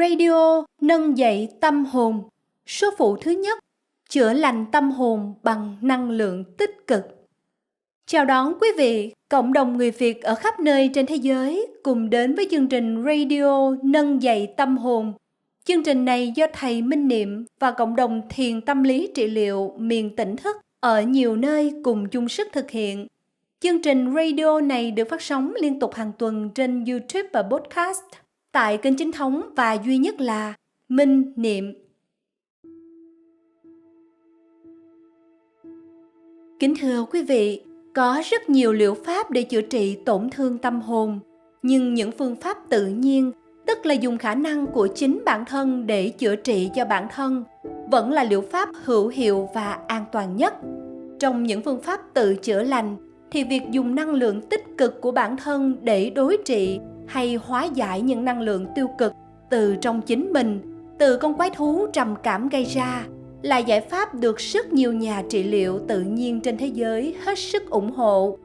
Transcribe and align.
Radio 0.00 0.64
nâng 0.80 1.18
dậy 1.18 1.48
tâm 1.60 1.84
hồn. 1.84 2.22
Số 2.66 2.90
phụ 2.98 3.16
thứ 3.16 3.30
nhất, 3.30 3.58
chữa 4.08 4.32
lành 4.32 4.66
tâm 4.72 4.90
hồn 4.90 5.34
bằng 5.42 5.76
năng 5.80 6.10
lượng 6.10 6.44
tích 6.44 6.86
cực. 6.86 7.04
Chào 8.06 8.24
đón 8.24 8.54
quý 8.60 8.68
vị, 8.76 9.12
cộng 9.28 9.52
đồng 9.52 9.76
người 9.76 9.90
Việt 9.90 10.22
ở 10.22 10.34
khắp 10.34 10.60
nơi 10.60 10.90
trên 10.94 11.06
thế 11.06 11.16
giới 11.16 11.66
cùng 11.82 12.10
đến 12.10 12.34
với 12.34 12.48
chương 12.50 12.68
trình 12.68 13.04
Radio 13.04 13.70
nâng 13.82 14.22
dậy 14.22 14.54
tâm 14.56 14.76
hồn. 14.76 15.12
Chương 15.64 15.82
trình 15.82 16.04
này 16.04 16.32
do 16.36 16.46
thầy 16.52 16.82
Minh 16.82 17.08
Niệm 17.08 17.44
và 17.58 17.70
cộng 17.70 17.96
đồng 17.96 18.22
thiền 18.30 18.60
tâm 18.60 18.82
lý 18.82 19.10
trị 19.14 19.26
liệu 19.26 19.74
miền 19.78 20.16
tỉnh 20.16 20.36
thức 20.36 20.56
ở 20.80 21.02
nhiều 21.02 21.36
nơi 21.36 21.72
cùng 21.84 22.08
chung 22.08 22.28
sức 22.28 22.48
thực 22.52 22.70
hiện. 22.70 23.06
Chương 23.60 23.82
trình 23.82 24.14
radio 24.14 24.60
này 24.60 24.90
được 24.90 25.08
phát 25.10 25.22
sóng 25.22 25.52
liên 25.60 25.80
tục 25.80 25.94
hàng 25.94 26.12
tuần 26.18 26.50
trên 26.54 26.84
YouTube 26.84 27.28
và 27.32 27.42
podcast 27.42 28.04
tại 28.52 28.78
kênh 28.78 28.96
chính 28.96 29.12
thống 29.12 29.42
và 29.56 29.72
duy 29.72 29.98
nhất 29.98 30.20
là 30.20 30.54
Minh 30.88 31.32
Niệm. 31.36 31.74
Kính 36.58 36.74
thưa 36.80 37.04
quý 37.12 37.22
vị, 37.22 37.62
có 37.94 38.22
rất 38.30 38.50
nhiều 38.50 38.72
liệu 38.72 38.94
pháp 38.94 39.30
để 39.30 39.42
chữa 39.42 39.60
trị 39.60 39.98
tổn 40.06 40.30
thương 40.30 40.58
tâm 40.58 40.80
hồn, 40.80 41.18
nhưng 41.62 41.94
những 41.94 42.12
phương 42.12 42.36
pháp 42.36 42.56
tự 42.68 42.86
nhiên, 42.86 43.32
tức 43.66 43.86
là 43.86 43.94
dùng 43.94 44.18
khả 44.18 44.34
năng 44.34 44.66
của 44.66 44.88
chính 44.94 45.22
bản 45.24 45.44
thân 45.44 45.86
để 45.86 46.08
chữa 46.08 46.36
trị 46.36 46.70
cho 46.74 46.84
bản 46.84 47.08
thân, 47.14 47.44
vẫn 47.90 48.12
là 48.12 48.24
liệu 48.24 48.40
pháp 48.40 48.68
hữu 48.84 49.08
hiệu 49.08 49.48
và 49.54 49.78
an 49.88 50.04
toàn 50.12 50.36
nhất. 50.36 50.54
Trong 51.18 51.42
những 51.42 51.62
phương 51.62 51.80
pháp 51.80 52.00
tự 52.14 52.34
chữa 52.34 52.62
lành 52.62 52.96
thì 53.30 53.44
việc 53.44 53.62
dùng 53.70 53.94
năng 53.94 54.10
lượng 54.10 54.40
tích 54.40 54.64
cực 54.78 55.00
của 55.00 55.12
bản 55.12 55.36
thân 55.36 55.76
để 55.82 56.10
đối 56.10 56.36
trị 56.44 56.80
hay 57.10 57.38
hóa 57.44 57.64
giải 57.64 58.00
những 58.00 58.24
năng 58.24 58.40
lượng 58.40 58.66
tiêu 58.74 58.88
cực 58.98 59.12
từ 59.50 59.76
trong 59.76 60.00
chính 60.00 60.32
mình, 60.32 60.60
từ 60.98 61.16
con 61.16 61.34
quái 61.34 61.50
thú 61.50 61.86
trầm 61.92 62.14
cảm 62.22 62.48
gây 62.48 62.64
ra, 62.64 63.04
là 63.42 63.58
giải 63.58 63.80
pháp 63.80 64.14
được 64.14 64.36
rất 64.36 64.72
nhiều 64.72 64.92
nhà 64.92 65.22
trị 65.28 65.42
liệu 65.42 65.80
tự 65.88 66.00
nhiên 66.00 66.40
trên 66.40 66.58
thế 66.58 66.66
giới 66.66 67.16
hết 67.24 67.38
sức 67.38 67.70
ủng 67.70 67.92
hộ. 67.92 68.38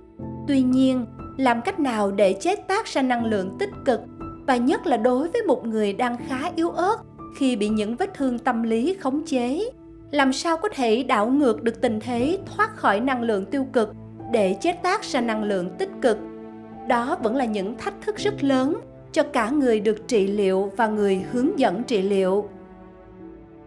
Tuy 0.47 0.61
nhiên, 0.61 1.05
làm 1.37 1.61
cách 1.61 1.79
nào 1.79 2.11
để 2.11 2.33
chế 2.33 2.55
tác 2.55 2.85
ra 2.85 3.01
năng 3.01 3.25
lượng 3.25 3.55
tích 3.59 3.69
cực, 3.85 3.99
và 4.47 4.55
nhất 4.55 4.87
là 4.87 4.97
đối 4.97 5.27
với 5.27 5.41
một 5.41 5.65
người 5.65 5.93
đang 5.93 6.17
khá 6.27 6.51
yếu 6.55 6.69
ớt 6.69 6.97
khi 7.37 7.55
bị 7.55 7.69
những 7.69 7.95
vết 7.95 8.13
thương 8.13 8.39
tâm 8.39 8.63
lý 8.63 8.97
khống 8.99 9.25
chế, 9.25 9.69
làm 10.11 10.33
sao 10.33 10.57
có 10.57 10.69
thể 10.69 11.03
đảo 11.03 11.27
ngược 11.27 11.63
được 11.63 11.81
tình 11.81 11.99
thế 11.99 12.39
thoát 12.45 12.75
khỏi 12.75 12.99
năng 12.99 13.21
lượng 13.21 13.45
tiêu 13.45 13.65
cực 13.73 13.89
để 14.31 14.55
chế 14.61 14.71
tác 14.71 15.03
ra 15.03 15.21
năng 15.21 15.43
lượng 15.43 15.69
tích 15.79 15.89
cực? 16.01 16.17
Đó 16.87 17.17
vẫn 17.23 17.35
là 17.35 17.45
những 17.45 17.77
thách 17.77 18.01
thức 18.01 18.15
rất 18.17 18.43
lớn 18.43 18.79
cho 19.11 19.23
cả 19.23 19.49
người 19.49 19.79
được 19.79 20.07
trị 20.07 20.27
liệu 20.27 20.71
và 20.77 20.87
người 20.87 21.23
hướng 21.31 21.59
dẫn 21.59 21.83
trị 21.83 22.01
liệu. 22.01 22.49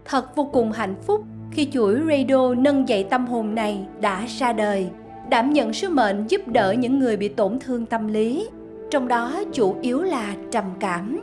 Thật 0.04 0.36
vô 0.36 0.44
cùng 0.52 0.72
hạnh 0.72 0.94
phúc 1.02 1.24
khi 1.52 1.68
chuỗi 1.72 2.00
radio 2.08 2.54
nâng 2.54 2.88
dậy 2.88 3.04
tâm 3.10 3.26
hồn 3.26 3.54
này 3.54 3.86
đã 4.00 4.24
ra 4.26 4.52
đời, 4.52 4.88
đảm 5.30 5.52
nhận 5.52 5.72
sứ 5.72 5.88
mệnh 5.88 6.26
giúp 6.26 6.48
đỡ 6.48 6.74
những 6.78 6.98
người 6.98 7.16
bị 7.16 7.28
tổn 7.28 7.58
thương 7.58 7.86
tâm 7.86 8.08
lý. 8.08 8.48
Trong 8.90 9.08
đó 9.08 9.42
chủ 9.52 9.76
yếu 9.82 10.02
là 10.02 10.34
trầm 10.50 10.64
cảm. 10.80 11.20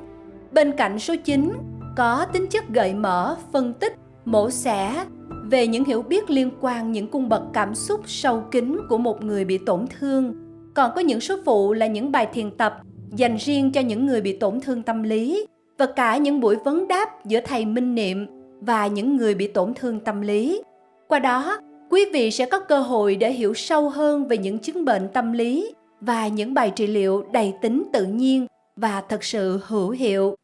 Bên 0.52 0.72
cạnh 0.72 1.00
số 1.00 1.16
9 1.24 1.54
có 1.98 2.26
tính 2.34 2.48
chất 2.48 2.70
gợi 2.70 2.94
mở, 2.94 3.36
phân 3.52 3.74
tích, 3.74 3.96
mổ 4.26 4.50
xẻ 4.50 5.06
về 5.44 5.68
những 5.68 5.86
hiểu 5.86 6.02
biết 6.02 6.30
liên 6.30 6.52
quan 6.62 6.92
những 6.92 7.08
cung 7.08 7.30
bậc 7.30 7.42
cảm 7.54 7.76
xúc 7.76 8.02
sâu 8.06 8.44
kín 8.52 8.78
của 8.90 8.98
một 8.98 9.24
người 9.24 9.46
bị 9.46 9.58
tổn 9.58 9.86
thương 10.00 10.45
còn 10.76 10.92
có 10.96 11.02
những 11.02 11.20
số 11.20 11.36
phụ 11.46 11.74
là 11.74 11.88
những 11.88 12.12
bài 12.12 12.28
thiền 12.34 12.52
tập 12.52 12.82
dành 13.16 13.36
riêng 13.36 13.72
cho 13.72 13.82
những 13.82 14.06
người 14.06 14.22
bị 14.22 14.38
tổn 14.38 14.62
thương 14.62 14.84
tâm 14.84 15.04
lý 15.04 15.48
và 15.78 15.86
cả 15.86 16.18
những 16.18 16.40
buổi 16.40 16.56
vấn 16.56 16.88
đáp 16.88 17.26
giữa 17.26 17.40
thầy 17.46 17.66
minh 17.66 17.96
niệm 17.96 18.28
và 18.62 18.88
những 18.88 19.16
người 19.16 19.36
bị 19.36 19.48
tổn 19.48 19.74
thương 19.74 20.00
tâm 20.00 20.22
lý. 20.22 20.62
Qua 21.08 21.20
đó, 21.20 21.60
quý 21.90 22.06
vị 22.14 22.32
sẽ 22.32 22.46
có 22.46 22.60
cơ 22.60 22.80
hội 22.80 23.16
để 23.16 23.32
hiểu 23.32 23.54
sâu 23.54 23.90
hơn 23.90 24.28
về 24.28 24.38
những 24.38 24.60
chứng 24.60 24.86
bệnh 24.86 25.08
tâm 25.14 25.34
lý 25.34 25.74
và 26.02 26.28
những 26.28 26.54
bài 26.54 26.72
trị 26.76 26.88
liệu 26.88 27.26
đầy 27.32 27.54
tính 27.62 27.84
tự 27.94 28.06
nhiên 28.06 28.48
và 28.76 29.02
thật 29.10 29.24
sự 29.24 29.60
hữu 29.68 29.90
hiệu. 29.90 30.36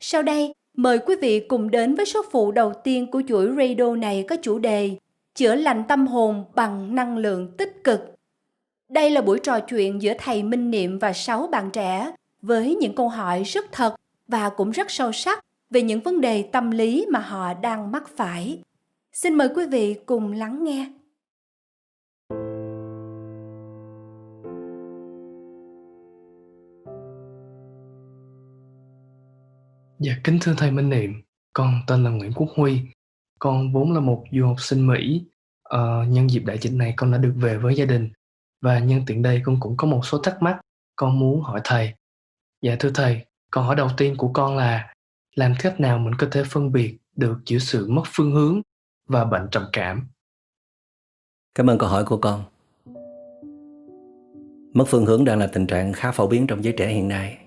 Sau 0.00 0.22
đây, 0.22 0.54
mời 0.76 0.98
quý 0.98 1.14
vị 1.20 1.40
cùng 1.40 1.70
đến 1.70 1.94
với 1.94 2.06
số 2.06 2.22
phụ 2.30 2.52
đầu 2.52 2.72
tiên 2.84 3.10
của 3.10 3.22
chuỗi 3.28 3.48
radio 3.56 3.96
này 3.96 4.24
có 4.28 4.36
chủ 4.42 4.58
đề 4.58 4.90
chữa 5.34 5.54
lành 5.54 5.82
tâm 5.88 6.06
hồn 6.06 6.44
bằng 6.54 6.94
năng 6.94 7.18
lượng 7.18 7.48
tích 7.58 7.84
cực 7.84 8.11
đây 8.92 9.10
là 9.10 9.22
buổi 9.22 9.38
trò 9.42 9.60
chuyện 9.60 10.02
giữa 10.02 10.12
thầy 10.18 10.42
Minh 10.42 10.70
Niệm 10.70 10.98
và 10.98 11.12
sáu 11.12 11.46
bạn 11.46 11.70
trẻ 11.72 12.12
với 12.42 12.74
những 12.74 12.94
câu 12.94 13.08
hỏi 13.08 13.42
rất 13.42 13.64
thật 13.72 13.94
và 14.28 14.50
cũng 14.56 14.70
rất 14.70 14.90
sâu 14.90 15.12
sắc 15.12 15.44
về 15.70 15.82
những 15.82 16.00
vấn 16.00 16.20
đề 16.20 16.42
tâm 16.52 16.70
lý 16.70 17.06
mà 17.12 17.20
họ 17.20 17.54
đang 17.54 17.92
mắc 17.92 18.04
phải. 18.16 18.62
Xin 19.12 19.34
mời 19.34 19.48
quý 19.54 19.66
vị 19.66 19.96
cùng 20.06 20.32
lắng 20.32 20.64
nghe. 20.64 20.92
Dạ, 29.98 30.12
kính 30.24 30.38
thưa 30.42 30.54
thầy 30.56 30.70
Minh 30.70 30.90
Niệm, 30.90 31.12
con 31.52 31.74
tên 31.86 32.04
là 32.04 32.10
Nguyễn 32.10 32.32
Quốc 32.32 32.48
Huy. 32.56 32.80
Con 33.38 33.72
vốn 33.72 33.92
là 33.92 34.00
một 34.00 34.24
du 34.32 34.46
học 34.46 34.60
sinh 34.60 34.86
Mỹ. 34.86 35.24
Ờ, 35.62 36.04
nhân 36.08 36.30
dịp 36.30 36.42
đại 36.44 36.58
dịch 36.60 36.72
này 36.74 36.94
con 36.96 37.12
đã 37.12 37.18
được 37.18 37.32
về 37.36 37.58
với 37.58 37.74
gia 37.74 37.84
đình 37.84 38.10
và 38.62 38.78
nhân 38.78 39.02
tiện 39.06 39.22
đây 39.22 39.42
con 39.44 39.60
cũng 39.60 39.76
có 39.76 39.88
một 39.88 40.06
số 40.06 40.18
thắc 40.18 40.42
mắc 40.42 40.60
con 40.96 41.18
muốn 41.18 41.40
hỏi 41.40 41.60
thầy. 41.64 41.94
Dạ 42.62 42.76
thưa 42.78 42.90
thầy, 42.94 43.26
câu 43.50 43.64
hỏi 43.64 43.76
đầu 43.76 43.88
tiên 43.96 44.14
của 44.16 44.30
con 44.32 44.56
là 44.56 44.94
làm 45.34 45.54
cách 45.58 45.80
nào 45.80 45.98
mình 45.98 46.14
có 46.14 46.26
thể 46.30 46.42
phân 46.44 46.72
biệt 46.72 46.98
được 47.16 47.38
giữa 47.46 47.58
sự 47.58 47.88
mất 47.88 48.02
phương 48.06 48.32
hướng 48.32 48.60
và 49.08 49.24
bệnh 49.24 49.48
trầm 49.50 49.64
cảm? 49.72 50.06
Cảm 51.54 51.70
ơn 51.70 51.78
câu 51.78 51.88
hỏi 51.88 52.04
của 52.04 52.16
con. 52.16 52.44
Mất 54.74 54.84
phương 54.88 55.06
hướng 55.06 55.24
đang 55.24 55.38
là 55.38 55.46
tình 55.46 55.66
trạng 55.66 55.92
khá 55.92 56.12
phổ 56.12 56.26
biến 56.26 56.46
trong 56.46 56.64
giới 56.64 56.74
trẻ 56.76 56.88
hiện 56.88 57.08
nay. 57.08 57.38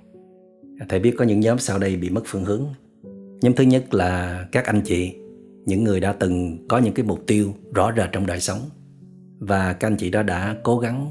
Thầy 0.90 1.00
biết 1.00 1.16
có 1.18 1.26
những 1.26 1.40
nhóm 1.40 1.60
sau 1.60 1.80
đây 1.80 1.96
bị 1.96 2.10
mất 2.10 2.22
phương 2.26 2.46
hướng. 2.46 2.66
Nhóm 3.42 3.54
thứ 3.56 3.64
nhất 3.64 3.94
là 3.94 4.46
các 4.52 4.66
anh 4.66 4.82
chị, 4.86 5.16
những 5.66 5.84
người 5.84 6.00
đã 6.00 6.14
từng 6.20 6.68
có 6.68 6.78
những 6.78 6.94
cái 6.94 7.06
mục 7.06 7.24
tiêu 7.28 7.54
rõ 7.74 7.92
rệt 7.98 8.10
trong 8.12 8.26
đời 8.26 8.40
sống 8.40 8.60
và 9.40 9.74
các 9.74 9.88
anh 9.88 9.98
chị 9.98 10.10
đó 10.10 10.24
đã 10.24 10.56
cố 10.64 10.80
gắng 10.80 11.10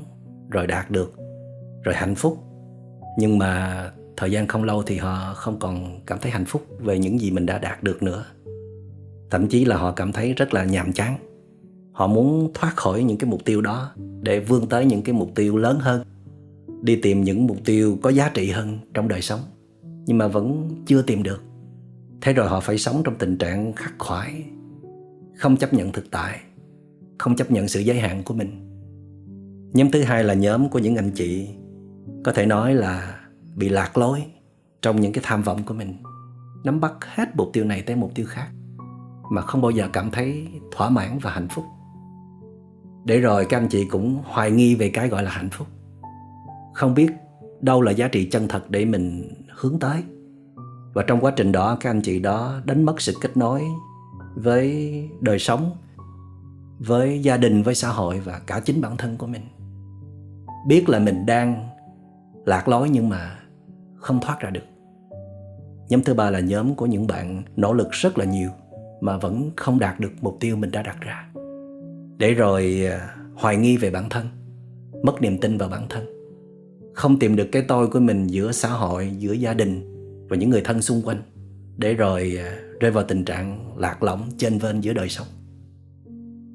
rồi 0.51 0.67
đạt 0.67 0.91
được, 0.91 1.15
rồi 1.83 1.95
hạnh 1.95 2.15
phúc. 2.15 2.39
Nhưng 3.19 3.39
mà 3.39 3.85
thời 4.17 4.31
gian 4.31 4.47
không 4.47 4.65
lâu 4.65 4.83
thì 4.83 4.97
họ 4.97 5.35
không 5.35 5.59
còn 5.59 6.01
cảm 6.07 6.19
thấy 6.19 6.33
hạnh 6.33 6.45
phúc 6.45 6.67
về 6.79 6.99
những 6.99 7.21
gì 7.21 7.31
mình 7.31 7.47
đã 7.47 7.59
đạt 7.59 7.83
được 7.83 8.03
nữa. 8.03 8.25
Thậm 9.31 9.49
chí 9.49 9.65
là 9.65 9.77
họ 9.77 9.93
cảm 9.93 10.13
thấy 10.13 10.33
rất 10.33 10.55
là 10.55 10.65
nhàm 10.65 10.93
chán. 10.93 11.19
Họ 11.93 12.07
muốn 12.07 12.51
thoát 12.55 12.77
khỏi 12.77 13.03
những 13.03 13.19
cái 13.19 13.31
mục 13.31 13.45
tiêu 13.45 13.61
đó 13.61 13.93
để 14.21 14.41
vươn 14.41 14.69
tới 14.69 14.87
những 14.87 15.03
cái 15.03 15.15
mục 15.15 15.31
tiêu 15.35 15.57
lớn 15.57 15.79
hơn, 15.81 16.05
đi 16.83 16.97
tìm 16.97 17.25
những 17.25 17.47
mục 17.47 17.57
tiêu 17.65 17.99
có 18.03 18.11
giá 18.11 18.31
trị 18.35 18.51
hơn 18.51 18.79
trong 18.95 19.09
đời 19.09 19.23
sống. 19.23 19.41
Nhưng 20.07 20.19
mà 20.19 20.29
vẫn 20.29 20.71
chưa 20.87 21.03
tìm 21.03 21.23
được. 21.23 21.43
Thế 22.21 22.33
rồi 22.33 22.49
họ 22.49 22.61
phải 22.61 22.79
sống 22.79 23.03
trong 23.05 23.15
tình 23.19 23.39
trạng 23.39 23.73
khắc 23.73 23.95
khoải, 23.99 24.45
không 25.37 25.57
chấp 25.57 25.75
nhận 25.75 25.93
thực 25.93 26.11
tại 26.11 26.41
không 27.19 27.37
chấp 27.37 27.51
nhận 27.51 27.69
sự 27.69 27.81
giới 27.81 28.01
hạn 28.01 28.23
của 28.23 28.35
mình. 28.35 28.71
Nhóm 29.73 29.91
thứ 29.91 30.03
hai 30.03 30.25
là 30.25 30.35
nhóm 30.35 30.69
của 30.69 30.79
những 30.79 30.97
anh 30.97 31.11
chị 31.11 31.49
có 32.25 32.33
thể 32.33 32.47
nói 32.47 32.75
là 32.75 33.21
bị 33.57 33.69
lạc 33.69 33.99
lối 33.99 34.23
trong 34.83 35.01
những 35.01 35.13
cái 35.13 35.25
tham 35.27 35.43
vọng 35.43 35.63
của 35.67 35.75
mình, 35.75 35.97
nắm 36.65 36.81
bắt 36.81 36.93
hết 37.01 37.37
mục 37.37 37.51
tiêu 37.53 37.65
này 37.65 37.83
tới 37.83 37.97
mục 37.97 38.11
tiêu 38.15 38.27
khác, 38.29 38.49
mà 39.31 39.43
không 39.43 39.63
bao 39.63 39.71
giờ 39.71 39.89
cảm 39.93 40.11
thấy 40.11 40.49
thỏa 40.73 40.91
mãn 40.91 41.19
và 41.19 41.31
hạnh 41.31 41.49
phúc. 41.49 41.65
Để 43.05 43.21
rồi 43.21 43.47
các 43.49 43.59
anh 43.59 43.69
chị 43.69 43.85
cũng 43.91 44.19
hoài 44.25 44.51
nghi 44.51 44.75
về 44.75 44.91
cái 44.91 45.09
gọi 45.09 45.23
là 45.23 45.31
hạnh 45.31 45.51
phúc. 45.53 45.67
Không 46.75 46.95
biết 46.95 47.11
đâu 47.61 47.83
là 47.83 47.93
giá 47.93 48.09
trị 48.09 48.29
chân 48.31 48.49
thật 48.49 48.71
để 48.71 48.85
mình 48.85 49.35
hướng 49.51 49.79
tới. 49.79 50.03
Và 50.93 51.03
trong 51.07 51.21
quá 51.21 51.33
trình 51.37 51.53
đó, 51.53 51.77
các 51.81 51.91
anh 51.91 52.01
chị 52.03 52.21
đó 52.21 52.61
đánh 52.65 52.83
mất 52.83 53.01
sự 53.01 53.15
kết 53.21 53.37
nối 53.37 53.63
với 54.35 54.93
đời 55.21 55.39
sống 55.39 55.71
với 56.79 57.23
gia 57.23 57.37
đình, 57.37 57.63
với 57.63 57.75
xã 57.75 57.89
hội 57.89 58.21
và 58.21 58.41
cả 58.47 58.61
chính 58.61 58.81
bản 58.81 58.97
thân 58.97 59.17
của 59.17 59.27
mình. 59.27 59.43
Biết 60.67 60.89
là 60.89 60.99
mình 60.99 61.27
đang 61.27 61.69
lạc 62.47 62.69
lối 62.69 62.91
nhưng 62.91 63.09
mà 63.09 63.39
không 63.97 64.21
thoát 64.21 64.41
ra 64.41 64.51
được. 64.51 64.65
Nhóm 65.89 66.03
thứ 66.03 66.15
ba 66.15 66.31
là 66.31 66.41
nhóm 66.41 66.75
của 66.75 66.87
những 66.87 67.07
bạn 67.07 67.43
nỗ 67.57 67.73
lực 67.73 67.91
rất 67.91 68.19
là 68.19 68.25
nhiều 68.25 68.51
mà 69.01 69.17
vẫn 69.19 69.51
không 69.57 69.79
đạt 69.79 70.01
được 70.01 70.13
mục 70.21 70.37
tiêu 70.41 70.57
mình 70.57 70.71
đã 70.71 70.83
đặt 70.83 70.97
ra. 71.01 71.29
Để 72.19 72.35
rồi 72.35 72.87
à, 72.91 73.17
hoài 73.35 73.57
nghi 73.57 73.77
về 73.77 73.91
bản 73.91 74.09
thân, 74.09 74.27
mất 75.03 75.23
niềm 75.23 75.39
tin 75.39 75.59
vào 75.59 75.69
bản 75.69 75.87
thân. 75.89 76.07
Không 76.95 77.19
tìm 77.19 77.37
được 77.37 77.49
cái 77.53 77.63
tôi 77.69 77.89
của 77.89 78.01
mình 78.01 78.27
giữa 78.27 78.53
xã 78.53 78.69
hội, 78.69 79.13
giữa 79.19 79.33
gia 79.33 79.55
đình 79.55 79.91
và 80.29 80.37
những 80.37 80.51
người 80.51 80.63
thân 80.65 80.83
xung 80.83 81.03
quanh. 81.03 81.23
Để 81.77 81.95
rồi 81.95 82.37
à, 82.39 82.57
rơi 82.81 82.91
vào 82.91 83.05
tình 83.05 83.25
trạng 83.25 83.79
lạc 83.79 84.03
lõng 84.03 84.31
trên 84.39 84.59
vên 84.59 84.81
giữa 84.81 84.93
đời 84.93 85.09
sống. 85.09 85.27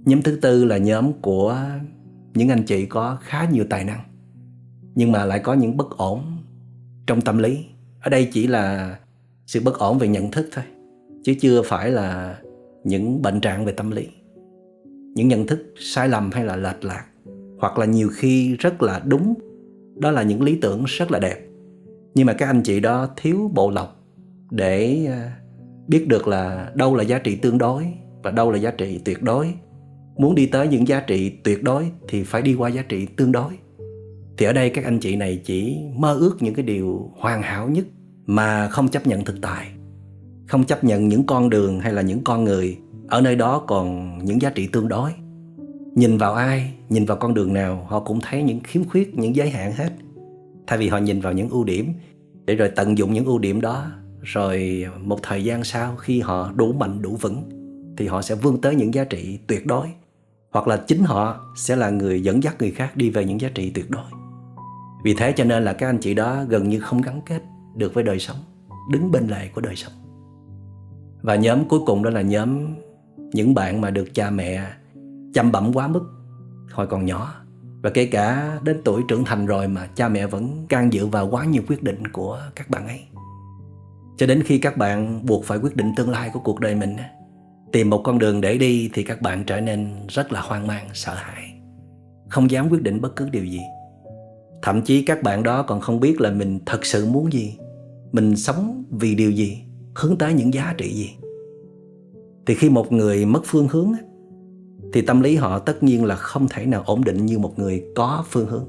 Nhóm 0.10 0.22
thứ 0.22 0.36
tư 0.42 0.66
là 0.66 0.78
nhóm 0.78 1.14
của 1.14 1.58
những 2.34 2.50
anh 2.50 2.64
chị 2.64 2.86
có 2.86 3.18
khá 3.22 3.50
nhiều 3.52 3.66
tài 3.70 3.84
năng, 3.84 4.00
nhưng 4.96 5.12
mà 5.12 5.26
lại 5.26 5.40
có 5.40 5.54
những 5.54 5.78
bất 5.78 5.98
ổn 5.98 6.22
trong 7.08 7.22
tâm 7.22 7.38
lý. 7.38 7.66
Ở 8.02 8.10
đây 8.10 8.30
chỉ 8.34 8.48
là 8.48 8.98
sự 9.46 9.62
bất 9.66 9.80
ổn 9.80 9.98
về 9.98 10.08
nhận 10.08 10.32
thức 10.32 10.50
thôi, 10.52 10.64
chứ 11.24 11.34
chưa 11.42 11.62
phải 11.62 11.92
là 11.92 12.38
những 12.84 13.22
bệnh 13.22 13.42
trạng 13.42 13.66
về 13.66 13.72
tâm 13.72 13.92
lý. 13.92 14.08
Những 15.16 15.28
nhận 15.28 15.48
thức 15.48 15.74
sai 15.80 16.10
lầm 16.10 16.30
hay 16.32 16.46
là 16.46 16.56
lệch 16.56 16.86
lạc, 16.86 17.06
hoặc 17.60 17.78
là 17.78 17.86
nhiều 17.86 18.10
khi 18.14 18.56
rất 18.56 18.82
là 18.82 19.02
đúng, 19.06 19.34
đó 19.98 20.12
là 20.12 20.24
những 20.24 20.42
lý 20.42 20.56
tưởng 20.62 20.84
rất 20.88 21.12
là 21.12 21.20
đẹp. 21.20 21.48
Nhưng 22.16 22.28
mà 22.28 22.34
các 22.34 22.46
anh 22.46 22.62
chị 22.64 22.80
đó 22.80 23.10
thiếu 23.16 23.52
bộ 23.54 23.72
lọc 23.72 24.04
để 24.52 25.06
à, 25.06 25.38
biết 25.88 26.08
được 26.08 26.28
là 26.28 26.72
đâu 26.76 26.96
là 26.96 27.04
giá 27.04 27.20
trị 27.20 27.36
tương 27.36 27.58
đối 27.58 27.88
và 28.24 28.32
đâu 28.32 28.52
là 28.52 28.58
giá 28.58 28.72
trị 28.72 29.02
tuyệt 29.06 29.24
đối 29.24 29.54
muốn 30.20 30.36
đi 30.36 30.46
tới 30.46 30.68
những 30.68 30.88
giá 30.88 31.00
trị 31.00 31.30
tuyệt 31.30 31.64
đối 31.64 31.92
thì 32.08 32.24
phải 32.24 32.42
đi 32.42 32.54
qua 32.54 32.70
giá 32.70 32.82
trị 32.82 33.06
tương 33.06 33.32
đối. 33.32 33.54
Thì 34.38 34.46
ở 34.46 34.54
đây 34.54 34.70
các 34.70 34.86
anh 34.86 35.00
chị 35.00 35.16
này 35.16 35.42
chỉ 35.46 35.78
mơ 35.96 36.18
ước 36.20 36.38
những 36.40 36.54
cái 36.54 36.66
điều 36.66 37.12
hoàn 37.18 37.42
hảo 37.42 37.70
nhất 37.70 37.86
mà 38.26 38.68
không 38.68 38.88
chấp 38.88 39.08
nhận 39.08 39.26
thực 39.26 39.42
tại, 39.42 39.68
không 40.48 40.64
chấp 40.64 40.84
nhận 40.84 41.08
những 41.08 41.26
con 41.26 41.50
đường 41.50 41.80
hay 41.80 41.94
là 41.94 42.02
những 42.02 42.24
con 42.24 42.44
người 42.44 42.78
ở 43.08 43.22
nơi 43.22 43.36
đó 43.36 43.64
còn 43.68 44.18
những 44.24 44.42
giá 44.42 44.50
trị 44.50 44.68
tương 44.68 44.88
đối. 44.88 45.12
Nhìn 45.96 46.18
vào 46.18 46.34
ai, 46.34 46.74
nhìn 46.90 47.06
vào 47.06 47.18
con 47.18 47.34
đường 47.34 47.54
nào, 47.54 47.86
họ 47.90 48.00
cũng 48.00 48.20
thấy 48.22 48.44
những 48.44 48.60
khiếm 48.64 48.84
khuyết, 48.84 49.16
những 49.16 49.36
giới 49.36 49.50
hạn 49.50 49.72
hết. 49.72 49.90
Thay 50.68 50.78
vì 50.78 50.88
họ 50.88 50.98
nhìn 50.98 51.22
vào 51.22 51.34
những 51.34 51.50
ưu 51.50 51.64
điểm, 51.64 51.94
để 52.46 52.56
rồi 52.56 52.72
tận 52.76 52.98
dụng 52.98 53.14
những 53.14 53.26
ưu 53.26 53.40
điểm 53.40 53.62
đó, 53.62 53.92
rồi 54.22 54.86
một 55.02 55.20
thời 55.24 55.44
gian 55.44 55.64
sau 55.64 55.96
khi 55.96 56.20
họ 56.20 56.52
đủ 56.56 56.74
mạnh, 56.74 57.02
đủ 57.02 57.16
vững, 57.22 57.44
thì 57.98 58.08
họ 58.08 58.22
sẽ 58.22 58.36
vươn 58.36 58.62
tới 58.62 58.76
những 58.76 58.94
giá 58.94 59.04
trị 59.04 59.40
tuyệt 59.48 59.66
đối 59.66 59.88
hoặc 60.52 60.68
là 60.68 60.78
chính 60.78 61.04
họ 61.04 61.40
sẽ 61.56 61.76
là 61.76 61.90
người 61.90 62.24
dẫn 62.24 62.44
dắt 62.44 62.56
người 62.60 62.72
khác 62.72 62.98
đi 62.98 63.10
về 63.10 63.26
những 63.26 63.42
giá 63.42 63.50
trị 63.56 63.70
tuyệt 63.70 63.90
đối. 63.90 64.04
Vì 65.04 65.14
thế 65.14 65.32
cho 65.32 65.44
nên 65.44 65.64
là 65.64 65.74
các 65.74 65.90
anh 65.90 65.98
chị 65.98 66.14
đó 66.14 66.44
gần 66.50 66.70
như 66.70 66.80
không 66.80 67.02
gắn 67.02 67.22
kết 67.26 67.44
được 67.76 67.94
với 67.94 68.04
đời 68.04 68.20
sống, 68.20 68.38
đứng 68.92 69.12
bên 69.12 69.28
lề 69.28 69.48
của 69.48 69.62
đời 69.62 69.76
sống. 69.76 69.94
Và 71.22 71.36
nhóm 71.36 71.66
cuối 71.70 71.80
cùng 71.86 72.04
đó 72.04 72.10
là 72.10 72.22
nhóm 72.22 72.76
những 73.34 73.54
bạn 73.54 73.82
mà 73.82 73.90
được 73.90 74.14
cha 74.14 74.30
mẹ 74.30 74.72
chăm 75.34 75.52
bẩm 75.52 75.72
quá 75.74 75.88
mức 75.88 76.04
hồi 76.72 76.88
còn 76.88 77.06
nhỏ. 77.06 77.36
Và 77.82 77.90
kể 77.90 78.06
cả 78.06 78.60
đến 78.64 78.82
tuổi 78.86 79.02
trưởng 79.08 79.26
thành 79.26 79.46
rồi 79.46 79.68
mà 79.68 79.88
cha 79.96 80.10
mẹ 80.10 80.28
vẫn 80.28 80.66
can 80.70 80.94
dự 80.94 81.06
vào 81.08 81.28
quá 81.28 81.46
nhiều 81.46 81.64
quyết 81.68 81.84
định 81.84 82.08
của 82.08 82.40
các 82.56 82.70
bạn 82.70 82.88
ấy. 82.88 83.02
Cho 84.18 84.28
đến 84.28 84.44
khi 84.44 84.58
các 84.58 84.78
bạn 84.78 85.26
buộc 85.26 85.46
phải 85.46 85.58
quyết 85.58 85.76
định 85.76 85.94
tương 85.96 86.10
lai 86.10 86.30
của 86.34 86.40
cuộc 86.40 86.60
đời 86.60 86.76
mình 86.76 86.98
tìm 87.72 87.90
một 87.90 88.02
con 88.04 88.20
đường 88.20 88.42
để 88.42 88.58
đi 88.58 88.90
thì 88.94 89.04
các 89.04 89.22
bạn 89.22 89.44
trở 89.44 89.62
nên 89.62 89.88
rất 90.08 90.32
là 90.32 90.42
hoang 90.42 90.68
mang, 90.68 90.88
sợ 90.94 91.14
hãi, 91.14 91.54
không 92.30 92.52
dám 92.52 92.70
quyết 92.70 92.82
định 92.82 93.02
bất 93.02 93.16
cứ 93.16 93.30
điều 93.30 93.46
gì. 93.46 93.62
Thậm 94.62 94.82
chí 94.82 95.02
các 95.02 95.24
bạn 95.24 95.44
đó 95.44 95.64
còn 95.64 95.82
không 95.82 96.00
biết 96.00 96.22
là 96.22 96.32
mình 96.32 96.60
thật 96.66 96.86
sự 96.86 97.06
muốn 97.06 97.34
gì, 97.34 97.58
mình 98.12 98.36
sống 98.36 98.84
vì 98.90 99.16
điều 99.16 99.32
gì, 99.32 99.58
hướng 99.96 100.18
tới 100.18 100.34
những 100.34 100.54
giá 100.54 100.74
trị 100.78 100.94
gì. 100.94 101.10
Thì 102.46 102.56
khi 102.56 102.70
một 102.70 102.92
người 102.92 103.26
mất 103.26 103.42
phương 103.46 103.68
hướng 103.68 103.92
thì 104.94 105.02
tâm 105.02 105.22
lý 105.22 105.36
họ 105.36 105.60
tất 105.60 105.84
nhiên 105.84 106.06
là 106.06 106.16
không 106.16 106.48
thể 106.48 106.66
nào 106.66 106.84
ổn 106.86 107.04
định 107.04 107.26
như 107.26 107.40
một 107.40 107.60
người 107.60 107.84
có 107.96 108.26
phương 108.30 108.48
hướng. 108.48 108.66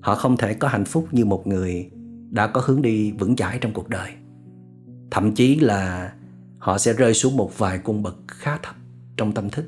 Họ 0.00 0.14
không 0.14 0.36
thể 0.36 0.54
có 0.54 0.68
hạnh 0.68 0.84
phúc 0.84 1.06
như 1.12 1.24
một 1.24 1.46
người 1.46 1.90
đã 2.30 2.46
có 2.46 2.62
hướng 2.64 2.82
đi 2.82 3.12
vững 3.12 3.36
chãi 3.36 3.58
trong 3.60 3.72
cuộc 3.72 3.88
đời. 3.88 4.10
Thậm 5.10 5.34
chí 5.34 5.56
là 5.56 6.12
họ 6.62 6.78
sẽ 6.78 6.92
rơi 6.92 7.14
xuống 7.14 7.36
một 7.36 7.58
vài 7.58 7.78
cung 7.78 8.02
bậc 8.02 8.16
khá 8.28 8.58
thấp 8.62 8.74
trong 9.16 9.32
tâm 9.32 9.50
thức. 9.50 9.64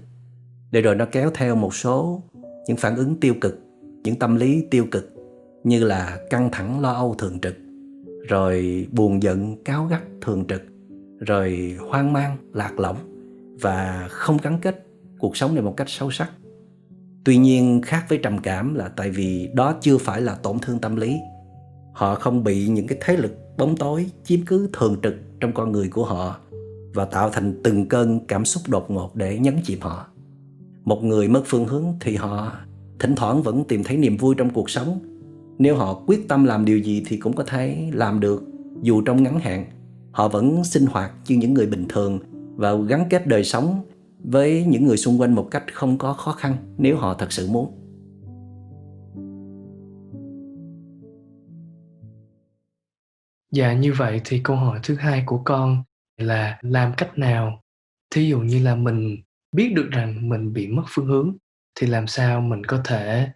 Để 0.70 0.80
rồi 0.80 0.94
nó 0.94 1.04
kéo 1.12 1.30
theo 1.34 1.56
một 1.56 1.74
số 1.74 2.22
những 2.66 2.76
phản 2.76 2.96
ứng 2.96 3.20
tiêu 3.20 3.34
cực, 3.40 3.58
những 4.04 4.18
tâm 4.18 4.36
lý 4.36 4.64
tiêu 4.70 4.86
cực 4.90 5.12
như 5.64 5.84
là 5.84 6.18
căng 6.30 6.48
thẳng, 6.52 6.80
lo 6.80 6.92
âu, 6.92 7.14
thường 7.18 7.38
trực, 7.40 7.56
rồi 8.28 8.86
buồn 8.92 9.22
giận 9.22 9.64
cáo 9.64 9.86
gắt, 9.86 10.02
thường 10.20 10.44
trực, 10.48 10.62
rồi 11.20 11.76
hoang 11.90 12.12
mang, 12.12 12.36
lạc 12.52 12.78
lõng 12.78 12.96
và 13.60 14.08
không 14.10 14.38
gắn 14.42 14.58
kết 14.62 14.86
cuộc 15.18 15.36
sống 15.36 15.54
này 15.54 15.62
một 15.62 15.74
cách 15.76 15.88
sâu 15.88 16.10
sắc. 16.10 16.30
Tuy 17.24 17.36
nhiên, 17.36 17.82
khác 17.84 18.06
với 18.08 18.18
trầm 18.22 18.38
cảm 18.38 18.74
là 18.74 18.88
tại 18.88 19.10
vì 19.10 19.50
đó 19.54 19.74
chưa 19.80 19.98
phải 19.98 20.20
là 20.20 20.34
tổn 20.34 20.58
thương 20.58 20.78
tâm 20.78 20.96
lý. 20.96 21.16
Họ 21.92 22.14
không 22.14 22.44
bị 22.44 22.68
những 22.68 22.86
cái 22.86 22.98
thế 23.00 23.16
lực 23.16 23.32
bóng 23.58 23.76
tối, 23.76 24.06
chiếm 24.24 24.40
cứ 24.46 24.68
thường 24.72 24.96
trực 25.02 25.14
trong 25.40 25.52
con 25.52 25.72
người 25.72 25.88
của 25.88 26.04
họ 26.04 26.40
và 26.94 27.04
tạo 27.04 27.30
thành 27.30 27.60
từng 27.64 27.88
cơn 27.88 28.26
cảm 28.26 28.44
xúc 28.44 28.62
đột 28.68 28.90
ngột 28.90 29.16
để 29.16 29.38
nhấn 29.38 29.56
chìm 29.64 29.78
họ. 29.80 30.06
Một 30.84 31.04
người 31.04 31.28
mất 31.28 31.42
phương 31.46 31.66
hướng 31.66 31.84
thì 32.00 32.16
họ 32.16 32.52
thỉnh 33.00 33.14
thoảng 33.16 33.42
vẫn 33.42 33.64
tìm 33.64 33.84
thấy 33.84 33.96
niềm 33.96 34.16
vui 34.16 34.34
trong 34.38 34.50
cuộc 34.50 34.70
sống. 34.70 34.98
Nếu 35.58 35.76
họ 35.76 36.02
quyết 36.06 36.28
tâm 36.28 36.44
làm 36.44 36.64
điều 36.64 36.78
gì 36.78 37.02
thì 37.06 37.16
cũng 37.16 37.32
có 37.32 37.44
thể 37.44 37.90
làm 37.92 38.20
được, 38.20 38.42
dù 38.82 39.02
trong 39.02 39.22
ngắn 39.22 39.38
hạn. 39.38 39.66
Họ 40.12 40.28
vẫn 40.28 40.64
sinh 40.64 40.86
hoạt 40.86 41.12
như 41.28 41.36
những 41.36 41.54
người 41.54 41.66
bình 41.66 41.86
thường 41.88 42.18
và 42.56 42.74
gắn 42.74 43.06
kết 43.10 43.26
đời 43.26 43.44
sống 43.44 43.80
với 44.24 44.64
những 44.64 44.86
người 44.86 44.96
xung 44.96 45.20
quanh 45.20 45.34
một 45.34 45.48
cách 45.50 45.64
không 45.72 45.98
có 45.98 46.12
khó 46.12 46.32
khăn 46.32 46.56
nếu 46.78 46.96
họ 46.96 47.14
thật 47.14 47.32
sự 47.32 47.48
muốn. 47.50 47.80
Dạ 53.52 53.72
như 53.72 53.92
vậy 53.92 54.20
thì 54.24 54.40
câu 54.44 54.56
hỏi 54.56 54.80
thứ 54.82 54.94
hai 54.94 55.22
của 55.26 55.40
con 55.44 55.82
là 56.16 56.58
làm 56.62 56.92
cách 56.96 57.18
nào? 57.18 57.62
Thí 58.10 58.28
dụ 58.28 58.40
như 58.40 58.64
là 58.64 58.74
mình 58.74 59.22
biết 59.52 59.72
được 59.74 59.88
rằng 59.90 60.28
mình 60.28 60.52
bị 60.52 60.66
mất 60.66 60.84
phương 60.88 61.06
hướng, 61.06 61.36
thì 61.74 61.86
làm 61.86 62.06
sao 62.06 62.40
mình 62.40 62.64
có 62.64 62.80
thể 62.84 63.28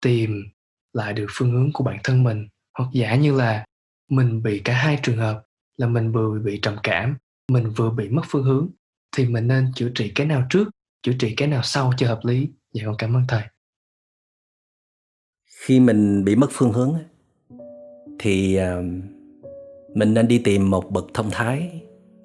tìm 0.00 0.44
lại 0.92 1.12
được 1.12 1.26
phương 1.30 1.50
hướng 1.50 1.70
của 1.72 1.84
bản 1.84 1.98
thân 2.04 2.22
mình? 2.22 2.48
Hoặc 2.78 2.88
giả 2.92 3.16
như 3.16 3.36
là 3.36 3.64
mình 4.10 4.42
bị 4.42 4.58
cả 4.64 4.74
hai 4.74 4.98
trường 5.02 5.16
hợp, 5.16 5.44
là 5.76 5.86
mình 5.86 6.12
vừa 6.12 6.38
bị 6.38 6.58
trầm 6.62 6.76
cảm, 6.82 7.16
mình 7.52 7.70
vừa 7.70 7.90
bị 7.90 8.08
mất 8.08 8.22
phương 8.28 8.44
hướng, 8.44 8.68
thì 9.16 9.26
mình 9.28 9.48
nên 9.48 9.72
chữa 9.74 9.90
trị 9.94 10.12
cái 10.14 10.26
nào 10.26 10.46
trước, 10.50 10.68
chữa 11.02 11.12
trị 11.18 11.34
cái 11.36 11.48
nào 11.48 11.62
sau 11.62 11.92
cho 11.96 12.08
hợp 12.08 12.20
lý? 12.22 12.48
Dạ 12.72 12.82
con 12.86 12.94
cảm 12.98 13.16
ơn 13.16 13.22
thầy. 13.28 13.42
Khi 15.46 15.80
mình 15.80 16.24
bị 16.24 16.36
mất 16.36 16.48
phương 16.50 16.72
hướng 16.72 16.94
thì 18.18 18.56
à, 18.56 18.76
mình 19.94 20.14
nên 20.14 20.28
đi 20.28 20.38
tìm 20.44 20.70
một 20.70 20.90
bậc 20.90 21.04
thông 21.14 21.30
thái 21.32 21.82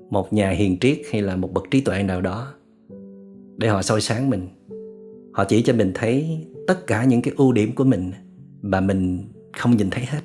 một 0.09 0.33
nhà 0.33 0.49
hiền 0.49 0.77
triết 0.79 1.01
hay 1.11 1.21
là 1.21 1.35
một 1.35 1.53
bậc 1.53 1.63
trí 1.71 1.81
tuệ 1.81 2.03
nào 2.03 2.21
đó, 2.21 2.53
để 3.57 3.67
họ 3.67 3.81
soi 3.81 4.01
sáng 4.01 4.29
mình. 4.29 4.47
Họ 5.33 5.43
chỉ 5.43 5.61
cho 5.61 5.73
mình 5.73 5.91
thấy 5.95 6.45
tất 6.67 6.87
cả 6.87 7.03
những 7.03 7.21
cái 7.21 7.33
ưu 7.37 7.51
điểm 7.51 7.75
của 7.75 7.83
mình 7.83 8.11
mà 8.61 8.81
mình 8.81 9.23
không 9.57 9.77
nhìn 9.77 9.89
thấy 9.89 10.05
hết. 10.05 10.21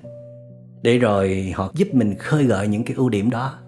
Để 0.83 0.99
rồi 0.99 1.53
họ 1.55 1.73
giúp 1.75 1.95
mình 1.95 2.15
khơi 2.19 2.45
gợi 2.45 2.69
những 2.69 2.85
cái 2.85 2.97
ưu 2.97 3.09
điểm 3.09 3.31
đó, 3.31 3.59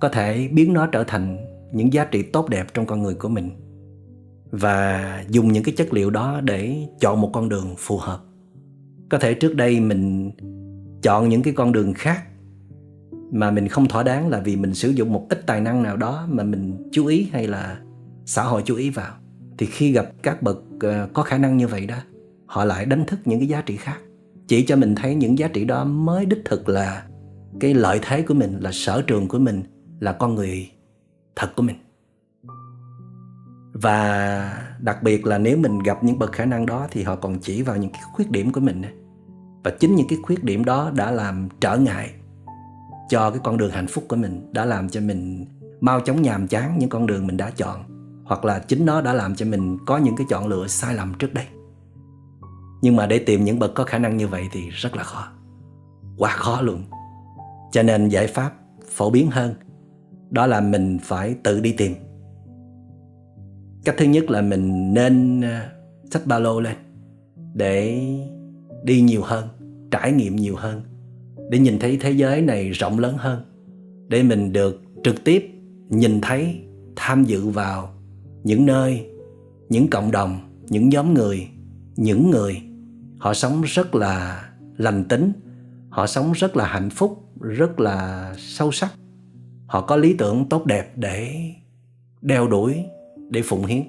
có 0.00 0.08
thể 0.08 0.48
biến 0.52 0.72
nó 0.72 0.86
trở 0.86 1.04
thành 1.04 1.46
những 1.72 1.92
giá 1.92 2.04
trị 2.04 2.22
tốt 2.22 2.48
đẹp 2.48 2.66
trong 2.74 2.86
con 2.86 3.02
người 3.02 3.14
của 3.14 3.28
mình 3.28 3.50
và 4.50 5.24
dùng 5.28 5.52
những 5.52 5.64
cái 5.64 5.74
chất 5.76 5.92
liệu 5.92 6.10
đó 6.10 6.40
để 6.40 6.76
chọn 7.00 7.20
một 7.20 7.30
con 7.32 7.48
đường 7.48 7.74
phù 7.78 7.96
hợp. 7.96 8.20
Có 9.10 9.18
thể 9.18 9.34
trước 9.34 9.56
đây 9.56 9.80
mình 9.80 10.30
chọn 11.02 11.28
những 11.28 11.42
cái 11.42 11.54
con 11.56 11.72
đường 11.72 11.94
khác 11.94 12.22
mà 13.34 13.50
mình 13.50 13.68
không 13.68 13.88
thỏa 13.88 14.02
đáng 14.02 14.28
là 14.28 14.40
vì 14.40 14.56
mình 14.56 14.74
sử 14.74 14.90
dụng 14.90 15.12
một 15.12 15.26
ít 15.28 15.46
tài 15.46 15.60
năng 15.60 15.82
nào 15.82 15.96
đó 15.96 16.26
mà 16.28 16.44
mình 16.44 16.88
chú 16.92 17.06
ý 17.06 17.28
hay 17.32 17.46
là 17.46 17.78
xã 18.26 18.42
hội 18.42 18.62
chú 18.64 18.76
ý 18.76 18.90
vào. 18.90 19.12
Thì 19.58 19.66
khi 19.66 19.92
gặp 19.92 20.06
các 20.22 20.42
bậc 20.42 20.58
ờ, 20.80 21.08
có 21.12 21.22
khả 21.22 21.38
năng 21.38 21.56
như 21.56 21.68
vậy 21.68 21.86
đó, 21.86 21.96
họ 22.46 22.64
lại 22.64 22.86
đánh 22.86 23.04
thức 23.06 23.20
những 23.24 23.40
cái 23.40 23.48
giá 23.48 23.60
trị 23.60 23.76
khác. 23.76 23.96
Chỉ 24.46 24.66
cho 24.66 24.76
mình 24.76 24.94
thấy 24.94 25.14
những 25.14 25.38
giá 25.38 25.48
trị 25.48 25.64
đó 25.64 25.84
mới 25.84 26.26
đích 26.26 26.42
thực 26.44 26.68
là 26.68 27.02
cái 27.60 27.74
lợi 27.74 28.00
thế 28.02 28.22
của 28.22 28.34
mình, 28.34 28.58
là 28.60 28.72
sở 28.72 29.02
trường 29.02 29.28
của 29.28 29.38
mình, 29.38 29.62
là 30.00 30.12
con 30.12 30.34
người 30.34 30.70
thật 31.36 31.48
của 31.56 31.62
mình. 31.62 31.76
Và 33.72 34.64
đặc 34.80 35.02
biệt 35.02 35.26
là 35.26 35.38
nếu 35.38 35.56
mình 35.56 35.78
gặp 35.78 36.04
những 36.04 36.18
bậc 36.18 36.32
khả 36.32 36.44
năng 36.44 36.66
đó 36.66 36.86
thì 36.90 37.02
họ 37.02 37.16
còn 37.16 37.38
chỉ 37.38 37.62
vào 37.62 37.76
những 37.76 37.92
cái 37.92 38.02
khuyết 38.12 38.30
điểm 38.30 38.52
của 38.52 38.60
mình 38.60 38.82
và 39.64 39.70
chính 39.70 39.94
những 39.94 40.08
cái 40.08 40.18
khuyết 40.22 40.44
điểm 40.44 40.64
đó 40.64 40.90
đã 40.94 41.10
làm 41.10 41.48
trở 41.60 41.76
ngại 41.76 42.10
cho 43.08 43.30
cái 43.30 43.40
con 43.44 43.56
đường 43.56 43.70
hạnh 43.70 43.86
phúc 43.86 44.04
của 44.08 44.16
mình 44.16 44.52
đã 44.52 44.64
làm 44.64 44.88
cho 44.88 45.00
mình 45.00 45.46
mau 45.80 46.00
chóng 46.00 46.22
nhàm 46.22 46.48
chán 46.48 46.78
những 46.78 46.88
con 46.88 47.06
đường 47.06 47.26
mình 47.26 47.36
đã 47.36 47.50
chọn, 47.50 47.84
hoặc 48.24 48.44
là 48.44 48.58
chính 48.58 48.86
nó 48.86 49.00
đã 49.00 49.12
làm 49.12 49.34
cho 49.34 49.46
mình 49.46 49.78
có 49.86 49.98
những 49.98 50.16
cái 50.16 50.26
chọn 50.30 50.46
lựa 50.46 50.66
sai 50.66 50.94
lầm 50.94 51.14
trước 51.18 51.34
đây. 51.34 51.44
Nhưng 52.82 52.96
mà 52.96 53.06
để 53.06 53.18
tìm 53.18 53.44
những 53.44 53.58
bậc 53.58 53.74
có 53.74 53.84
khả 53.84 53.98
năng 53.98 54.16
như 54.16 54.28
vậy 54.28 54.44
thì 54.52 54.70
rất 54.70 54.96
là 54.96 55.02
khó. 55.02 55.28
Quá 56.18 56.30
khó 56.30 56.60
luôn. 56.60 56.82
Cho 57.72 57.82
nên 57.82 58.08
giải 58.08 58.26
pháp 58.26 58.52
phổ 58.88 59.10
biến 59.10 59.30
hơn, 59.30 59.54
đó 60.30 60.46
là 60.46 60.60
mình 60.60 60.98
phải 61.02 61.34
tự 61.42 61.60
đi 61.60 61.72
tìm. 61.72 61.94
Cách 63.84 63.94
thứ 63.98 64.04
nhất 64.04 64.30
là 64.30 64.40
mình 64.42 64.94
nên 64.94 65.40
ờ, 65.40 65.60
xách 66.10 66.26
ba 66.26 66.38
lô 66.38 66.60
lên 66.60 66.76
để 67.54 68.02
đi 68.84 69.00
nhiều 69.00 69.22
hơn, 69.22 69.48
trải 69.90 70.12
nghiệm 70.12 70.36
nhiều 70.36 70.56
hơn 70.56 70.82
để 71.54 71.60
nhìn 71.60 71.78
thấy 71.78 71.96
thế 71.96 72.10
giới 72.10 72.42
này 72.42 72.70
rộng 72.70 72.98
lớn 72.98 73.14
hơn, 73.18 73.42
để 74.08 74.22
mình 74.22 74.52
được 74.52 74.82
trực 75.04 75.24
tiếp 75.24 75.50
nhìn 75.88 76.20
thấy, 76.20 76.60
tham 76.96 77.24
dự 77.24 77.48
vào 77.48 77.88
những 78.44 78.66
nơi, 78.66 79.06
những 79.68 79.88
cộng 79.88 80.10
đồng, 80.10 80.38
những 80.68 80.88
nhóm 80.88 81.14
người, 81.14 81.48
những 81.96 82.30
người. 82.30 82.62
Họ 83.18 83.34
sống 83.34 83.62
rất 83.62 83.94
là 83.94 84.44
lành 84.76 85.04
tính, 85.04 85.32
họ 85.90 86.06
sống 86.06 86.32
rất 86.32 86.56
là 86.56 86.66
hạnh 86.66 86.90
phúc, 86.90 87.24
rất 87.40 87.80
là 87.80 88.32
sâu 88.38 88.72
sắc. 88.72 88.92
Họ 89.66 89.80
có 89.80 89.96
lý 89.96 90.14
tưởng 90.14 90.48
tốt 90.48 90.66
đẹp 90.66 90.92
để 90.96 91.34
đeo 92.20 92.48
đuổi, 92.48 92.84
để 93.30 93.42
phụng 93.42 93.66
hiến, 93.66 93.82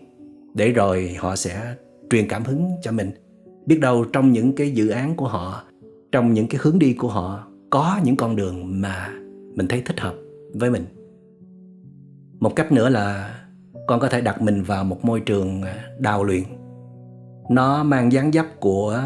để 0.53 0.71
rồi 0.71 1.15
họ 1.19 1.35
sẽ 1.35 1.75
truyền 2.09 2.27
cảm 2.27 2.43
hứng 2.43 2.71
cho 2.81 2.91
mình. 2.91 3.11
Biết 3.65 3.79
đâu 3.79 4.05
trong 4.13 4.31
những 4.31 4.55
cái 4.55 4.71
dự 4.71 4.89
án 4.89 5.15
của 5.15 5.27
họ, 5.27 5.63
trong 6.11 6.33
những 6.33 6.47
cái 6.47 6.59
hướng 6.63 6.79
đi 6.79 6.93
của 6.93 7.07
họ 7.07 7.47
có 7.75 7.99
những 8.03 8.15
con 8.15 8.35
đường 8.35 8.81
mà 8.81 9.09
mình 9.55 9.67
thấy 9.67 9.81
thích 9.85 9.99
hợp 9.99 10.15
với 10.53 10.69
mình. 10.69 10.85
Một 12.39 12.55
cách 12.55 12.71
nữa 12.71 12.89
là 12.89 13.35
con 13.87 13.99
có 13.99 14.07
thể 14.07 14.21
đặt 14.21 14.41
mình 14.41 14.63
vào 14.63 14.83
một 14.83 15.05
môi 15.05 15.19
trường 15.19 15.61
à, 15.61 15.85
đào 15.99 16.23
luyện. 16.23 16.43
Nó 17.49 17.83
mang 17.83 18.11
dáng 18.11 18.31
dấp 18.31 18.45
của 18.59 19.01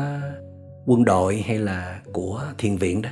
quân 0.86 1.06
đội 1.06 1.38
hay 1.38 1.60
là 1.60 2.02
của 2.14 2.44
thiền 2.58 2.76
viện 2.76 3.02
đó. 3.02 3.10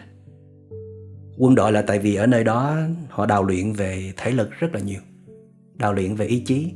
Quân 1.38 1.56
đội 1.56 1.72
là 1.72 1.82
tại 1.82 2.00
vì 2.00 2.16
ở 2.16 2.28
nơi 2.28 2.44
đó 2.44 2.78
họ 3.10 3.26
đào 3.26 3.44
luyện 3.44 3.74
về 3.74 4.14
thể 4.18 4.32
lực 4.32 4.50
rất 4.52 4.74
là 4.74 4.80
nhiều, 4.80 5.02
đào 5.76 5.94
luyện 5.94 6.16
về 6.16 6.26
ý 6.26 6.40
chí. 6.40 6.72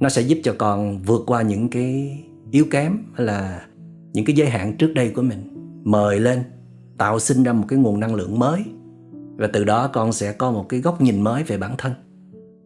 Nó 0.00 0.08
sẽ 0.08 0.22
giúp 0.22 0.38
cho 0.42 0.54
con 0.58 0.98
vượt 0.98 1.22
qua 1.26 1.42
những 1.42 1.68
cái 1.68 2.18
yếu 2.50 2.64
kém 2.70 2.98
hay 3.14 3.26
là 3.26 3.66
những 4.12 4.24
cái 4.24 4.36
giới 4.36 4.48
hạn 4.48 4.76
trước 4.76 4.92
đây 4.94 5.10
của 5.10 5.22
mình, 5.22 5.54
mời 5.84 6.20
lên 6.20 6.42
tạo 6.98 7.18
sinh 7.18 7.42
ra 7.42 7.52
một 7.52 7.64
cái 7.68 7.78
nguồn 7.78 8.00
năng 8.00 8.14
lượng 8.14 8.38
mới. 8.38 8.64
Và 9.36 9.48
từ 9.52 9.64
đó 9.64 9.90
con 9.92 10.12
sẽ 10.12 10.32
có 10.32 10.50
một 10.50 10.66
cái 10.68 10.80
góc 10.80 11.00
nhìn 11.00 11.20
mới 11.20 11.42
về 11.42 11.58
bản 11.58 11.74
thân. 11.78 11.92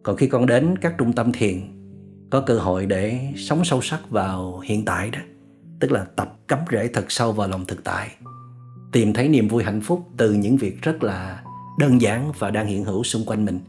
Còn 0.03 0.15
khi 0.15 0.27
con 0.27 0.45
đến 0.45 0.77
các 0.77 0.95
trung 0.97 1.13
tâm 1.13 1.31
thiền, 1.31 1.61
có 2.29 2.41
cơ 2.41 2.59
hội 2.59 2.85
để 2.85 3.33
sống 3.35 3.65
sâu 3.65 3.81
sắc 3.81 4.09
vào 4.09 4.59
hiện 4.59 4.85
tại 4.85 5.11
đó, 5.11 5.19
tức 5.79 5.91
là 5.91 6.05
tập 6.15 6.37
cắm 6.47 6.59
rễ 6.71 6.87
thật 6.93 7.05
sâu 7.09 7.31
vào 7.31 7.47
lòng 7.47 7.65
thực 7.65 7.83
tại, 7.83 8.11
tìm 8.91 9.13
thấy 9.13 9.27
niềm 9.27 9.47
vui 9.47 9.63
hạnh 9.63 9.81
phúc 9.81 10.05
từ 10.17 10.33
những 10.33 10.57
việc 10.57 10.81
rất 10.81 11.03
là 11.03 11.43
đơn 11.79 12.01
giản 12.01 12.31
và 12.39 12.51
đang 12.51 12.67
hiện 12.67 12.83
hữu 12.83 13.03
xung 13.03 13.25
quanh 13.25 13.45
mình, 13.45 13.59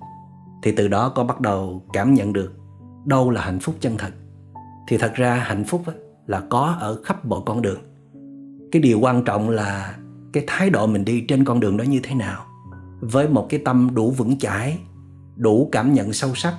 thì 0.63 0.73
từ 0.73 0.89
đó 0.89 1.09
con 1.09 1.27
bắt 1.27 1.41
đầu 1.41 1.83
cảm 1.93 2.15
nhận 2.15 2.33
được 2.33 2.53
đâu 3.05 3.31
là 3.31 3.41
hạnh 3.41 3.61
phúc 3.61 3.75
chân 3.81 3.97
thật. 3.99 4.11
Thì 4.89 4.97
thật 4.97 5.13
ra 5.15 5.35
hạnh 5.35 5.65
phúc 5.65 5.83
là 6.27 6.43
có 6.51 6.77
ở 6.81 7.03
khắp 7.03 7.27
mọi 7.27 7.41
con 7.47 7.63
đường. 7.63 7.81
Cái 8.73 8.83
điều 8.83 9.01
quan 9.01 9.25
trọng 9.25 9.51
là 9.51 9.95
cái 10.35 10.45
thái 10.47 10.71
độ 10.71 10.87
mình 10.87 11.05
đi 11.05 11.25
trên 11.29 11.45
con 11.45 11.61
đường 11.61 11.77
đó 11.77 11.83
như 11.83 12.01
thế 12.03 12.15
nào? 12.15 12.45
Với 13.01 13.29
một 13.29 13.47
cái 13.49 13.61
tâm 13.65 13.91
đủ 13.95 14.11
vững 14.11 14.39
chãi 14.39 14.79
đủ 15.37 15.69
cảm 15.73 15.93
nhận 15.93 16.13
sâu 16.13 16.35
sắc 16.35 16.55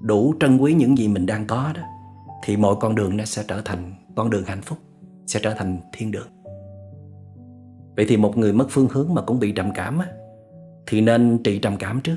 đủ 0.00 0.34
trân 0.40 0.58
quý 0.58 0.74
những 0.74 0.98
gì 0.98 1.08
mình 1.08 1.26
đang 1.26 1.46
có 1.46 1.72
đó 1.74 1.80
thì 2.44 2.56
mọi 2.56 2.74
con 2.80 2.94
đường 2.94 3.16
nó 3.16 3.24
sẽ 3.24 3.44
trở 3.48 3.62
thành 3.64 3.94
con 4.16 4.30
đường 4.30 4.44
hạnh 4.46 4.62
phúc 4.62 4.78
sẽ 5.26 5.40
trở 5.42 5.54
thành 5.54 5.80
thiên 5.92 6.10
đường. 6.10 6.28
Vậy 7.96 8.06
thì 8.08 8.16
một 8.16 8.36
người 8.36 8.52
mất 8.52 8.66
phương 8.70 8.88
hướng 8.90 9.14
mà 9.14 9.22
cũng 9.22 9.40
bị 9.40 9.52
trầm 9.52 9.72
cảm 9.74 9.98
á, 9.98 10.06
thì 10.86 11.00
nên 11.00 11.42
trị 11.44 11.58
trầm 11.58 11.76
cảm 11.76 12.00
trước. 12.00 12.16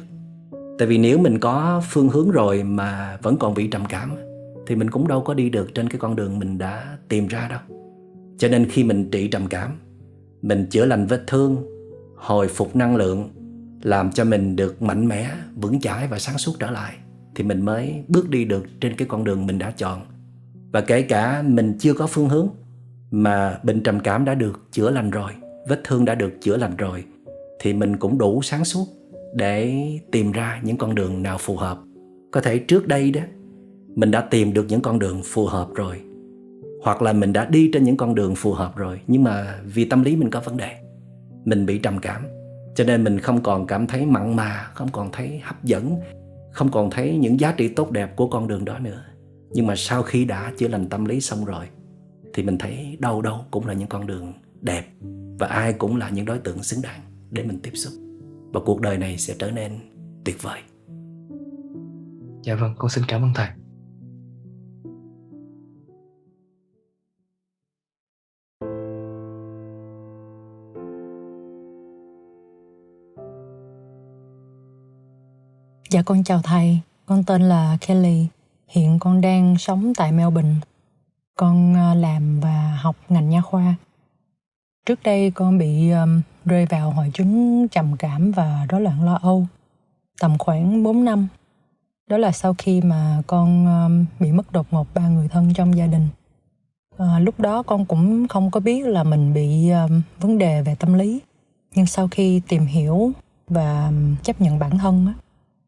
Tại 0.80 0.88
vì 0.88 0.98
nếu 0.98 1.18
mình 1.18 1.40
có 1.40 1.82
phương 1.90 2.10
hướng 2.10 2.32
rồi 2.32 2.64
mà 2.64 3.18
vẫn 3.22 3.38
còn 3.38 3.54
bị 3.54 3.68
trầm 3.68 3.86
cảm 3.90 4.12
thì 4.68 4.76
mình 4.76 4.90
cũng 4.90 5.08
đâu 5.08 5.22
có 5.22 5.34
đi 5.34 5.50
được 5.50 5.76
trên 5.76 5.90
cái 5.90 6.00
con 6.00 6.16
đường 6.16 6.40
mình 6.40 6.58
đã 6.58 6.98
tìm 7.08 7.28
ra 7.28 7.48
đâu. 7.50 7.60
Cho 8.38 8.48
nên 8.48 8.70
khi 8.70 8.84
mình 8.84 9.12
trị 9.12 9.28
trầm 9.28 9.48
cảm 9.48 9.72
mình 10.42 10.66
chữa 10.70 10.86
lành 10.86 11.06
vết 11.06 11.24
thương, 11.28 11.58
hồi 12.16 12.48
phục 12.48 12.76
năng 12.76 12.96
lượng, 12.96 13.30
làm 13.84 14.12
cho 14.12 14.24
mình 14.24 14.56
được 14.56 14.82
mạnh 14.82 15.08
mẽ, 15.08 15.30
vững 15.56 15.80
chãi 15.80 16.08
và 16.08 16.20
sáng 16.20 16.38
suốt 16.38 16.54
trở 16.60 16.72
lại, 16.72 16.94
thì 17.36 17.44
mình 17.44 17.62
mới 17.62 18.04
bước 18.08 18.30
đi 18.30 18.46
được 18.46 18.66
trên 18.82 18.96
cái 18.96 19.08
con 19.08 19.24
đường 19.24 19.48
mình 19.48 19.60
đã 19.60 19.72
chọn. 19.72 20.02
Và 20.72 20.82
kể 20.82 21.02
cả 21.02 21.42
mình 21.42 21.78
chưa 21.80 21.94
có 21.94 22.08
phương 22.08 22.30
hướng, 22.30 22.50
mà 23.12 23.60
bệnh 23.64 23.84
trầm 23.84 24.00
cảm 24.00 24.26
đã 24.26 24.34
được 24.34 24.60
chữa 24.72 24.90
lành 24.90 25.10
rồi, 25.10 25.32
vết 25.68 25.82
thương 25.84 26.06
đã 26.06 26.16
được 26.16 26.32
chữa 26.42 26.58
lành 26.58 26.76
rồi, 26.76 27.04
thì 27.60 27.74
mình 27.74 27.98
cũng 27.98 28.18
đủ 28.18 28.42
sáng 28.42 28.66
suốt 28.66 28.86
để 29.34 29.88
tìm 30.12 30.32
ra 30.32 30.60
những 30.64 30.78
con 30.78 30.96
đường 30.96 31.24
nào 31.24 31.38
phù 31.38 31.58
hợp. 31.58 31.80
Có 32.32 32.42
thể 32.42 32.60
trước 32.60 32.88
đây 32.88 33.12
đó, 33.12 33.22
mình 33.96 34.12
đã 34.12 34.22
tìm 34.22 34.54
được 34.54 34.66
những 34.70 34.82
con 34.82 35.00
đường 35.00 35.22
phù 35.26 35.46
hợp 35.46 35.68
rồi 35.76 36.02
hoặc 36.84 37.02
là 37.02 37.14
mình 37.14 37.34
đã 37.34 37.46
đi 37.46 37.70
trên 37.74 37.84
những 37.84 37.98
con 37.98 38.16
đường 38.16 38.36
phù 38.36 38.54
hợp 38.54 38.78
rồi, 38.78 39.02
nhưng 39.08 39.24
mà 39.24 39.60
vì 39.66 39.86
tâm 39.86 40.04
lý 40.04 40.16
mình 40.16 40.30
có 40.30 40.40
vấn 40.40 40.58
đề, 40.58 40.76
mình 41.46 41.66
bị 41.66 41.78
trầm 41.78 42.00
cảm. 42.00 42.22
Cho 42.76 42.84
nên 42.84 43.04
mình 43.04 43.20
không 43.20 43.44
còn 43.44 43.68
cảm 43.68 43.88
thấy 43.88 44.06
mặn 44.06 44.36
mà, 44.36 44.68
không 44.74 44.90
còn 44.92 45.12
thấy 45.12 45.42
hấp 45.44 45.64
dẫn, 45.64 46.00
không 46.52 46.72
còn 46.72 46.90
thấy 46.90 47.18
những 47.18 47.40
giá 47.40 47.52
trị 47.52 47.68
tốt 47.68 47.92
đẹp 47.92 48.16
của 48.16 48.28
con 48.28 48.48
đường 48.48 48.66
đó 48.66 48.80
nữa. 48.80 49.04
Nhưng 49.52 49.68
mà 49.68 49.76
sau 49.78 50.04
khi 50.04 50.26
đã 50.26 50.52
chữa 50.58 50.68
lành 50.68 50.90
tâm 50.90 51.06
lý 51.06 51.22
xong 51.22 51.46
rồi, 51.46 51.66
thì 52.34 52.44
mình 52.44 52.58
thấy 52.58 52.98
đâu 53.00 53.22
đâu 53.22 53.46
cũng 53.52 53.68
là 53.68 53.74
những 53.74 53.88
con 53.88 54.08
đường 54.08 54.34
đẹp 54.62 54.84
và 55.40 55.48
ai 55.48 55.74
cũng 55.74 55.98
là 55.98 56.10
những 56.10 56.26
đối 56.26 56.40
tượng 56.40 56.64
xứng 56.64 56.82
đáng 56.82 57.00
để 57.30 57.44
mình 57.44 57.60
tiếp 57.64 57.72
xúc. 57.74 57.94
Và 58.54 58.60
cuộc 58.66 58.82
đời 58.82 58.98
này 58.98 59.18
sẽ 59.18 59.36
trở 59.40 59.52
nên 59.52 59.72
tuyệt 60.26 60.44
vời. 60.44 60.60
Dạ 62.44 62.56
vâng 62.56 62.74
con 62.78 62.90
xin 62.90 63.04
cảm 63.08 63.22
ơn 63.22 63.32
thầy. 63.36 63.48
Dạ 75.92 76.02
con 76.02 76.24
chào 76.24 76.42
thầy, 76.42 76.80
con 77.06 77.24
tên 77.24 77.42
là 77.42 77.78
Kelly. 77.88 78.28
Hiện 78.68 79.00
con 79.00 79.22
đang 79.22 79.58
sống 79.58 79.94
tại 79.98 80.12
Melbourne. 80.12 80.56
Con 81.36 81.76
ờ, 81.76 81.94
làm 81.94 82.40
và 82.40 82.78
học 82.82 82.96
ngành 83.10 83.30
nha 83.30 83.42
khoa. 83.42 83.76
Trước 84.86 85.00
đây 85.04 85.32
con 85.32 85.58
bị 85.58 85.92
um, 85.92 86.22
rơi 86.46 86.66
vào 86.66 86.92
hội 86.92 87.12
chứng 87.14 87.68
trầm 87.68 87.98
cảm 88.00 88.32
và 88.32 88.66
rối 88.70 88.82
loạn 88.82 89.06
lo 89.06 89.20
âu 89.22 89.48
tầm 90.20 90.38
khoảng 90.38 90.84
4 90.84 91.06
năm. 91.06 91.28
Đó 92.08 92.18
là 92.18 92.32
sau 92.32 92.56
khi 92.58 92.82
mà 92.82 93.22
con 93.28 93.66
um, 93.66 94.06
bị 94.20 94.32
mất 94.32 94.52
đột 94.52 94.68
ngột 94.72 94.88
ba 94.94 95.08
người 95.08 95.28
thân 95.28 95.54
trong 95.54 95.78
gia 95.78 95.88
đình. 95.88 96.08
À, 96.98 97.20
lúc 97.20 97.40
đó 97.40 97.64
con 97.64 97.86
cũng 97.86 98.28
không 98.28 98.52
có 98.52 98.60
biết 98.60 98.88
là 98.88 99.04
mình 99.04 99.34
bị 99.34 99.70
um, 99.70 100.02
vấn 100.20 100.38
đề 100.38 100.62
về 100.62 100.76
tâm 100.76 100.94
lý. 100.94 101.22
Nhưng 101.76 101.86
sau 101.86 102.08
khi 102.12 102.42
tìm 102.48 102.66
hiểu 102.66 103.12
và 103.48 103.92
chấp 104.24 104.42
nhận 104.42 104.60
bản 104.60 104.78
thân 104.78 105.08
á, 105.08 105.14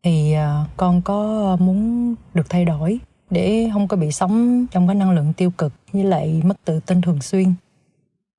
thì 0.04 0.34
à, 0.34 0.66
con 0.78 1.02
có 1.02 1.58
muốn 1.60 2.16
được 2.34 2.50
thay 2.50 2.66
đổi 2.66 3.00
để 3.30 3.70
không 3.74 3.88
có 3.88 3.98
bị 3.98 4.12
sống 4.12 4.66
trong 4.72 4.88
cái 4.88 4.96
năng 4.96 5.12
lượng 5.12 5.34
tiêu 5.34 5.52
cực 5.58 5.74
với 5.94 6.04
lại 6.04 6.42
mất 6.46 6.58
tự 6.66 6.80
tin 6.80 7.02
thường 7.02 7.22
xuyên. 7.22 7.54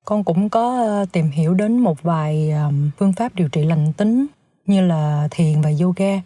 Con 0.05 0.23
cũng 0.23 0.49
có 0.49 0.81
à, 0.81 1.05
tìm 1.11 1.31
hiểu 1.31 1.53
đến 1.53 1.77
một 1.77 2.03
vài 2.03 2.51
à, 2.51 2.71
phương 2.97 3.13
pháp 3.13 3.35
điều 3.35 3.49
trị 3.49 3.63
lành 3.63 3.93
tính 3.93 4.25
như 4.65 4.81
là 4.81 5.27
thiền 5.31 5.61
và 5.61 5.71
yoga. 5.81 6.21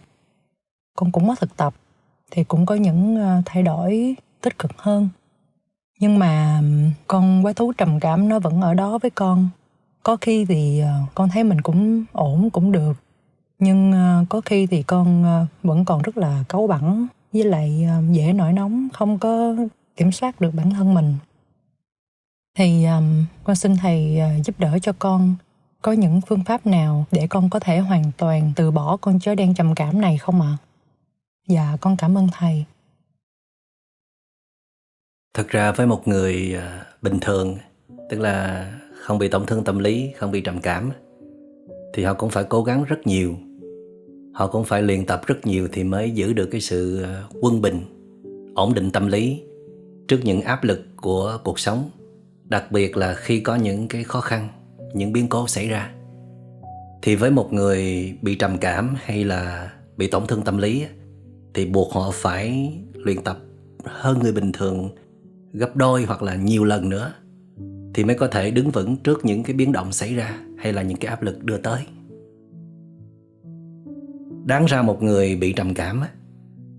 Con 0.95 1.11
cũng 1.11 1.27
có 1.27 1.35
thực 1.35 1.57
tập 1.57 1.73
thì 2.31 2.43
cũng 2.43 2.65
có 2.65 2.75
những 2.75 3.17
thay 3.45 3.63
đổi 3.63 4.15
tích 4.41 4.59
cực 4.59 4.71
hơn. 4.77 5.09
Nhưng 5.99 6.19
mà 6.19 6.61
con 7.07 7.43
quái 7.43 7.53
thú 7.53 7.73
trầm 7.73 7.99
cảm 7.99 8.29
nó 8.29 8.39
vẫn 8.39 8.61
ở 8.61 8.73
đó 8.73 8.97
với 8.97 9.11
con. 9.11 9.49
Có 10.03 10.17
khi 10.21 10.45
thì 10.45 10.81
con 11.15 11.29
thấy 11.29 11.43
mình 11.43 11.61
cũng 11.61 12.05
ổn 12.11 12.49
cũng 12.49 12.71
được 12.71 12.93
nhưng 13.59 13.91
ờ, 13.91 14.25
có 14.29 14.41
khi 14.41 14.67
thì 14.67 14.83
con 14.83 15.23
ờ, 15.23 15.45
vẫn 15.63 15.85
còn 15.85 16.01
rất 16.01 16.17
là 16.17 16.43
cáu 16.49 16.67
bẳn 16.67 17.07
với 17.33 17.43
lại 17.43 17.87
ờ, 17.89 18.03
dễ 18.11 18.33
nổi 18.33 18.53
nóng 18.53 18.87
không 18.93 19.19
có 19.19 19.55
kiểm 19.95 20.11
soát 20.11 20.41
được 20.41 20.51
bản 20.53 20.71
thân 20.71 20.93
mình 20.93 21.15
thì 22.57 22.85
um, 22.85 23.25
con 23.43 23.55
xin 23.55 23.77
thầy 23.77 24.19
giúp 24.45 24.59
đỡ 24.59 24.79
cho 24.81 24.93
con 24.99 25.35
có 25.81 25.91
những 25.91 26.21
phương 26.27 26.43
pháp 26.43 26.65
nào 26.65 27.05
để 27.11 27.27
con 27.29 27.49
có 27.49 27.59
thể 27.59 27.79
hoàn 27.79 28.11
toàn 28.17 28.51
từ 28.55 28.71
bỏ 28.71 28.97
con 28.97 29.19
chó 29.19 29.35
đen 29.35 29.53
trầm 29.53 29.75
cảm 29.75 30.01
này 30.01 30.17
không 30.17 30.41
ạ? 30.41 30.47
À? 30.47 30.57
Dạ, 31.47 31.77
con 31.81 31.97
cảm 31.97 32.17
ơn 32.17 32.27
thầy. 32.31 32.65
Thực 35.33 35.49
ra 35.49 35.71
với 35.71 35.87
một 35.87 36.07
người 36.07 36.55
bình 37.01 37.19
thường, 37.21 37.57
tức 38.09 38.19
là 38.19 38.67
không 39.01 39.17
bị 39.17 39.29
tổn 39.29 39.45
thương 39.45 39.63
tâm 39.63 39.79
lý, 39.79 40.11
không 40.17 40.31
bị 40.31 40.41
trầm 40.41 40.61
cảm, 40.61 40.91
thì 41.93 42.03
họ 42.03 42.13
cũng 42.13 42.29
phải 42.29 42.43
cố 42.43 42.63
gắng 42.63 42.83
rất 42.83 43.07
nhiều. 43.07 43.37
Họ 44.37 44.47
cũng 44.47 44.63
phải 44.63 44.81
luyện 44.81 45.05
tập 45.05 45.21
rất 45.27 45.47
nhiều 45.47 45.67
thì 45.71 45.83
mới 45.83 46.11
giữ 46.11 46.33
được 46.33 46.45
cái 46.45 46.61
sự 46.61 47.03
ờ, 47.03 47.23
quân 47.41 47.61
bình, 47.61 47.81
ổn 48.55 48.73
định 48.73 48.91
tâm 48.91 49.07
lý 49.07 49.41
trước 50.07 50.19
những 50.23 50.41
áp 50.41 50.63
lực 50.63 50.81
của 50.95 51.39
cuộc 51.43 51.59
sống 51.59 51.89
đặc 52.43 52.71
biệt 52.71 52.97
là 52.97 53.13
khi 53.13 53.39
có 53.39 53.55
những 53.55 53.87
cái 53.87 54.03
khó 54.03 54.21
khăn 54.21 54.47
những 54.93 55.13
biến 55.13 55.27
cố 55.29 55.47
xảy 55.47 55.67
ra. 55.67 55.91
Thì 57.01 57.15
với 57.15 57.31
một 57.31 57.53
người 57.53 58.13
bị 58.21 58.35
trầm 58.35 58.57
cảm 58.57 58.95
hay 59.03 59.23
là 59.23 59.71
bị 59.97 60.07
tổn 60.07 60.27
thương 60.27 60.41
tâm 60.41 60.57
lý 60.57 60.85
thì 61.53 61.65
buộc 61.65 61.93
họ 61.93 62.11
phải 62.13 62.73
luyện 62.93 63.23
tập 63.23 63.39
hơn 63.83 64.19
người 64.19 64.31
bình 64.31 64.51
thường 64.51 64.89
gấp 65.53 65.75
đôi 65.75 66.03
hoặc 66.03 66.23
là 66.23 66.35
nhiều 66.35 66.63
lần 66.63 66.89
nữa 66.89 67.13
thì 67.93 68.03
mới 68.03 68.15
có 68.15 68.27
thể 68.27 68.51
đứng 68.51 68.71
vững 68.71 68.97
trước 68.97 69.25
những 69.25 69.43
cái 69.43 69.53
biến 69.53 69.71
động 69.71 69.91
xảy 69.91 70.15
ra 70.15 70.39
hay 70.57 70.73
là 70.73 70.81
những 70.81 70.97
cái 70.97 71.09
áp 71.09 71.21
lực 71.21 71.43
đưa 71.43 71.57
tới 71.57 71.81
đáng 74.47 74.65
ra 74.65 74.81
một 74.81 75.03
người 75.03 75.35
bị 75.35 75.53
trầm 75.53 75.73
cảm 75.73 76.01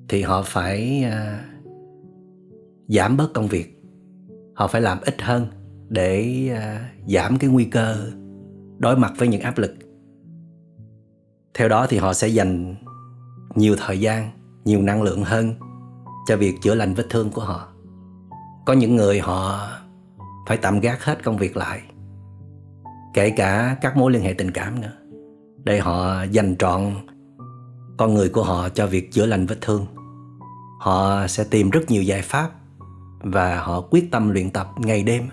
thì 0.08 0.22
họ 0.22 0.42
phải 0.42 1.04
à, 1.04 1.44
giảm 2.88 3.16
bớt 3.16 3.32
công 3.34 3.46
việc. 3.46 3.82
Họ 4.54 4.66
phải 4.66 4.80
làm 4.80 4.98
ít 5.00 5.22
hơn 5.22 5.46
để 5.88 6.48
à, 6.54 6.90
giảm 7.08 7.38
cái 7.38 7.50
nguy 7.50 7.64
cơ 7.64 8.10
đối 8.78 8.96
mặt 8.96 9.12
với 9.18 9.28
những 9.28 9.40
áp 9.40 9.58
lực. 9.58 9.74
Theo 11.54 11.68
đó 11.68 11.86
thì 11.88 11.98
họ 11.98 12.12
sẽ 12.12 12.28
dành 12.28 12.74
nhiều 13.54 13.76
thời 13.78 14.00
gian 14.00 14.30
nhiều 14.64 14.82
năng 14.82 15.02
lượng 15.02 15.24
hơn 15.24 15.54
cho 16.26 16.36
việc 16.36 16.54
chữa 16.62 16.74
lành 16.74 16.94
vết 16.94 17.06
thương 17.10 17.30
của 17.30 17.42
họ. 17.42 17.68
Có 18.66 18.72
những 18.72 18.96
người 18.96 19.20
họ 19.20 19.68
phải 20.46 20.56
tạm 20.56 20.80
gác 20.80 21.04
hết 21.04 21.24
công 21.24 21.36
việc 21.36 21.56
lại 21.56 21.82
kể 23.14 23.30
cả 23.30 23.76
các 23.80 23.96
mối 23.96 24.12
liên 24.12 24.22
hệ 24.22 24.32
tình 24.32 24.50
cảm 24.50 24.80
nữa 24.80 24.92
để 25.64 25.78
họ 25.78 26.22
dành 26.22 26.56
trọn 26.56 26.82
con 27.98 28.14
người 28.14 28.28
của 28.28 28.42
họ 28.42 28.68
cho 28.68 28.86
việc 28.86 29.12
chữa 29.12 29.26
lành 29.26 29.46
vết 29.46 29.56
thương. 29.60 29.86
Họ 30.80 31.26
sẽ 31.26 31.44
tìm 31.44 31.70
rất 31.70 31.90
nhiều 31.90 32.02
giải 32.02 32.22
pháp 32.22 32.50
và 33.20 33.60
họ 33.60 33.80
quyết 33.80 34.10
tâm 34.10 34.30
luyện 34.30 34.50
tập 34.50 34.68
ngày 34.76 35.02
đêm. 35.02 35.28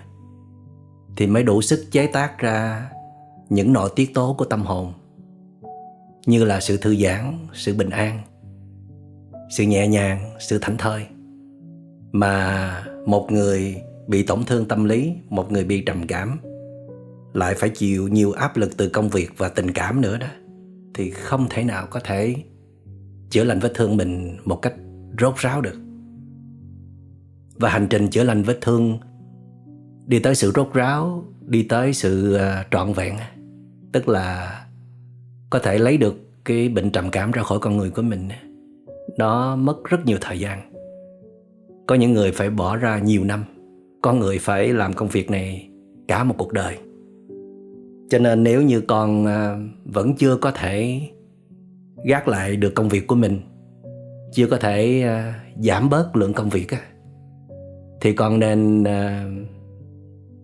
Thì 1.16 1.26
mới 1.26 1.42
đủ 1.42 1.62
sức 1.62 1.86
chế 1.90 2.06
tác 2.06 2.38
ra 2.38 2.90
những 3.48 3.72
nội 3.72 3.90
tiết 3.96 4.14
tố 4.14 4.34
của 4.38 4.44
tâm 4.44 4.62
hồn, 4.62 4.92
như 6.26 6.44
là 6.44 6.60
sự 6.60 6.76
thư 6.76 6.96
giãn, 6.96 7.46
sự 7.52 7.74
bình 7.74 7.90
an, 7.90 8.20
sự 9.56 9.64
nhẹ 9.64 9.88
nhàng, 9.88 10.30
sự 10.40 10.58
thảnh 10.58 10.76
thơi. 10.76 11.06
Mà 12.12 12.84
một 13.06 13.32
người 13.32 13.82
bị 14.06 14.22
tổn 14.22 14.44
thương 14.44 14.68
tâm 14.68 14.84
lý, 14.84 15.14
một 15.28 15.52
người 15.52 15.64
bị 15.64 15.82
trầm 15.86 16.06
cảm, 16.06 16.38
lại 17.32 17.54
phải 17.54 17.68
chịu 17.68 18.08
nhiều 18.08 18.32
áp 18.32 18.56
lực 18.56 18.76
từ 18.76 18.88
công 18.88 19.08
việc 19.08 19.30
và 19.36 19.48
tình 19.48 19.70
cảm 19.70 20.00
nữa 20.00 20.18
đó, 20.18 20.28
thì 20.94 21.10
không 21.10 21.46
thể 21.50 21.64
nào 21.64 21.86
có 21.90 22.00
thể 22.04 22.34
chữa 23.30 23.44
lành 23.44 23.58
vết 23.58 23.72
thương 23.74 23.96
mình 23.96 24.36
một 24.44 24.62
cách 24.62 24.74
rốt 25.20 25.36
ráo 25.36 25.60
được. 25.60 25.80
Và 27.54 27.70
hành 27.70 27.86
trình 27.90 28.08
chữa 28.08 28.22
lành 28.22 28.42
vết 28.42 28.58
thương 28.60 28.98
đi 30.06 30.18
tới 30.18 30.34
sự 30.34 30.52
rốt 30.54 30.68
ráo, 30.74 31.24
đi 31.40 31.62
tới 31.62 31.92
sự 31.92 32.34
ờ, 32.34 32.64
trọn 32.70 32.92
vẹn 32.92 33.16
tức 33.96 34.08
là 34.08 34.60
có 35.50 35.58
thể 35.58 35.78
lấy 35.78 35.96
được 35.96 36.14
cái 36.44 36.68
bệnh 36.68 36.90
trầm 36.90 37.10
cảm 37.10 37.30
ra 37.30 37.42
khỏi 37.42 37.58
con 37.58 37.76
người 37.76 37.90
của 37.90 38.02
mình 38.02 38.28
nó 39.18 39.56
mất 39.56 39.84
rất 39.84 40.06
nhiều 40.06 40.18
thời 40.20 40.40
gian. 40.40 40.72
Có 41.86 41.94
những 41.94 42.12
người 42.12 42.32
phải 42.32 42.50
bỏ 42.50 42.76
ra 42.76 42.98
nhiều 42.98 43.24
năm, 43.24 43.44
có 44.02 44.12
người 44.12 44.38
phải 44.38 44.72
làm 44.72 44.92
công 44.92 45.08
việc 45.08 45.30
này 45.30 45.68
cả 46.08 46.24
một 46.24 46.34
cuộc 46.38 46.52
đời. 46.52 46.78
Cho 48.10 48.18
nên 48.18 48.42
nếu 48.42 48.62
như 48.62 48.80
con 48.80 49.26
ờ, 49.26 49.58
vẫn 49.84 50.14
chưa 50.14 50.36
có 50.36 50.50
thể 50.50 51.00
gác 52.04 52.28
lại 52.28 52.56
được 52.56 52.74
công 52.74 52.88
việc 52.88 53.06
của 53.06 53.14
mình 53.14 53.40
chưa 54.32 54.46
có 54.46 54.56
thể 54.56 55.04
uh, 55.04 55.64
giảm 55.64 55.90
bớt 55.90 56.16
lượng 56.16 56.32
công 56.32 56.48
việc 56.48 56.66
thì 58.00 58.12
con 58.12 58.38
nên 58.38 58.84
à, 58.84 59.30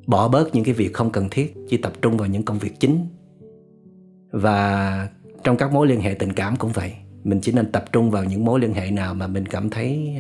bỏ 0.06 0.28
bớt 0.28 0.54
những 0.54 0.64
cái 0.64 0.74
việc 0.74 0.94
không 0.94 1.10
cần 1.10 1.28
thiết 1.30 1.54
chỉ 1.68 1.76
tập 1.76 1.92
trung 2.02 2.16
vào 2.16 2.28
những 2.28 2.42
công 2.42 2.58
việc 2.58 2.80
chính. 2.80 3.06
Và 4.30 5.08
trong 5.44 5.56
các 5.56 5.72
mối 5.72 5.86
liên 5.86 6.00
hệ 6.00 6.14
tình 6.14 6.32
cảm 6.32 6.56
cũng 6.56 6.70
vậy 6.72 6.92
mình 7.24 7.40
chỉ 7.40 7.52
nên 7.52 7.72
tập 7.72 7.84
trung 7.92 8.10
vào 8.10 8.24
những 8.24 8.44
mối 8.44 8.60
liên 8.60 8.74
hệ 8.74 8.90
nào 8.90 9.14
mà 9.14 9.26
mình 9.26 9.46
cảm 9.46 9.70
thấy 9.70 10.16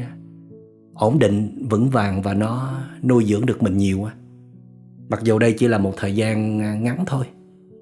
ổn 0.94 1.18
định 1.18 1.66
vững 1.70 1.90
vàng 1.90 2.22
và 2.22 2.34
nó 2.34 2.80
nuôi 3.02 3.24
dưỡng 3.24 3.46
được 3.46 3.62
mình 3.62 3.76
nhiều 3.76 4.06
mặc 5.08 5.20
dù 5.22 5.38
đây 5.38 5.54
chỉ 5.58 5.68
là 5.68 5.78
một 5.78 5.92
thời 5.96 6.16
gian 6.16 6.60
à, 6.60 6.74
ngắn 6.74 7.04
thôi 7.06 7.24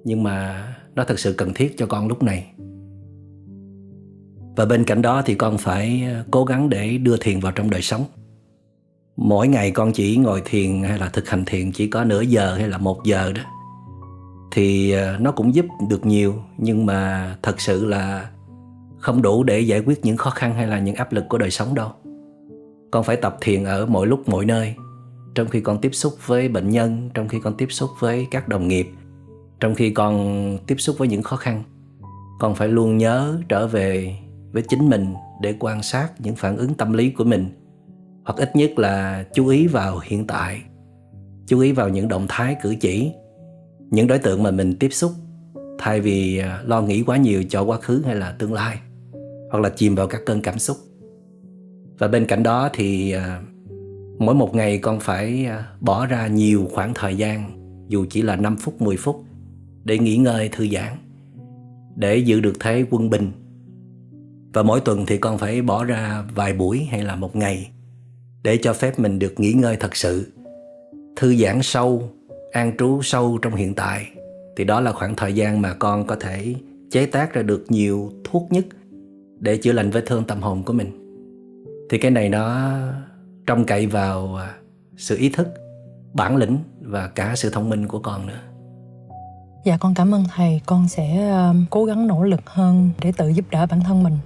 nhưng 0.05 0.23
mà 0.23 0.67
nó 0.95 1.05
thật 1.05 1.19
sự 1.19 1.33
cần 1.33 1.55
thiết 1.55 1.79
cho 1.79 1.87
con 1.87 2.09
lúc 2.09 2.23
này 2.23 2.53
và 4.61 4.67
bên 4.67 4.85
cạnh 4.85 5.03
đó 5.03 5.23
thì 5.27 5.35
con 5.35 5.59
phải 5.59 6.03
ờ, 6.15 6.25
cố 6.31 6.45
gắng 6.45 6.71
để 6.71 6.99
đưa 6.99 7.17
thiền 7.17 7.41
vào 7.41 7.53
trong 7.53 7.71
đời 7.71 7.83
sống. 7.83 8.05
Mỗi 9.17 9.49
ngày 9.49 9.71
con 9.71 9.93
chỉ 9.93 10.17
ngồi 10.17 10.43
thiền 10.45 10.83
hay 10.83 10.99
là 10.99 11.09
thực 11.09 11.29
hành 11.29 11.45
thiền 11.45 11.73
chỉ 11.73 11.89
có 11.89 12.05
nửa 12.05 12.21
giờ 12.21 12.55
hay 12.55 12.69
là 12.69 12.79
một 12.79 13.05
giờ 13.05 13.33
đó. 13.33 13.43
Thì 14.51 14.93
ờ, 14.93 15.17
nó 15.21 15.33
cũng 15.33 15.55
giúp 15.55 15.67
được 15.89 16.07
nhiều, 16.07 16.35
nhưng 16.59 16.87
mà 16.87 17.37
thật 17.43 17.61
sự 17.61 17.87
là 17.87 18.31
không 18.99 19.23
đủ 19.23 19.45
để 19.45 19.61
giải 19.61 19.81
quyết 19.81 20.05
những 20.05 20.17
khó 20.17 20.31
khăn 20.31 20.55
hay 20.55 20.67
là 20.67 20.79
những 20.79 20.95
áp 20.95 21.13
lực 21.13 21.25
của 21.29 21.39
đời 21.39 21.51
sống 21.51 21.75
đâu. 21.75 21.89
Con 22.91 23.05
phải 23.05 23.17
tập 23.17 23.37
thiền 23.41 23.65
ở 23.65 23.87
mọi 23.87 24.07
lúc, 24.07 24.29
mọi 24.29 24.45
nơi. 24.45 24.75
Trong 25.35 25.49
khi 25.49 25.61
con 25.61 25.81
tiếp 25.81 25.91
xúc 25.93 26.15
với 26.27 26.49
bệnh 26.49 26.71
nhân, 26.71 27.11
trong 27.15 27.29
khi 27.29 27.39
con 27.43 27.57
tiếp 27.57 27.69
xúc 27.71 27.91
với 27.99 28.27
các 28.31 28.49
đồng 28.49 28.69
nghiệp, 28.69 28.91
trong 29.61 29.75
khi 29.75 29.91
con 29.91 30.59
tiếp 30.67 30.77
xúc 30.79 30.99
với 30.99 31.09
những 31.09 31.23
khó 31.23 31.37
khăn, 31.37 31.63
con 32.41 32.55
phải 32.55 32.69
luôn 32.69 32.99
nhớ 32.99 33.39
trở 33.49 33.67
về 33.67 34.19
với 34.53 34.63
chính 34.69 34.89
mình 34.89 35.15
để 35.41 35.55
quan 35.61 35.83
sát 35.83 36.13
những 36.19 36.37
phản 36.37 36.57
ứng 36.57 36.75
tâm 36.75 36.93
lý 36.93 37.11
của 37.11 37.25
mình. 37.25 37.47
Hoặc 38.25 38.37
ít 38.39 38.57
nhất 38.57 38.79
là 38.79 39.25
chú 39.35 39.47
ý 39.47 39.67
vào 39.67 40.01
hiện 40.05 40.27
tại, 40.27 40.61
chú 41.47 41.61
ý 41.61 41.73
vào 41.73 41.89
những 41.89 42.09
động 42.09 42.27
thái 42.29 42.57
cử 42.63 42.75
chỉ, 42.81 43.13
những 43.91 44.07
đối 44.07 44.19
tượng 44.19 44.43
mà 44.43 44.51
mình 44.51 44.77
tiếp 44.77 44.89
xúc 44.93 45.13
thay 45.79 46.01
vì 46.01 46.39
à, 46.39 46.63
lo 46.67 46.83
nghĩ 46.83 47.03
quá 47.03 47.17
nhiều 47.17 47.45
cho 47.49 47.63
quá 47.63 47.79
khứ 47.79 48.03
hay 48.07 48.15
là 48.15 48.33
tương 48.33 48.53
lai, 48.53 48.79
hoặc 49.51 49.61
là 49.61 49.69
chìm 49.69 49.95
vào 49.95 50.07
các 50.07 50.21
cơn 50.27 50.41
cảm 50.41 50.59
xúc. 50.59 50.77
Và 51.99 52.09
bên 52.09 52.27
cạnh 52.27 52.43
đó 52.43 52.71
thì 52.73 53.13
à, 53.13 53.43
mỗi 54.19 54.35
một 54.35 54.55
ngày 54.55 54.79
con 54.79 55.01
phải 55.01 55.47
à, 55.47 55.69
bỏ 55.81 56.07
ra 56.07 56.27
nhiều 56.27 56.69
khoảng 56.73 56.93
thời 56.95 57.17
gian, 57.17 57.51
dù 57.89 58.07
chỉ 58.11 58.23
là 58.23 58.37
5 58.37 58.57
phút 58.57 58.83
10 58.83 58.97
phút, 58.97 59.25
để 59.85 59.99
nghỉ 59.99 60.17
ngơi, 60.17 60.49
thư 60.49 60.69
giãn, 60.69 60.97
để 61.97 62.17
giữ 62.17 62.41
được 62.41 62.57
thế 62.61 62.85
quân 62.91 63.11
bình 63.11 63.31
và 64.53 64.63
mỗi 64.63 64.81
tuần 64.81 65.07
thì 65.07 65.19
con 65.19 65.39
phải 65.39 65.63
bỏ 65.63 65.85
ra 65.85 66.25
vài 66.35 66.53
buổi 66.53 66.89
hay 66.91 67.03
là 67.03 67.17
một 67.17 67.37
ngày 67.37 67.71
để 68.43 68.59
cho 68.63 68.73
phép 68.73 68.99
mình 68.99 69.19
được 69.19 69.41
nghỉ 69.41 69.53
ngơi 69.53 69.77
thật 69.77 69.97
sự. 69.97 70.33
Thư 71.17 71.37
giãn 71.37 71.63
sâu, 71.63 72.11
an 72.53 72.73
trú 72.79 73.03
sâu 73.03 73.39
trong 73.43 73.55
hiện 73.55 73.75
tại. 73.75 74.07
Thì 74.57 74.65
đó 74.65 74.81
là 74.81 74.93
khoảng 74.93 75.17
thời 75.17 75.33
gian 75.33 75.61
mà 75.63 75.75
con 75.75 76.07
có 76.07 76.17
thể 76.21 76.55
chế 76.91 77.07
tác 77.07 77.33
ra 77.33 77.43
được 77.43 77.65
nhiều 77.69 78.13
thuốc 78.25 78.47
nhất 78.51 78.65
để 79.39 79.57
chữa 79.57 79.73
lành 79.73 79.91
vết 79.91 80.05
thương 80.07 80.25
tâm 80.25 80.41
hồn 80.41 80.63
của 80.63 80.73
mình. 80.73 80.91
Thì 81.91 81.99
cái 81.99 82.11
này 82.11 82.29
nó 82.29 82.71
trông 83.47 83.65
cậy 83.65 83.87
vào 83.87 84.37
à, 84.37 84.55
sự 84.97 85.17
ý 85.17 85.29
thức, 85.29 85.49
bản 86.15 86.37
lĩnh 86.37 86.59
và 86.81 87.09
cả 87.09 87.33
sự 87.37 87.51
thông 87.51 87.69
minh 87.69 87.89
của 87.89 87.99
con 87.99 88.27
nữa. 88.27 88.41
Dạ 89.65 89.77
con 89.81 89.95
cảm 89.95 90.15
ơn 90.15 90.25
thầy. 90.35 90.61
Con 90.67 90.89
sẽ 90.89 91.29
à, 91.29 91.53
cố 91.71 91.85
gắng 91.85 92.07
nỗ 92.07 92.23
lực 92.23 92.41
hơn 92.47 92.91
để 93.03 93.13
tự 93.17 93.29
giúp 93.29 93.45
đỡ 93.51 93.67
bản 93.67 93.81
thân 93.81 94.03
mình. 94.03 94.19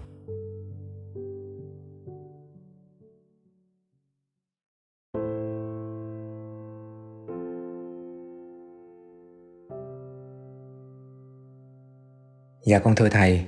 Dạ 12.66 12.78
con 12.78 12.94
thưa 12.94 13.08
thầy, 13.08 13.46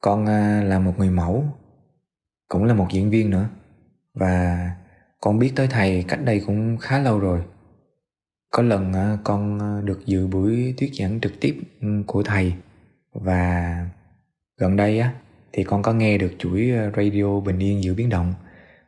con 0.00 0.26
ờ, 0.26 0.62
là 0.62 0.78
một 0.78 0.98
người 0.98 1.10
mẫu, 1.10 1.44
cũng 2.48 2.64
là 2.64 2.74
một 2.74 2.86
diễn 2.92 3.10
viên 3.10 3.30
nữa. 3.30 3.48
Và 4.14 4.70
con 5.20 5.38
biết 5.38 5.52
tới 5.56 5.66
thầy 5.70 6.04
cách 6.08 6.20
đây 6.24 6.42
cũng 6.46 6.76
khá 6.76 6.98
lâu 6.98 7.18
rồi. 7.18 7.42
Có 8.50 8.62
lần 8.62 8.92
ờ, 8.92 9.18
con 9.24 9.58
ờ, 9.58 9.82
được 9.84 10.06
dự 10.06 10.26
buổi 10.26 10.74
thuyết 10.78 10.90
giảng 10.94 11.20
trực 11.20 11.32
tiếp 11.40 11.60
ừ, 11.80 11.88
của 12.06 12.22
thầy 12.22 12.54
và 13.12 13.76
gần 14.58 14.76
đây 14.76 14.98
á 14.98 15.14
thì 15.52 15.64
con 15.64 15.82
có 15.82 15.92
nghe 15.92 16.18
được 16.18 16.32
chuỗi 16.38 16.72
radio 16.96 17.40
bình 17.40 17.58
yên 17.58 17.82
giữa 17.82 17.94
biến 17.94 18.08
động. 18.08 18.34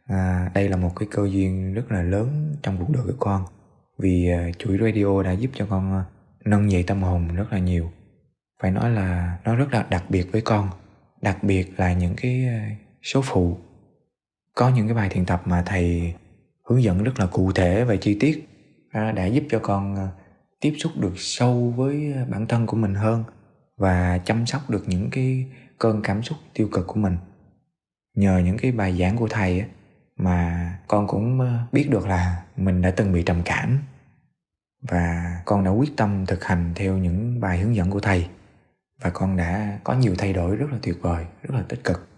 À, 0.07 0.51
đây 0.55 0.69
là 0.69 0.77
một 0.77 0.91
cái 0.97 1.09
cơ 1.11 1.29
duyên 1.29 1.75
rất 1.75 1.93
là 1.93 2.03
lớn 2.03 2.57
trong 2.63 2.77
cuộc 2.79 2.91
đời 2.91 3.03
của 3.07 3.17
con 3.19 3.45
vì 3.99 4.29
chuỗi 4.59 4.79
radio 4.79 5.23
đã 5.23 5.33
giúp 5.33 5.51
cho 5.55 5.67
con 5.71 6.05
nâng 6.45 6.71
dậy 6.71 6.85
tâm 6.87 7.03
hồn 7.03 7.29
rất 7.37 7.53
là 7.53 7.59
nhiều 7.59 7.91
phải 8.63 8.71
nói 8.71 8.91
là 8.91 9.39
nó 9.45 9.57
rất 9.57 9.73
là 9.73 9.87
đặc 9.91 10.05
biệt 10.09 10.33
với 10.33 10.41
con, 10.41 10.69
đặc 11.23 11.43
biệt 11.43 11.81
là 11.81 11.93
những 11.93 12.15
cái 12.17 12.47
ờ, 12.47 12.59
số 13.03 13.23
phụ. 13.25 13.59
Có 14.55 14.69
những 14.69 14.87
cái 14.87 14.95
bài 14.95 15.09
thiền 15.09 15.27
tập 15.27 15.43
mà 15.45 15.63
thầy 15.67 16.15
hướng 16.69 16.83
dẫn 16.83 17.03
rất 17.03 17.21
là 17.21 17.27
cụ 17.27 17.53
thể 17.53 17.85
và 17.85 17.97
chi 17.97 18.17
tiết 18.21 18.49
đã 18.93 19.27
giúp 19.27 19.45
cho 19.51 19.59
con 19.63 19.97
ờ, 19.97 20.09
tiếp 20.61 20.75
xúc 20.79 20.93
được 20.97 21.13
sâu 21.17 21.75
với 21.77 22.13
ờ, 22.13 22.25
bản 22.31 22.47
thân 22.47 22.67
của 22.67 22.77
mình 22.77 22.95
hơn 22.95 23.25
và 23.77 24.19
chăm 24.19 24.47
sóc 24.47 24.71
được 24.71 24.85
những 24.87 25.11
cái 25.11 25.47
cơn 25.79 26.03
cảm 26.03 26.23
xúc 26.23 26.39
tiêu 26.55 26.69
cực 26.73 26.87
của 26.87 27.01
mình. 27.01 27.17
Nhờ 28.17 28.39
những 28.39 28.59
cái 28.59 28.73
bài 28.73 28.99
giảng 28.99 29.17
của 29.17 29.29
thầy 29.29 29.65
mà 30.17 30.71
con 30.89 31.07
cũng 31.07 31.41
biết 31.73 31.91
được 31.91 32.07
là 32.07 32.43
mình 32.57 32.83
đã 32.83 32.91
từng 32.91 33.13
bị 33.13 33.23
trầm 33.23 33.43
cảm 33.45 33.79
và 34.83 35.37
con 35.45 35.65
đã 35.65 35.71
quyết 35.71 35.97
tâm 35.97 36.27
thực 36.27 36.45
hành 36.45 36.73
theo 36.75 36.99
những 36.99 37.41
bài 37.41 37.59
hướng 37.59 37.77
dẫn 37.77 37.91
của 37.91 38.01
thầy 38.01 38.29
và 39.03 39.11
con 39.11 39.37
đã 39.37 39.81
có 39.85 39.95
nhiều 39.95 40.15
thay 40.19 40.33
đổi 40.33 40.57
rất 40.57 40.67
là 40.73 40.79
tuyệt 40.83 40.97
vời, 41.01 41.25
rất 41.43 41.55
là 41.55 41.63
tích 41.69 41.85
cực. 41.85 42.09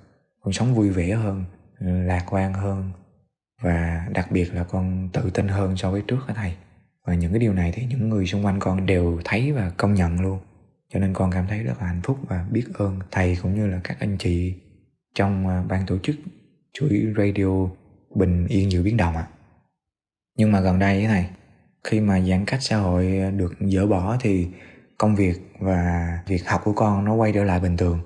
Con 0.41 0.53
sống 0.53 0.75
vui 0.75 0.91
vẻ 0.91 1.15
hơn, 1.15 1.45
lạc 1.79 2.25
quan 2.31 2.53
hơn, 2.53 2.91
và 3.63 4.07
đặc 4.15 4.31
biệt 4.31 4.55
là 4.55 4.65
con 4.65 5.09
tự 5.13 5.31
tin 5.31 5.49
hơn 5.49 5.77
so 5.77 5.91
với 5.91 6.03
trước 6.07 6.19
hả 6.27 6.35
thầy 6.35 6.55
và 7.07 7.15
những 7.15 7.33
cái 7.33 7.39
điều 7.39 7.53
này 7.53 7.73
thì 7.75 7.87
những 7.87 8.09
người 8.09 8.27
xung 8.27 8.45
quanh 8.45 8.61
con 8.61 8.87
đều 8.87 9.21
thấy 9.25 9.53
và 9.53 9.71
công 9.77 9.95
nhận 9.95 10.21
luôn. 10.21 10.39
Cho 10.89 11.01
nên 11.01 11.15
con 11.15 11.31
cảm 11.31 11.47
thấy 11.47 11.63
rất 11.63 11.75
là 11.81 11.87
hạnh 11.87 12.01
phúc 12.05 12.19
và 12.29 12.47
biết 12.51 12.65
ơn 12.75 12.99
thầy 13.11 13.37
cũng 13.43 13.55
như 13.55 13.67
là 13.67 13.81
các 13.85 13.97
anh 14.01 14.17
chị 14.19 14.55
trong 15.15 15.49
à, 15.49 15.63
ban 15.69 15.87
tổ 15.87 15.99
chức 15.99 16.17
chuỗi 16.73 17.13
radio 17.17 17.67
bình 18.15 18.47
yên 18.47 18.73
giữa 18.73 18.83
biến 18.83 18.97
động 18.97 19.17
ạ. 19.17 19.29
Nhưng 20.37 20.53
mà 20.53 20.61
gần 20.61 20.79
đây 20.79 21.01
thế 21.01 21.07
này, 21.07 21.31
khi 21.85 22.01
mà 22.01 22.21
giãn 22.21 22.45
cách 22.45 22.63
xã 22.63 22.77
hội 22.77 23.33
được 23.37 23.55
dỡ 23.61 23.87
bỏ 23.87 24.17
thì 24.21 24.49
công 24.99 25.17
việc 25.17 25.54
và 25.65 26.19
việc 26.27 26.49
học 26.49 26.61
của 26.65 26.73
con 26.73 27.05
nó 27.05 27.15
quay 27.15 27.33
trở 27.33 27.45
lại 27.45 27.61
bình 27.61 27.77
thường. 27.77 27.99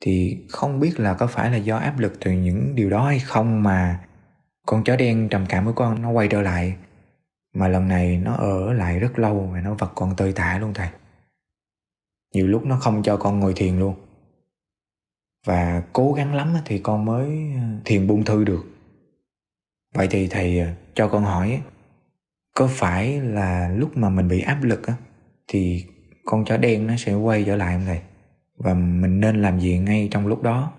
Thì 0.00 0.44
không 0.48 0.80
biết 0.80 1.00
là 1.00 1.14
có 1.14 1.26
phải 1.26 1.50
là 1.50 1.56
do 1.56 1.76
áp 1.76 1.98
lực 1.98 2.12
từ 2.20 2.32
những 2.32 2.74
điều 2.74 2.90
đó 2.90 3.06
hay 3.06 3.18
không 3.18 3.62
mà 3.62 4.00
con 4.66 4.84
chó 4.84 4.96
đen 4.96 5.28
trầm 5.28 5.46
cảm 5.48 5.66
của 5.66 5.72
con 5.72 6.02
nó 6.02 6.10
quay 6.10 6.28
trở 6.28 6.42
lại, 6.42 6.76
mà 7.54 7.68
lần 7.68 7.88
này 7.88 8.18
nó 8.18 8.34
ở 8.34 8.72
lại 8.72 8.98
rất 8.98 9.18
lâu 9.18 9.50
và 9.52 9.60
nó 9.60 9.74
vật 9.74 9.92
con 9.94 10.16
tơi 10.16 10.32
tả 10.32 10.58
luôn 10.58 10.74
thầy. 10.74 10.88
Nhiều 12.34 12.46
lúc 12.46 12.66
nó 12.66 12.76
không 12.76 13.02
cho 13.02 13.16
con 13.16 13.40
ngồi 13.40 13.52
thiền 13.56 13.78
luôn. 13.78 13.94
Và 15.46 15.82
cố 15.92 16.12
gắng 16.12 16.34
lắm 16.34 16.54
thì 16.64 16.78
con 16.78 17.04
mới 17.04 17.52
ờ, 17.56 17.62
thiền 17.84 18.06
buông 18.06 18.24
thư 18.24 18.44
được. 18.44 18.64
Vậy 19.94 20.08
thì 20.10 20.28
thầy 20.28 20.58
ờ, 20.58 20.68
cho 20.94 21.08
con 21.08 21.24
hỏi 21.24 21.62
có 22.54 22.68
phải 22.70 23.20
là 23.20 23.68
lúc 23.68 23.96
mà 23.96 24.08
mình 24.08 24.28
bị 24.28 24.40
áp 24.40 24.62
lực 24.62 24.80
thì 25.48 25.84
con 26.30 26.44
chó 26.44 26.56
đen 26.56 26.86
nó 26.86 26.94
sẽ 26.98 27.14
quay 27.14 27.44
trở 27.44 27.56
lại 27.56 27.74
không 27.74 27.86
thầy? 27.86 28.00
Và 28.56 28.74
mình 28.74 29.20
nên 29.20 29.42
làm 29.42 29.60
gì 29.60 29.78
ngay 29.78 30.08
trong 30.10 30.26
lúc 30.26 30.42
đó? 30.42 30.72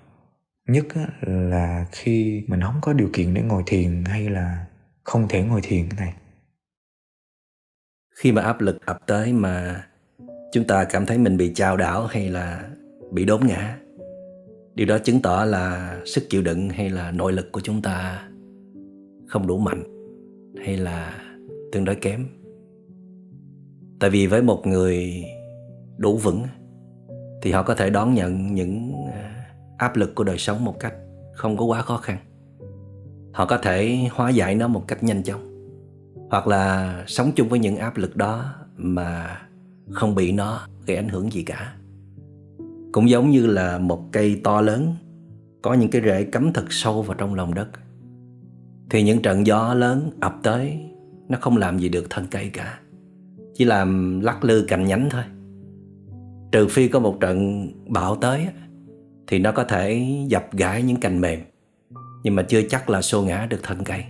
Nhất 0.68 0.86
là 1.22 1.86
khi 1.92 2.44
mình 2.48 2.62
không 2.62 2.80
có 2.82 2.94
điều 2.94 3.10
kiện 3.14 3.34
để 3.34 3.42
ngồi 3.42 3.64
thiền 3.66 4.04
hay 4.06 4.30
là 4.30 4.66
không 5.04 5.28
thể 5.28 5.44
ngồi 5.44 5.60
thiền 5.64 5.90
này 5.98 6.14
khi 8.20 8.32
mà 8.32 8.42
áp 8.42 8.62
lực 8.62 8.86
ập 8.86 9.00
tới 9.08 9.34
mà 9.34 9.84
chúng 10.52 10.68
ta 10.68 10.84
cảm 10.84 11.06
thấy 11.06 11.18
mình 11.18 11.38
bị 11.38 11.52
chao 11.56 11.78
đảo 11.78 12.06
hay 12.08 12.30
là 12.30 12.70
bị 13.12 13.26
đốn 13.26 13.48
ngã, 13.48 13.78
điều 14.76 14.88
đó 14.88 14.98
chứng 14.98 15.22
tỏ 15.22 15.46
là 15.46 15.98
sức 16.06 16.24
chịu 16.30 16.42
đựng 16.42 16.70
hay 16.70 16.90
là 16.90 17.12
nội 17.12 17.34
lực 17.34 17.52
của 17.52 17.62
chúng 17.62 17.82
ta 17.82 18.28
không 19.28 19.48
đủ 19.48 19.58
mạnh 19.58 19.84
hay 20.66 20.78
là 20.78 21.24
tương 21.72 21.86
đối 21.86 21.96
kém. 21.96 22.28
Tại 24.00 24.10
vì 24.10 24.28
với 24.28 24.42
một 24.42 24.68
người 24.68 25.24
đủ 26.00 26.18
vững, 26.18 26.44
thì 27.42 27.52
họ 27.52 27.64
có 27.64 27.76
thể 27.76 27.90
đón 27.90 28.14
nhận 28.14 28.54
những 28.54 28.94
à, 29.14 29.46
áp 29.78 29.96
lực 29.96 30.16
của 30.16 30.24
đời 30.24 30.38
sống 30.38 30.66
một 30.66 30.80
cách 30.80 30.94
không 31.34 31.58
có 31.58 31.66
quá 31.66 31.82
khó 31.82 31.98
khăn. 31.98 32.18
Họ 33.34 33.46
có 33.46 33.58
thể 33.58 34.08
hóa 34.12 34.30
giải 34.30 34.56
nó 34.56 34.68
một 34.68 34.88
cách 34.88 35.04
nhanh 35.04 35.24
chóng, 35.24 35.70
hoặc 36.30 36.48
là 36.48 37.04
sống 37.08 37.32
chung 37.36 37.50
với 37.50 37.60
những 37.60 37.78
áp 37.78 37.98
lực 37.98 38.16
đó 38.16 38.54
mà 38.76 39.42
không 39.92 40.16
bị 40.16 40.32
nó 40.32 40.68
gây 40.86 40.98
ảnh 40.98 41.10
hưởng 41.10 41.34
gì 41.34 41.44
cả. 41.44 41.76
Cũng 42.92 43.10
giống 43.10 43.30
như 43.30 43.48
là 43.48 43.78
một 43.78 44.12
cây 44.12 44.42
to 44.44 44.62
lớn, 44.62 44.96
có 45.62 45.74
những 45.74 45.90
cái 45.90 46.02
rễ 46.02 46.24
cắm 46.24 46.54
thật 46.54 46.66
sâu 46.70 47.02
vào 47.02 47.18
trong 47.18 47.36
lòng 47.36 47.54
đất, 47.54 47.68
thì 48.90 49.04
những 49.04 49.22
trận 49.22 49.48
gió 49.48 49.74
lớn 49.74 50.12
ập 50.20 50.36
tới, 50.44 50.80
nó 51.30 51.38
không 51.42 51.58
làm 51.58 51.80
gì 51.80 51.90
được 51.90 52.06
thân 52.10 52.26
cây 52.32 52.50
cả, 52.54 52.80
chỉ 53.54 53.66
làm 53.66 54.20
lắc 54.20 54.44
lư 54.44 54.66
cành 54.68 54.86
nhánh 54.86 55.10
thôi 55.10 55.24
trừ 56.52 56.68
phi 56.68 56.88
có 56.88 57.00
một 57.00 57.18
trận 57.20 57.68
bão 57.88 58.16
tới 58.16 58.48
thì 59.28 59.40
nó 59.40 59.52
có 59.52 59.64
thể 59.64 60.08
dập 60.28 60.46
gãy 60.52 60.84
những 60.84 61.00
cành 61.00 61.22
mềm. 61.22 61.40
Nhưng 62.24 62.36
mà 62.36 62.44
chưa 62.44 62.62
chắc 62.70 62.90
là 62.90 63.02
xô 63.02 63.22
ngã 63.22 63.48
được 63.50 63.60
thân 63.64 63.84
cây. 63.84 64.04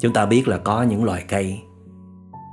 Chúng 0.00 0.12
ta 0.12 0.26
biết 0.26 0.48
là 0.48 0.58
có 0.58 0.82
những 0.82 1.04
loài 1.04 1.24
cây 1.28 1.60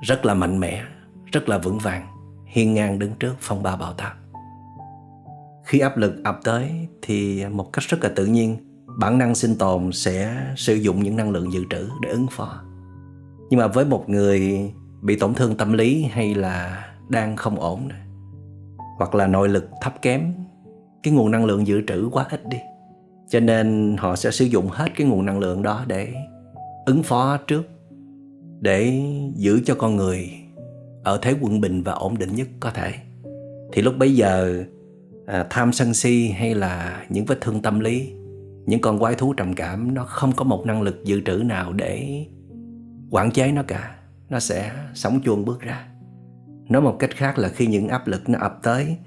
rất 0.02 0.25
là 0.25 0.34
mạnh 0.34 0.60
mẽ 0.60 0.84
rất 1.32 1.49
là 1.49 1.58
vững 1.58 1.78
vàng 1.78 2.08
hiên 2.45 2.73
ngang 2.73 2.99
đứng 2.99 3.12
trước 3.19 3.36
phong 3.39 3.63
ba 3.63 3.75
bão 3.75 3.93
táp. 3.93 4.17
Khi 5.65 5.80
áp 5.80 5.97
lực 5.97 6.23
ập 6.23 6.39
tới 6.43 6.88
thì 7.02 7.45
một 7.45 7.73
cách 7.73 7.84
rất 7.88 8.04
là 8.04 8.10
tự 8.15 8.25
nhiên 8.25 8.58
bản 8.99 9.17
năng 9.17 9.36
sinh 9.36 9.58
tồn 9.58 9.91
sẽ 9.91 10.45
sử 10.56 10.75
dụng 10.75 11.04
những 11.04 11.15
năng 11.15 11.32
lượng 11.32 11.54
dự 11.54 11.63
trữ 11.69 11.89
để 12.02 12.10
ứng 12.10 12.28
phó. 12.32 12.63
Nhưng 13.49 13.60
mà 13.60 13.67
với 13.67 13.86
một 13.86 14.10
người 14.10 14.71
bị 15.02 15.15
tổn 15.15 15.34
thương 15.34 15.58
tâm 15.58 15.73
lý 15.73 16.04
hay 16.04 16.36
là 16.36 16.86
đang 17.10 17.36
không 17.36 17.60
ổn 17.60 17.88
này, 17.88 17.99
hoặc 18.99 19.15
là 19.15 19.27
nội 19.27 19.49
lực 19.49 19.69
thấp 19.81 20.01
kém 20.01 20.33
cái 21.03 21.13
nguồn 21.13 21.31
năng 21.31 21.45
lượng 21.45 21.67
dự 21.67 21.81
trữ 21.88 22.09
quá 22.12 22.25
ít 22.29 22.49
đi. 22.49 22.57
Cho 23.29 23.39
nên 23.39 23.95
họ 23.99 24.15
sẽ 24.15 24.31
sử 24.31 24.45
dụng 24.45 24.67
hết 24.67 24.88
cái 24.95 25.07
nguồn 25.07 25.25
năng 25.25 25.39
lượng 25.39 25.62
đó 25.62 25.83
để 25.88 26.13
ứng 26.85 27.03
phó 27.03 27.38
trước 27.38 27.63
để 28.59 29.01
giữ 29.35 29.62
cho 29.65 29.75
con 29.75 29.95
người 29.95 30.29
ở 31.03 31.19
thế 31.21 31.35
quân 31.41 31.62
bình 31.62 31.83
và 31.83 31.93
ổn 31.93 32.17
định 32.17 32.35
nhất 32.35 32.47
có 32.59 32.71
thể. 32.71 32.93
Thì 33.73 33.81
lúc 33.81 33.97
bấy 33.97 34.15
giờ 34.15 34.63
à, 35.25 35.47
tham 35.49 35.73
sân 35.73 35.93
si 35.93 36.27
hay 36.27 36.55
là 36.55 37.05
những 37.09 37.25
vết 37.25 37.41
thương 37.41 37.62
tâm 37.62 37.79
lý 37.79 38.13
những 38.65 38.81
con 38.81 38.99
quái 38.99 39.15
thú 39.15 39.33
trầm 39.33 39.53
cảm 39.53 39.93
nó 39.93 40.03
không 40.03 40.31
có 40.31 40.43
một 40.43 40.65
năng 40.65 40.81
lực 40.81 41.03
dự 41.03 41.21
trữ 41.25 41.33
nào 41.33 41.73
để 41.73 42.25
quản 43.09 43.31
chế 43.31 43.51
nó 43.51 43.63
cả. 43.67 43.95
Nó 44.29 44.39
sẽ 44.39 44.71
sống 44.93 45.19
chuông 45.21 45.45
bước 45.45 45.62
ra 45.62 45.88
nói 46.69 46.82
một 46.82 46.95
cách 46.99 47.15
khác 47.15 47.38
là 47.38 47.49
khi 47.49 47.67
những 47.67 47.88
áp 47.88 48.08
lực 48.08 48.29
nó 48.29 48.39
ập 48.39 48.60
tới, 48.63 48.97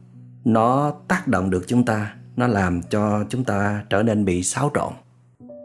nó 0.44 0.94
tác 1.08 1.28
động 1.28 1.50
được 1.50 1.64
chúng 1.66 1.84
ta, 1.84 2.14
nó 2.36 2.46
làm 2.46 2.80
cho 2.82 3.24
chúng 3.28 3.44
ta 3.44 3.84
trở 3.90 4.02
nên 4.02 4.24
bị 4.24 4.42
xáo 4.42 4.70
trộn. 4.74 4.92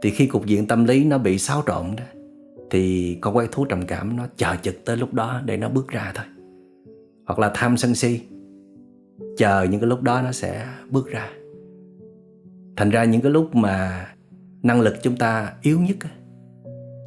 Thì 0.01 0.11
khi 0.11 0.27
cục 0.27 0.45
diện 0.45 0.67
tâm 0.67 0.85
lý 0.85 1.05
nó 1.05 1.17
bị 1.17 1.37
xáo 1.37 1.63
trộn 1.67 1.85
đó, 1.97 2.03
thì 2.71 3.17
con 3.21 3.33
quái 3.33 3.47
thú 3.51 3.65
trầm 3.65 3.85
cảm 3.85 4.17
nó 4.17 4.27
chờ 4.37 4.55
chực 4.61 4.85
tới 4.85 4.97
lúc 4.97 5.13
đó 5.13 5.41
để 5.45 5.57
nó 5.57 5.69
bước 5.69 5.87
ra 5.87 6.11
thôi. 6.15 6.25
Hoặc 7.25 7.39
là 7.39 7.51
tham 7.53 7.77
sân 7.77 7.95
si, 7.95 8.21
chờ 9.37 9.63
những 9.63 9.79
cái 9.81 9.87
lúc 9.87 10.01
đó 10.01 10.21
nó 10.21 10.31
sẽ 10.31 10.67
bước 10.89 11.07
ra. 11.07 11.29
Thành 12.75 12.89
ra 12.89 13.03
những 13.03 13.21
cái 13.21 13.31
lúc 13.31 13.55
mà 13.55 14.07
năng 14.63 14.81
lực 14.81 14.95
chúng 15.03 15.15
ta 15.15 15.53
yếu 15.61 15.79
nhất 15.79 15.97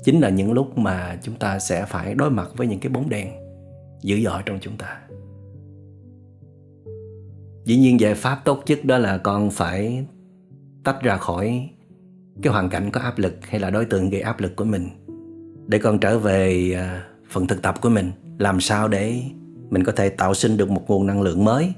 chính 0.04 0.20
là 0.20 0.28
những 0.28 0.52
lúc 0.52 0.78
mà 0.78 1.18
chúng 1.22 1.34
ta 1.34 1.58
sẽ 1.58 1.84
phải 1.84 2.14
đối 2.14 2.30
mặt 2.30 2.48
với 2.56 2.66
những 2.66 2.80
cái 2.80 2.90
bóng 2.90 3.08
đèn 3.08 3.49
dữ 4.02 4.20
dội 4.24 4.42
trong 4.46 4.58
chúng 4.60 4.76
ta. 4.76 5.00
Dĩ 7.64 7.76
nhiên 7.76 8.00
giải 8.00 8.14
pháp 8.14 8.40
tốt 8.44 8.62
nhất 8.66 8.84
đó 8.84 8.98
là 8.98 9.18
con 9.18 9.50
phải 9.50 10.06
tách 10.84 11.02
ra 11.02 11.16
khỏi 11.16 11.70
cái 12.42 12.52
hoàn 12.52 12.68
cảnh 12.68 12.90
có 12.90 13.00
áp 13.00 13.18
lực 13.18 13.34
hay 13.42 13.60
là 13.60 13.70
đối 13.70 13.84
tượng 13.84 14.10
gây 14.10 14.20
áp 14.20 14.40
lực 14.40 14.56
của 14.56 14.64
mình, 14.64 14.88
để 15.66 15.78
con 15.78 15.98
trở 15.98 16.18
về 16.18 16.72
à, 16.76 17.04
phần 17.30 17.46
thực 17.46 17.62
tập 17.62 17.80
của 17.80 17.88
mình. 17.88 18.10
Làm 18.38 18.60
sao 18.60 18.88
để 18.88 19.22
mình 19.70 19.84
có 19.84 19.92
thể 19.92 20.08
tạo 20.08 20.34
sinh 20.34 20.56
được 20.56 20.70
một 20.70 20.84
nguồn 20.88 21.06
năng 21.06 21.22
lượng 21.22 21.44
mới? 21.44 21.72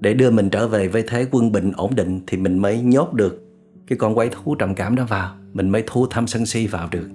Để 0.00 0.14
đưa 0.14 0.30
mình 0.30 0.50
trở 0.50 0.68
về 0.68 0.88
với 0.88 1.04
thế 1.08 1.26
quân 1.30 1.52
bình 1.52 1.72
ổn 1.76 1.94
định 1.94 2.20
thì 2.26 2.36
mình 2.36 2.58
mới 2.58 2.80
nhốt 2.80 3.12
được 3.12 3.40
cái 3.86 3.98
con 3.98 4.14
quái 4.14 4.28
thú 4.28 4.54
trầm 4.54 4.74
cảm 4.74 4.96
đó 4.96 5.04
vào. 5.08 5.36
Mình 5.52 5.68
mới 5.68 5.82
thu 5.86 6.06
tham 6.10 6.26
sân 6.26 6.46
si 6.46 6.66
vào 6.66 6.88
được 6.90 7.08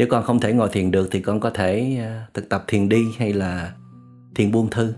nếu 0.00 0.06
con 0.10 0.24
không 0.24 0.40
thể 0.40 0.52
ngồi 0.52 0.68
thiền 0.72 0.90
được 0.90 1.08
thì 1.10 1.20
con 1.20 1.40
có 1.40 1.50
thể 1.50 1.96
à, 2.00 2.26
thực 2.34 2.48
tập 2.48 2.64
thiền 2.66 2.88
đi 2.88 3.04
hay 3.18 3.32
là 3.32 3.72
thiền 4.34 4.52
buông 4.52 4.70
thư. 4.70 4.94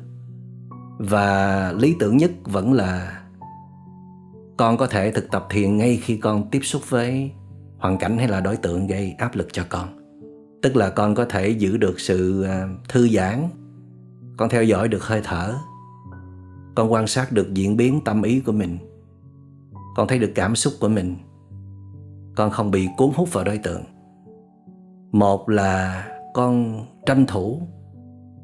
Và 0.99 1.73
lý 1.79 1.97
tưởng 1.99 2.17
nhất 2.17 2.31
vẫn 2.45 2.73
là 2.73 3.23
con 4.57 4.77
có 4.77 4.87
thể 4.87 5.13
thực 5.13 5.31
tập 5.31 5.47
thiền 5.51 5.77
ngay 5.77 5.97
khi 5.97 6.17
con 6.17 6.51
tiếp 6.51 6.61
xúc 6.63 6.83
với 6.89 7.31
hoàn 7.79 7.99
cảnh 7.99 8.19
hay 8.19 8.29
là 8.29 8.41
đối 8.41 8.57
tượng 8.57 8.87
gây 8.87 9.15
áp 9.19 9.37
lực 9.37 9.49
cho 9.53 9.65
con. 9.69 9.89
Tức 10.63 10.77
là 10.77 10.91
con 10.91 11.15
có 11.15 11.25
thể 11.25 11.49
giữ 11.49 11.77
được 11.77 12.01
sự 12.01 12.43
à, 12.43 12.69
thư 12.89 13.09
giãn, 13.09 13.49
con 14.37 14.49
theo 14.49 14.65
dõi 14.65 14.89
được 14.89 15.05
hơi 15.05 15.21
thở, 15.25 15.55
con 16.75 16.93
quan 16.93 17.07
sát 17.07 17.33
được 17.33 17.55
diễn 17.55 17.77
biến 17.77 18.01
tâm 18.05 18.23
ý 18.23 18.41
của 18.41 18.53
mình, 18.53 18.79
con 19.97 20.09
thấy 20.09 20.19
được 20.19 20.33
cảm 20.35 20.57
xúc 20.57 20.73
của 20.81 20.89
mình. 20.89 21.17
Con 22.37 22.51
không 22.51 22.71
bị 22.71 22.89
cuốn 22.97 23.11
hút 23.15 23.33
vào 23.33 23.45
đối 23.45 23.59
tượng 23.59 23.92
một 25.13 25.49
là 25.49 26.07
con 26.35 26.87
tranh 27.07 27.27
thủ 27.27 27.63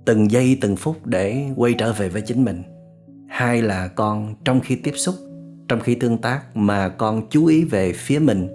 từng 0.06 0.30
giây 0.30 0.58
từng 0.60 0.76
phút 0.76 1.06
để 1.06 1.44
quay 1.56 1.74
trở 1.74 1.92
về 1.92 2.08
với 2.08 2.22
chính 2.22 2.44
mình. 2.44 2.62
Hai 3.28 3.62
là 3.62 3.88
con 3.88 4.34
trong 4.44 4.60
khi 4.60 4.76
tiếp 4.76 4.92
xúc, 4.96 5.14
trong 5.68 5.80
khi 5.80 5.94
tương 5.94 6.18
tác 6.18 6.56
mà 6.56 6.88
con 6.88 7.28
chú 7.30 7.46
ý 7.46 7.64
về 7.64 7.92
phía 7.92 8.18
mình, 8.18 8.48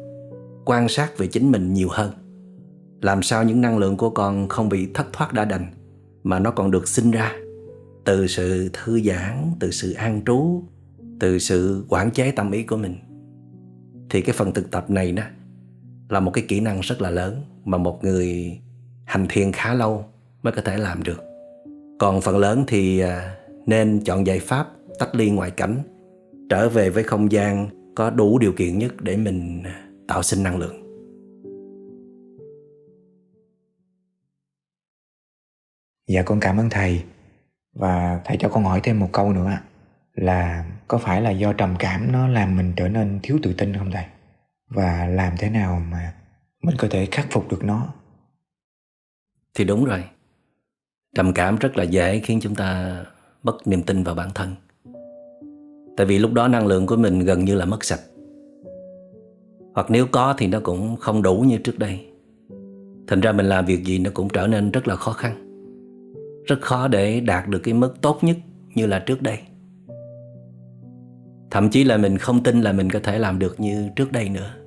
quan 0.65 0.89
sát 0.89 1.17
về 1.17 1.27
chính 1.27 1.51
mình 1.51 1.73
nhiều 1.73 1.87
hơn. 1.91 2.11
Làm 3.01 3.23
sao 3.23 3.43
những 3.43 3.61
năng 3.61 3.77
lượng 3.77 3.97
của 3.97 4.09
con 4.09 4.49
không 4.49 4.69
bị 4.69 4.87
thất 4.93 5.13
thoát 5.13 5.33
đã 5.33 5.45
đành, 5.45 5.73
mà 6.23 6.39
nó 6.39 6.51
còn 6.51 6.71
được 6.71 6.87
sinh 6.87 7.11
ra 7.11 7.31
từ 8.05 8.27
sự 8.27 8.69
thư 8.73 9.01
giãn, 9.01 9.51
từ 9.59 9.71
sự 9.71 9.93
an 9.93 10.21
trú, 10.25 10.63
từ 11.19 11.39
sự 11.39 11.85
quản 11.89 12.11
chế 12.11 12.31
tâm 12.31 12.51
ý 12.51 12.63
của 12.63 12.77
mình. 12.77 12.95
Thì 14.09 14.21
cái 14.21 14.33
phần 14.33 14.53
thực 14.53 14.71
tập 14.71 14.89
này 14.89 15.11
đó 15.11 15.23
là 16.09 16.19
một 16.19 16.31
cái 16.31 16.45
kỹ 16.47 16.59
năng 16.59 16.79
rất 16.79 17.01
là 17.01 17.09
lớn 17.09 17.41
mà 17.65 17.77
một 17.77 18.03
người 18.03 18.59
hành 19.05 19.25
thiền 19.29 19.51
khá 19.51 19.73
lâu 19.73 20.05
mới 20.43 20.53
có 20.53 20.61
thể 20.61 20.77
làm 20.77 21.03
được. 21.03 21.23
Còn 21.99 22.21
phần 22.21 22.37
lớn 22.37 22.63
thì 22.67 22.99
à, 22.99 23.35
nên 23.65 24.03
chọn 24.03 24.27
giải 24.27 24.39
pháp 24.39 24.67
tách 24.99 25.15
ly 25.15 25.29
ngoại 25.29 25.51
cảnh, 25.51 25.77
trở 26.49 26.69
về 26.69 26.89
với 26.89 27.03
không 27.03 27.31
gian 27.31 27.67
có 27.95 28.09
đủ 28.09 28.39
điều 28.39 28.51
kiện 28.51 28.79
nhất 28.79 29.01
để 29.01 29.17
mình 29.17 29.63
à, 29.63 29.87
tạo 30.07 30.23
sinh 30.23 30.43
năng 30.43 30.57
lượng. 30.57 30.83
Dạ 36.07 36.23
con 36.23 36.39
cảm 36.39 36.57
ơn 36.57 36.69
thầy. 36.69 37.03
Và 37.73 38.21
thầy 38.25 38.37
cho 38.37 38.49
con 38.49 38.63
hỏi 38.63 38.79
thêm 38.83 38.99
một 38.99 39.09
câu 39.11 39.33
nữa 39.33 39.57
là 40.13 40.65
có 40.87 40.97
phải 40.97 41.21
là 41.21 41.29
do 41.29 41.53
trầm 41.53 41.75
cảm 41.79 42.11
nó 42.11 42.27
làm 42.27 42.57
mình 42.57 42.73
trở 42.75 42.89
nên 42.89 43.19
thiếu 43.23 43.39
tự 43.43 43.53
tin 43.53 43.77
không 43.77 43.91
thầy? 43.91 44.05
Và 44.67 45.05
làm 45.05 45.33
thế 45.37 45.49
nào 45.49 45.81
mà 45.91 46.13
mình 46.63 46.75
có 46.77 46.87
thể 46.91 47.05
khắc 47.05 47.27
phục 47.31 47.51
được 47.51 47.63
nó. 47.63 47.87
Thì 49.53 49.63
đúng 49.63 49.85
rồi. 49.85 50.03
Trầm 51.15 51.33
cảm 51.33 51.55
rất 51.55 51.77
là 51.77 51.83
dễ 51.83 52.19
khiến 52.19 52.39
chúng 52.41 52.55
ta 52.55 53.03
mất 53.43 53.67
niềm 53.67 53.83
tin 53.83 54.03
vào 54.03 54.15
bản 54.15 54.29
thân. 54.35 54.55
Tại 55.97 56.05
vì 56.05 56.19
lúc 56.19 56.33
đó 56.33 56.47
năng 56.47 56.67
lượng 56.67 56.85
của 56.85 56.95
mình 56.95 57.19
gần 57.19 57.45
như 57.45 57.55
là 57.55 57.65
mất 57.65 57.83
sạch. 57.83 57.99
Hoặc 59.73 59.91
nếu 59.91 60.07
có 60.11 60.35
thì 60.37 60.47
nó 60.47 60.59
cũng 60.63 60.95
không 60.95 61.21
đủ 61.21 61.39
như 61.47 61.57
trước 61.57 61.79
đây. 61.79 62.07
Thành 63.07 63.21
ra 63.21 63.31
mình 63.31 63.45
làm 63.45 63.65
việc 63.65 63.83
gì 63.83 63.99
nó 63.99 64.11
cũng 64.13 64.29
trở 64.29 64.47
nên 64.47 64.71
rất 64.71 64.87
là 64.87 64.95
khó 64.95 65.11
khăn. 65.11 65.49
Rất 66.45 66.61
khó 66.61 66.87
để 66.87 67.19
đạt 67.19 67.47
được 67.47 67.59
cái 67.63 67.73
mức 67.73 68.01
tốt 68.01 68.19
nhất 68.21 68.37
như 68.75 68.85
là 68.85 68.99
trước 68.99 69.21
đây. 69.21 69.39
Thậm 71.51 71.69
chí 71.69 71.83
là 71.83 71.97
mình 71.97 72.17
không 72.17 72.43
tin 72.43 72.61
là 72.61 72.71
mình 72.71 72.89
có 72.89 72.99
thể 73.03 73.19
làm 73.19 73.39
được 73.39 73.59
như 73.59 73.89
trước 73.95 74.11
đây 74.11 74.29
nữa. 74.29 74.62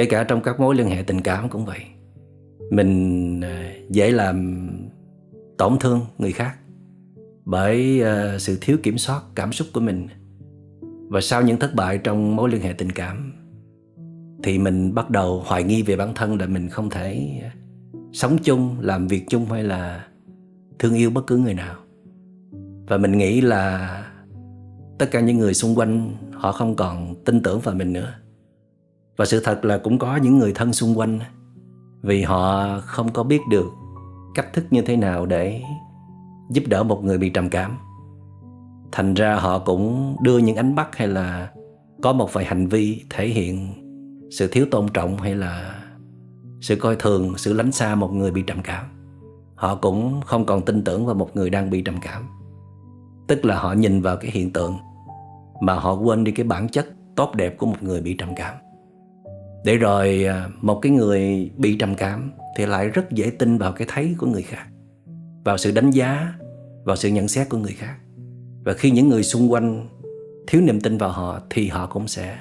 Kể 0.00 0.06
cả 0.06 0.24
trong 0.24 0.42
các 0.42 0.60
mối 0.60 0.74
liên 0.74 0.88
hệ 0.88 1.02
tình 1.02 1.20
cảm 1.20 1.48
cũng 1.48 1.64
vậy. 1.64 1.78
Mình 2.70 3.40
à, 3.40 3.72
dễ 3.90 4.10
làm 4.10 4.68
tổn 5.58 5.78
thương 5.80 6.00
người 6.18 6.32
khác 6.32 6.56
Bởi 7.44 8.02
à, 8.02 8.38
sự 8.38 8.58
thiếu 8.60 8.76
kiểm 8.82 8.98
soát 8.98 9.22
cảm 9.34 9.52
xúc 9.52 9.68
của 9.72 9.80
mình. 9.80 10.08
Và 11.08 11.20
sau 11.20 11.42
những 11.42 11.58
thất 11.58 11.74
bại 11.74 11.98
trong 11.98 12.36
mối 12.36 12.50
liên 12.50 12.60
hệ 12.60 12.72
tình 12.72 12.92
cảm 12.92 13.32
Thì 14.42 14.58
mình 14.58 14.94
bắt 14.94 15.10
đầu 15.10 15.42
hoài 15.46 15.62
nghi 15.62 15.82
về 15.82 15.96
bản 15.96 16.14
thân 16.14 16.40
là 16.40 16.46
mình 16.46 16.68
không 16.68 16.90
thể 16.90 17.40
à, 17.42 17.52
sống 18.12 18.38
chung, 18.42 18.76
làm 18.80 19.08
việc 19.08 19.24
chung 19.28 19.46
hay 19.46 19.64
là 19.64 20.06
thương 20.78 20.94
yêu 20.94 21.10
bất 21.10 21.26
cứ 21.26 21.36
người 21.36 21.54
nào. 21.54 21.76
Và 22.88 22.96
mình 22.96 23.18
nghĩ 23.18 23.40
là 23.40 24.04
tất 24.98 25.10
cả 25.10 25.20
những 25.20 25.38
người 25.38 25.54
xung 25.54 25.74
quanh 25.78 26.16
họ 26.32 26.52
không 26.52 26.76
còn 26.76 27.14
tin 27.24 27.42
tưởng 27.42 27.60
vào 27.60 27.74
mình 27.74 27.92
nữa 27.92 28.14
và 29.20 29.26
sự 29.26 29.40
thật 29.44 29.64
là 29.64 29.78
cũng 29.78 29.98
có 29.98 30.16
những 30.16 30.38
người 30.38 30.52
thân 30.54 30.72
xung 30.72 30.98
quanh 30.98 31.18
vì 32.02 32.22
họ 32.22 32.66
không 32.80 33.12
có 33.12 33.22
biết 33.22 33.40
được 33.50 33.66
cách 34.34 34.52
thức 34.52 34.64
như 34.70 34.82
thế 34.82 34.96
nào 34.96 35.26
để 35.26 35.62
giúp 36.50 36.64
đỡ 36.66 36.82
một 36.82 37.04
người 37.04 37.18
bị 37.18 37.30
trầm 37.30 37.48
cảm. 37.48 37.78
Thành 38.92 39.14
ra 39.14 39.34
họ 39.34 39.58
cũng 39.58 40.16
đưa 40.22 40.38
những 40.38 40.56
ánh 40.56 40.74
mắt 40.74 40.96
hay 40.96 41.08
là 41.08 41.50
có 42.02 42.12
một 42.12 42.32
vài 42.32 42.44
hành 42.44 42.66
vi 42.66 43.04
thể 43.10 43.26
hiện 43.28 43.68
sự 44.30 44.48
thiếu 44.52 44.66
tôn 44.70 44.88
trọng 44.94 45.16
hay 45.16 45.34
là 45.34 45.82
sự 46.60 46.76
coi 46.76 46.96
thường, 46.96 47.34
sự 47.36 47.52
lánh 47.52 47.72
xa 47.72 47.94
một 47.94 48.12
người 48.12 48.30
bị 48.30 48.42
trầm 48.42 48.58
cảm. 48.64 48.84
Họ 49.54 49.74
cũng 49.74 50.20
không 50.24 50.46
còn 50.46 50.62
tin 50.62 50.84
tưởng 50.84 51.06
vào 51.06 51.14
một 51.14 51.36
người 51.36 51.50
đang 51.50 51.70
bị 51.70 51.82
trầm 51.82 51.96
cảm. 52.02 52.28
Tức 53.28 53.44
là 53.44 53.58
họ 53.58 53.72
nhìn 53.72 54.02
vào 54.02 54.16
cái 54.16 54.30
hiện 54.30 54.52
tượng 54.52 54.76
mà 55.60 55.74
họ 55.74 55.94
quên 55.94 56.24
đi 56.24 56.32
cái 56.32 56.46
bản 56.46 56.68
chất 56.68 56.86
tốt 57.16 57.34
đẹp 57.34 57.58
của 57.58 57.66
một 57.66 57.82
người 57.82 58.00
bị 58.00 58.14
trầm 58.14 58.28
cảm 58.36 58.54
để 59.64 59.76
rồi 59.76 60.24
à, 60.24 60.48
một 60.60 60.78
cái 60.82 60.92
người 60.92 61.50
bị 61.56 61.76
trầm 61.78 61.94
cảm 61.94 62.30
thì 62.56 62.66
lại 62.66 62.88
rất 62.88 63.10
dễ 63.10 63.30
tin 63.30 63.58
vào 63.58 63.72
cái 63.72 63.88
thấy 63.90 64.14
của 64.18 64.26
người 64.26 64.42
khác, 64.42 64.66
vào 65.44 65.58
sự 65.58 65.72
đánh 65.72 65.90
giá, 65.90 66.34
vào 66.84 66.96
sự 66.96 67.08
nhận 67.08 67.28
xét 67.28 67.48
của 67.48 67.58
người 67.58 67.72
khác. 67.72 67.96
Và 68.64 68.72
khi 68.72 68.90
những 68.90 69.08
người 69.08 69.22
xung 69.22 69.52
quanh 69.52 69.88
thiếu 70.46 70.60
niềm 70.60 70.80
tin 70.80 70.98
vào 70.98 71.10
họ 71.10 71.40
thì 71.50 71.68
họ 71.68 71.86
cũng 71.86 72.08
sẽ 72.08 72.38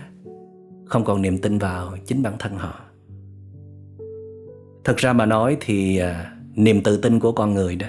không 0.86 1.06
còn 1.06 1.22
niềm 1.22 1.38
tin 1.38 1.58
vào 1.58 1.98
chính 2.06 2.24
bản 2.24 2.34
thân 2.40 2.56
họ. 2.58 2.82
Thật 4.84 4.98
ra 4.98 5.14
mà 5.14 5.26
nói 5.26 5.58
thì 5.62 5.98
à, 5.98 6.34
niềm 6.56 6.84
tự 6.84 6.98
tin 6.98 7.20
của 7.20 7.32
con 7.32 7.54
người 7.54 7.76
đó, 7.76 7.88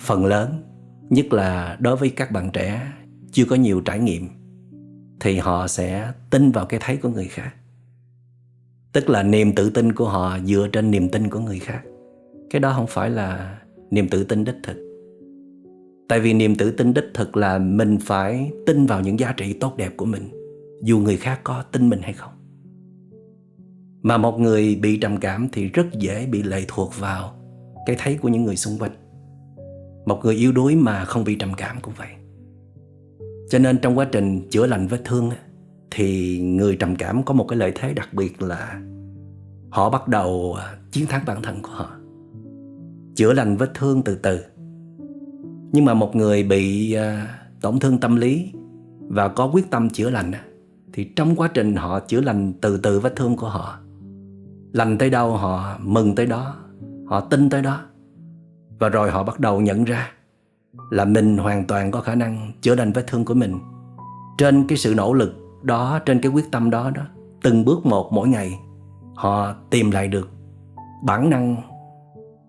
phần 0.00 0.26
lớn, 0.26 0.62
nhất 1.10 1.32
là 1.32 1.76
đối 1.80 1.96
với 1.96 2.10
các 2.10 2.30
bạn 2.30 2.50
trẻ 2.52 2.92
chưa 3.32 3.44
có 3.44 3.56
nhiều 3.56 3.80
trải 3.80 3.98
nghiệm, 3.98 4.28
thì 5.20 5.38
họ 5.38 5.68
sẽ 5.68 6.12
tin 6.30 6.50
vào 6.50 6.66
cái 6.66 6.80
thấy 6.82 6.96
của 6.96 7.08
người 7.08 7.28
khác 7.28 7.54
tức 8.92 9.10
là 9.10 9.22
niềm 9.22 9.54
tự 9.54 9.70
tin 9.70 9.92
của 9.92 10.08
họ 10.08 10.38
dựa 10.44 10.68
trên 10.72 10.90
niềm 10.90 11.08
tin 11.08 11.28
của 11.28 11.40
người 11.40 11.58
khác. 11.58 11.82
Cái 12.50 12.60
đó 12.60 12.72
không 12.76 12.86
phải 12.88 13.10
là 13.10 13.60
niềm 13.90 14.08
tự 14.08 14.24
tin 14.24 14.44
đích 14.44 14.56
thực. 14.62 14.76
Tại 16.08 16.20
vì 16.20 16.34
niềm 16.34 16.54
tự 16.54 16.70
tin 16.70 16.94
đích 16.94 17.04
thực 17.14 17.36
là 17.36 17.58
mình 17.58 17.98
phải 18.00 18.50
tin 18.66 18.86
vào 18.86 19.00
những 19.00 19.18
giá 19.18 19.34
trị 19.36 19.52
tốt 19.52 19.76
đẹp 19.76 19.92
của 19.96 20.04
mình, 20.04 20.22
dù 20.82 20.98
người 20.98 21.16
khác 21.16 21.40
có 21.44 21.62
tin 21.72 21.88
mình 21.88 22.00
hay 22.02 22.12
không. 22.12 22.32
Mà 24.02 24.18
một 24.18 24.40
người 24.40 24.74
bị 24.74 24.98
trầm 24.98 25.16
cảm 25.16 25.48
thì 25.52 25.68
rất 25.68 25.86
dễ 25.92 26.26
bị 26.26 26.42
lệ 26.42 26.64
thuộc 26.68 26.92
vào 26.98 27.34
cái 27.86 27.96
thấy 27.98 28.18
của 28.22 28.28
những 28.28 28.44
người 28.44 28.56
xung 28.56 28.78
quanh. 28.78 28.92
Một 30.06 30.20
người 30.24 30.34
yếu 30.34 30.52
đuối 30.52 30.76
mà 30.76 31.04
không 31.04 31.24
bị 31.24 31.34
trầm 31.34 31.52
cảm 31.56 31.76
cũng 31.82 31.94
vậy. 31.96 32.08
Cho 33.50 33.58
nên 33.58 33.78
trong 33.78 33.98
quá 33.98 34.08
trình 34.12 34.48
chữa 34.50 34.66
lành 34.66 34.86
vết 34.86 35.00
thương 35.04 35.30
thì 35.94 36.40
người 36.40 36.76
trầm 36.76 36.96
cảm 36.96 37.22
có 37.22 37.34
một 37.34 37.46
cái 37.48 37.58
lợi 37.58 37.72
thế 37.74 37.94
đặc 37.94 38.08
biệt 38.14 38.42
là 38.42 38.80
họ 39.70 39.90
bắt 39.90 40.08
đầu 40.08 40.56
à, 40.58 40.76
chiến 40.90 41.06
thắng 41.06 41.22
bản 41.26 41.42
thân 41.42 41.62
của 41.62 41.72
họ, 41.72 41.90
chữa 43.14 43.32
lành 43.32 43.56
vết 43.56 43.74
thương 43.74 44.02
từ 44.02 44.14
từ. 44.14 44.40
Nhưng 45.72 45.84
mà 45.84 45.94
một 45.94 46.16
người 46.16 46.42
bị 46.42 46.92
à, 46.92 47.38
tổn 47.60 47.78
thương 47.78 47.98
tâm 47.98 48.16
lý 48.16 48.52
và 49.08 49.28
có 49.28 49.50
quyết 49.52 49.70
tâm 49.70 49.90
chữa 49.90 50.10
lành 50.10 50.32
thì 50.92 51.04
trong 51.16 51.36
quá 51.36 51.48
trình 51.54 51.76
họ 51.76 52.00
chữa 52.00 52.20
lành 52.20 52.52
từ 52.60 52.76
từ 52.76 53.00
vết 53.00 53.16
thương 53.16 53.36
của 53.36 53.48
họ, 53.48 53.78
lành 54.72 54.98
tới 54.98 55.10
đâu 55.10 55.36
họ 55.36 55.78
mừng 55.80 56.14
tới 56.14 56.26
đó, 56.26 56.56
họ 57.06 57.20
tin 57.20 57.50
tới 57.50 57.62
đó. 57.62 57.80
Và 58.78 58.88
rồi 58.88 59.10
họ 59.10 59.22
bắt 59.22 59.40
đầu 59.40 59.60
nhận 59.60 59.84
ra 59.84 60.12
là 60.90 61.04
mình 61.04 61.36
hoàn 61.36 61.66
toàn 61.66 61.90
có 61.90 62.00
khả 62.00 62.14
năng 62.14 62.52
chữa 62.60 62.74
lành 62.74 62.92
vết 62.92 63.06
thương 63.06 63.24
của 63.24 63.34
mình. 63.34 63.58
Trên 64.38 64.66
cái 64.66 64.78
sự 64.78 64.94
nỗ 64.94 65.12
lực 65.12 65.41
đó, 65.64 65.98
trên 66.06 66.20
cái 66.20 66.32
quyết 66.32 66.50
tâm 66.50 66.70
đó 66.70 66.90
đó, 66.90 67.02
từng 67.42 67.64
bước 67.64 67.86
một 67.86 68.12
mỗi 68.12 68.28
ngày, 68.28 68.58
họ 69.14 69.52
tìm 69.70 69.90
lại 69.90 70.08
được 70.08 70.30
bản 71.04 71.30
năng 71.30 71.56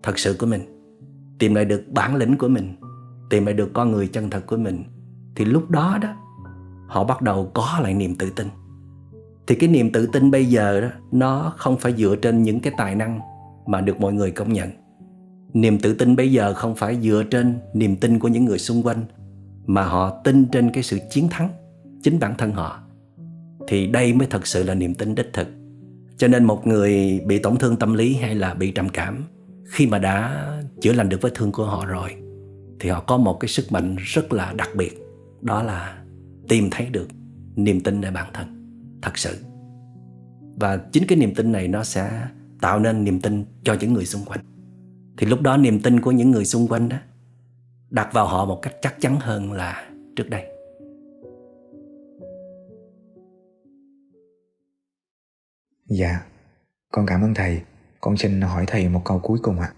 thật 0.04 0.20
sự 0.20 0.36
của 0.40 0.46
mình, 0.46 0.62
tìm 1.40 1.56
lại 1.56 1.66
được 1.66 1.84
bản 1.94 2.16
lĩnh 2.16 2.38
của 2.38 2.48
mình, 2.48 2.76
tìm 3.30 3.46
lại 3.46 3.54
được 3.54 3.70
con 3.74 3.92
người 3.92 4.08
chân 4.08 4.30
thật 4.30 4.48
của 4.48 4.58
mình. 4.58 4.84
Thì 5.36 5.46
lúc 5.46 5.70
đó 5.70 5.98
đó, 6.02 6.10
họ 6.88 7.04
bắt 7.04 7.22
đầu 7.22 7.52
có 7.54 7.80
lại 7.82 7.94
niềm 7.94 8.16
tự 8.16 8.30
tin. 8.30 8.48
Thì 9.48 9.56
cái 9.56 9.70
niềm 9.70 9.92
tự 9.92 10.06
tin 10.06 10.32
bây 10.32 10.46
giờ 10.46 10.82
đó, 10.82 10.88
nó 11.12 11.54
không 11.58 11.78
phải 11.78 11.94
dựa 11.94 12.16
trên 12.16 12.44
những 12.44 12.60
cái 12.60 12.74
tài 12.78 12.96
năng 12.96 13.20
mà 13.66 13.82
được 13.82 14.02
mọi 14.02 14.14
người 14.14 14.32
công 14.32 14.54
nhận. 14.54 14.70
Niềm 15.54 15.80
tự 15.80 15.94
tin 15.94 16.16
bây 16.16 16.32
giờ 16.32 16.54
không 16.54 16.76
phải 16.76 17.02
dựa 17.02 17.24
trên 17.32 17.60
niềm 17.74 17.96
tin 17.96 18.20
của 18.20 18.28
những 18.28 18.46
người 18.46 18.60
xung 18.60 18.84
quanh, 18.84 19.04
mà 19.66 19.84
họ 19.84 20.10
tin 20.24 20.46
trên 20.46 20.72
cái 20.72 20.84
sự 20.84 21.00
chiến 21.12 21.28
thắng 21.32 21.50
chính 22.04 22.20
bản 22.20 22.34
thân 22.38 22.52
họ 22.52 22.83
thì 23.68 23.88
đây 23.88 24.14
mới 24.14 24.28
thật 24.28 24.48
sự 24.48 24.64
là 24.64 24.74
niềm 24.74 24.96
tin 24.96 25.16
đích 25.16 25.34
thực. 25.34 25.48
Cho 26.18 26.28
nên 26.28 26.44
một 26.44 26.68
người 26.68 27.22
bị 27.26 27.40
tổn 27.40 27.58
thương 27.58 27.76
tâm 27.76 27.94
lý 27.94 28.14
hay 28.14 28.36
là 28.36 28.54
bị 28.54 28.72
trầm 28.72 28.90
cảm, 28.90 29.24
khi 29.66 29.88
mà 29.88 30.00
đã 30.00 30.48
chữa 30.82 30.94
lành 30.94 31.10
được 31.10 31.22
vết 31.22 31.34
thương 31.36 31.52
của 31.52 31.66
họ 31.66 31.86
rồi, 31.86 32.16
thì 32.80 32.90
họ 32.90 33.00
có 33.00 33.18
một 33.18 33.38
cái 33.40 33.50
sức 33.50 33.72
mạnh 33.72 33.96
rất 34.00 34.34
là 34.34 34.54
đặc 34.58 34.70
biệt, 34.76 35.02
đó 35.42 35.64
là 35.64 35.98
tìm 36.48 36.70
thấy 36.72 36.88
được 36.90 37.08
niềm 37.56 37.82
tin 37.82 38.02
về 38.02 38.12
bản 38.12 38.30
thân, 38.34 38.48
thật 39.02 39.18
sự. 39.18 39.38
Và 40.56 40.78
chính 40.78 41.04
cái 41.08 41.18
niềm 41.18 41.36
tin 41.36 41.52
này 41.52 41.68
nó 41.68 41.84
sẽ 41.84 42.28
tạo 42.62 42.80
nên 42.80 43.04
niềm 43.04 43.22
tin 43.22 43.46
cho 43.64 43.76
những 43.80 43.94
người 43.94 44.06
xung 44.06 44.26
quanh. 44.26 44.40
Thì 45.18 45.28
lúc 45.28 45.42
đó 45.42 45.58
niềm 45.58 45.80
tin 45.80 46.02
của 46.02 46.12
những 46.12 46.32
người 46.32 46.46
xung 46.46 46.68
quanh 46.68 46.90
đó, 46.90 46.98
đặt 47.90 48.14
vào 48.14 48.28
họ 48.28 48.46
một 48.46 48.60
cách 48.62 48.74
chắc 48.82 49.02
chắn 49.02 49.20
hơn 49.20 49.52
là 49.52 49.90
trước 50.16 50.30
đây. 50.30 50.53
Dạ, 55.96 56.22
con 56.92 57.06
cảm 57.06 57.22
ơn 57.22 57.34
thầy. 57.34 57.62
Con 58.02 58.18
xin 58.18 58.42
hỏi 58.42 58.64
thầy 58.68 58.90
một 58.90 59.02
câu 59.06 59.20
cuối 59.20 59.40
cùng 59.44 59.60
ạ. 59.60 59.74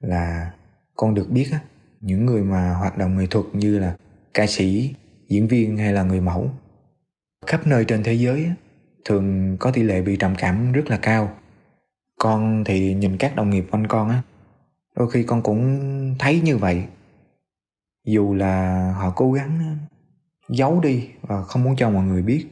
Là 0.00 0.52
con 0.96 1.14
được 1.14 1.30
biết 1.30 1.48
á, 1.52 1.60
những 2.00 2.26
người 2.26 2.42
mà 2.42 2.74
hoạt 2.74 2.98
động 2.98 3.18
nghệ 3.18 3.26
thuật 3.26 3.46
như 3.52 3.78
là 3.78 3.96
ca 4.34 4.46
sĩ, 4.46 4.94
diễn 5.28 5.48
viên 5.48 5.76
hay 5.76 5.92
là 5.92 6.02
người 6.02 6.20
mẫu 6.20 6.50
khắp 7.46 7.66
nơi 7.66 7.84
trên 7.84 8.02
thế 8.02 8.12
giới 8.12 8.44
á, 8.44 8.54
thường 9.04 9.56
có 9.60 9.70
tỷ 9.70 9.82
lệ 9.82 10.02
bị 10.02 10.16
trầm 10.16 10.34
cảm 10.38 10.72
rất 10.72 10.90
là 10.90 10.98
cao. 11.02 11.38
Con 12.18 12.64
thì 12.64 12.94
nhìn 12.94 13.16
các 13.18 13.36
đồng 13.36 13.50
nghiệp 13.50 13.64
quanh 13.70 13.86
con 13.86 14.08
á, 14.08 14.22
đôi 14.96 15.10
khi 15.10 15.22
con 15.22 15.42
cũng 15.42 16.14
thấy 16.18 16.40
như 16.40 16.56
vậy. 16.56 16.84
Dù 18.06 18.34
là 18.34 18.92
họ 18.98 19.12
cố 19.16 19.32
gắng 19.32 19.78
giấu 20.48 20.80
đi 20.80 21.08
và 21.22 21.42
không 21.42 21.64
muốn 21.64 21.76
cho 21.76 21.90
mọi 21.90 22.04
người 22.04 22.22
biết 22.22 22.46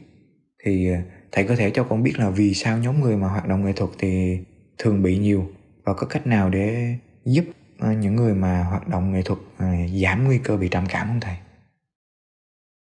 thì 0.63 0.89
thầy 1.31 1.43
có 1.43 1.55
thể 1.55 1.69
cho 1.69 1.83
con 1.83 2.03
biết 2.03 2.19
là 2.19 2.29
vì 2.29 2.53
sao 2.53 2.77
nhóm 2.77 3.01
người 3.01 3.17
mà 3.17 3.27
hoạt 3.27 3.47
động 3.47 3.65
nghệ 3.65 3.73
thuật 3.73 3.91
thì 3.97 4.37
thường 4.77 5.03
bị 5.03 5.17
nhiều 5.17 5.49
và 5.83 5.93
có 5.93 6.07
cách 6.07 6.27
nào 6.27 6.49
để 6.49 6.95
giúp 7.25 7.45
ờ, 7.79 7.91
những 7.91 8.15
người 8.15 8.33
mà 8.33 8.63
hoạt 8.63 8.87
động 8.87 9.11
nghệ 9.11 9.21
thuật 9.21 9.39
ờ, 9.57 9.67
giảm 10.03 10.23
nguy 10.25 10.37
cơ 10.37 10.57
bị 10.57 10.69
trầm 10.69 10.85
cảm 10.89 11.07
không 11.07 11.19
thầy? 11.19 11.35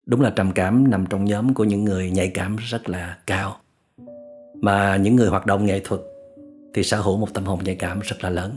Đúng 0.06 0.20
là 0.20 0.32
trầm 0.36 0.52
cảm 0.54 0.90
nằm 0.90 1.06
trong 1.10 1.24
nhóm 1.24 1.54
của 1.54 1.64
những 1.64 1.84
người 1.84 2.10
nhạy 2.10 2.30
cảm 2.34 2.56
rất 2.56 2.88
là 2.88 3.18
cao. 3.26 3.56
Mà 4.60 4.96
những 4.96 5.16
người 5.16 5.28
hoạt 5.28 5.46
động 5.46 5.66
nghệ 5.66 5.80
thuật 5.84 6.00
thì 6.74 6.82
sở 6.82 7.00
hữu 7.00 7.16
một 7.16 7.34
tâm 7.34 7.44
hồn 7.44 7.58
nhạy 7.64 7.74
cảm 7.74 8.00
rất 8.00 8.16
là 8.24 8.30
lớn. 8.30 8.56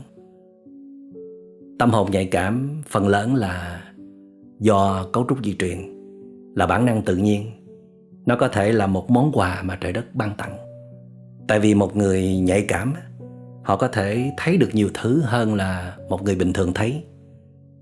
Tâm 1.78 1.90
hồn 1.90 2.10
nhạy 2.10 2.24
cảm 2.24 2.82
phần 2.88 3.08
lớn 3.08 3.34
là 3.34 3.82
do 4.60 5.06
cấu 5.12 5.26
trúc 5.28 5.44
di 5.44 5.56
truyền, 5.58 5.78
là 6.56 6.66
bản 6.66 6.84
năng 6.84 7.02
tự 7.02 7.16
nhiên 7.16 7.50
nó 8.28 8.36
có 8.36 8.48
thể 8.48 8.72
là 8.72 8.86
một 8.86 9.10
món 9.10 9.32
quà 9.32 9.62
mà 9.62 9.76
trời 9.80 9.92
đất 9.92 10.14
ban 10.14 10.34
tặng. 10.36 10.56
Tại 11.46 11.60
vì 11.60 11.74
một 11.74 11.96
người 11.96 12.36
nhạy 12.36 12.64
cảm 12.68 12.94
họ 13.62 13.76
có 13.76 13.88
thể 13.88 14.32
thấy 14.36 14.56
được 14.56 14.68
nhiều 14.72 14.88
thứ 14.94 15.20
hơn 15.24 15.54
là 15.54 15.96
một 16.08 16.22
người 16.22 16.34
bình 16.34 16.52
thường 16.52 16.74
thấy. 16.74 17.04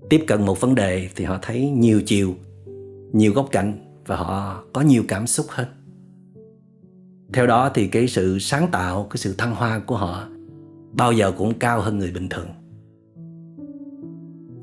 Tiếp 0.09 0.23
cận 0.27 0.45
một 0.45 0.61
vấn 0.61 0.75
đề 0.75 1.09
thì 1.15 1.25
họ 1.25 1.39
thấy 1.41 1.69
nhiều 1.69 2.01
chiều, 2.05 2.33
nhiều 3.13 3.33
góc 3.33 3.47
cạnh 3.51 3.73
và 4.05 4.15
họ 4.15 4.63
có 4.73 4.81
nhiều 4.81 5.03
cảm 5.07 5.27
xúc 5.27 5.45
hơn. 5.49 5.67
Theo 7.33 7.47
đó 7.47 7.71
thì 7.73 7.87
cái 7.87 8.07
sự 8.07 8.39
sáng 8.39 8.67
tạo, 8.71 9.07
cái 9.09 9.17
sự 9.17 9.35
thăng 9.37 9.55
hoa 9.55 9.79
của 9.79 9.97
họ 9.97 10.23
bao 10.93 11.11
giờ 11.11 11.31
cũng 11.37 11.53
cao 11.59 11.81
hơn 11.81 11.99
người 11.99 12.11
bình 12.11 12.29
thường. 12.29 12.47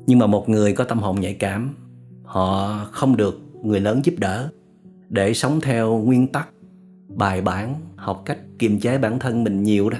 Nhưng 0.07 0.19
mà 0.19 0.27
một 0.27 0.49
người 0.49 0.73
có 0.73 0.83
tâm 0.83 0.99
hồn 0.99 1.19
nhạy 1.21 1.33
cảm, 1.33 1.75
họ 2.23 2.77
không 2.91 3.17
được 3.17 3.39
người 3.63 3.79
lớn 3.79 4.01
giúp 4.03 4.13
đỡ 4.17 4.49
để 5.09 5.33
sống 5.33 5.61
theo 5.61 5.97
nguyên 5.97 6.27
tắc, 6.27 6.49
bài 7.07 7.41
bản, 7.41 7.75
học 7.95 8.21
cách 8.25 8.39
kiềm 8.59 8.79
chế 8.79 8.97
bản 8.97 9.19
thân 9.19 9.43
mình 9.43 9.63
nhiều 9.63 9.89
đó, 9.89 9.97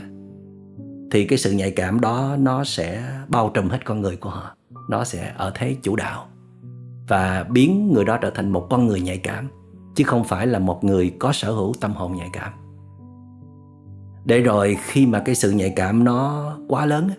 thì 1.12 1.26
cái 1.26 1.38
sự 1.38 1.52
nhạy 1.52 1.72
cảm 1.72 2.02
đó 2.02 2.36
nó 2.40 2.64
sẽ 2.64 3.04
bao 3.28 3.52
trùm 3.54 3.70
hết 3.70 3.86
con 3.86 4.02
người 4.02 4.16
của 4.16 4.30
họ, 4.30 4.56
nó 4.90 5.04
sẽ 5.04 5.34
ở 5.38 5.52
thế 5.56 5.76
chủ 5.82 5.96
đạo 5.96 6.28
và 7.08 7.44
biến 7.44 7.94
người 7.94 8.06
đó 8.06 8.18
trở 8.18 8.30
thành 8.30 8.50
một 8.50 8.68
con 8.70 8.88
người 8.88 9.02
nhạy 9.02 9.18
cảm, 9.18 9.48
chứ 9.96 10.04
không 10.04 10.24
phải 10.24 10.48
là 10.48 10.60
một 10.60 10.84
người 10.84 11.14
có 11.20 11.32
sở 11.34 11.52
hữu 11.52 11.74
tâm 11.82 11.94
hồn 11.94 12.16
nhạy 12.16 12.30
cảm. 12.34 12.54
Để 14.26 14.42
rồi 14.42 14.78
khi 14.82 15.06
mà 15.06 15.20
cái 15.20 15.36
sự 15.36 15.52
nhạy 15.52 15.74
cảm 15.76 16.04
nó 16.04 16.52
quá 16.68 16.86
lớn 16.86 17.10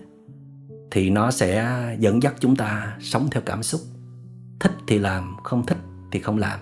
thì 0.90 1.10
nó 1.10 1.30
sẽ 1.30 1.66
dẫn 1.98 2.22
dắt 2.22 2.34
chúng 2.40 2.56
ta 2.56 2.96
sống 3.00 3.28
theo 3.30 3.42
cảm 3.46 3.62
xúc. 3.62 3.80
Thích 4.60 4.72
thì 4.86 4.98
làm, 4.98 5.36
không 5.44 5.66
thích 5.66 5.78
thì 6.12 6.20
không 6.20 6.38
làm 6.38 6.60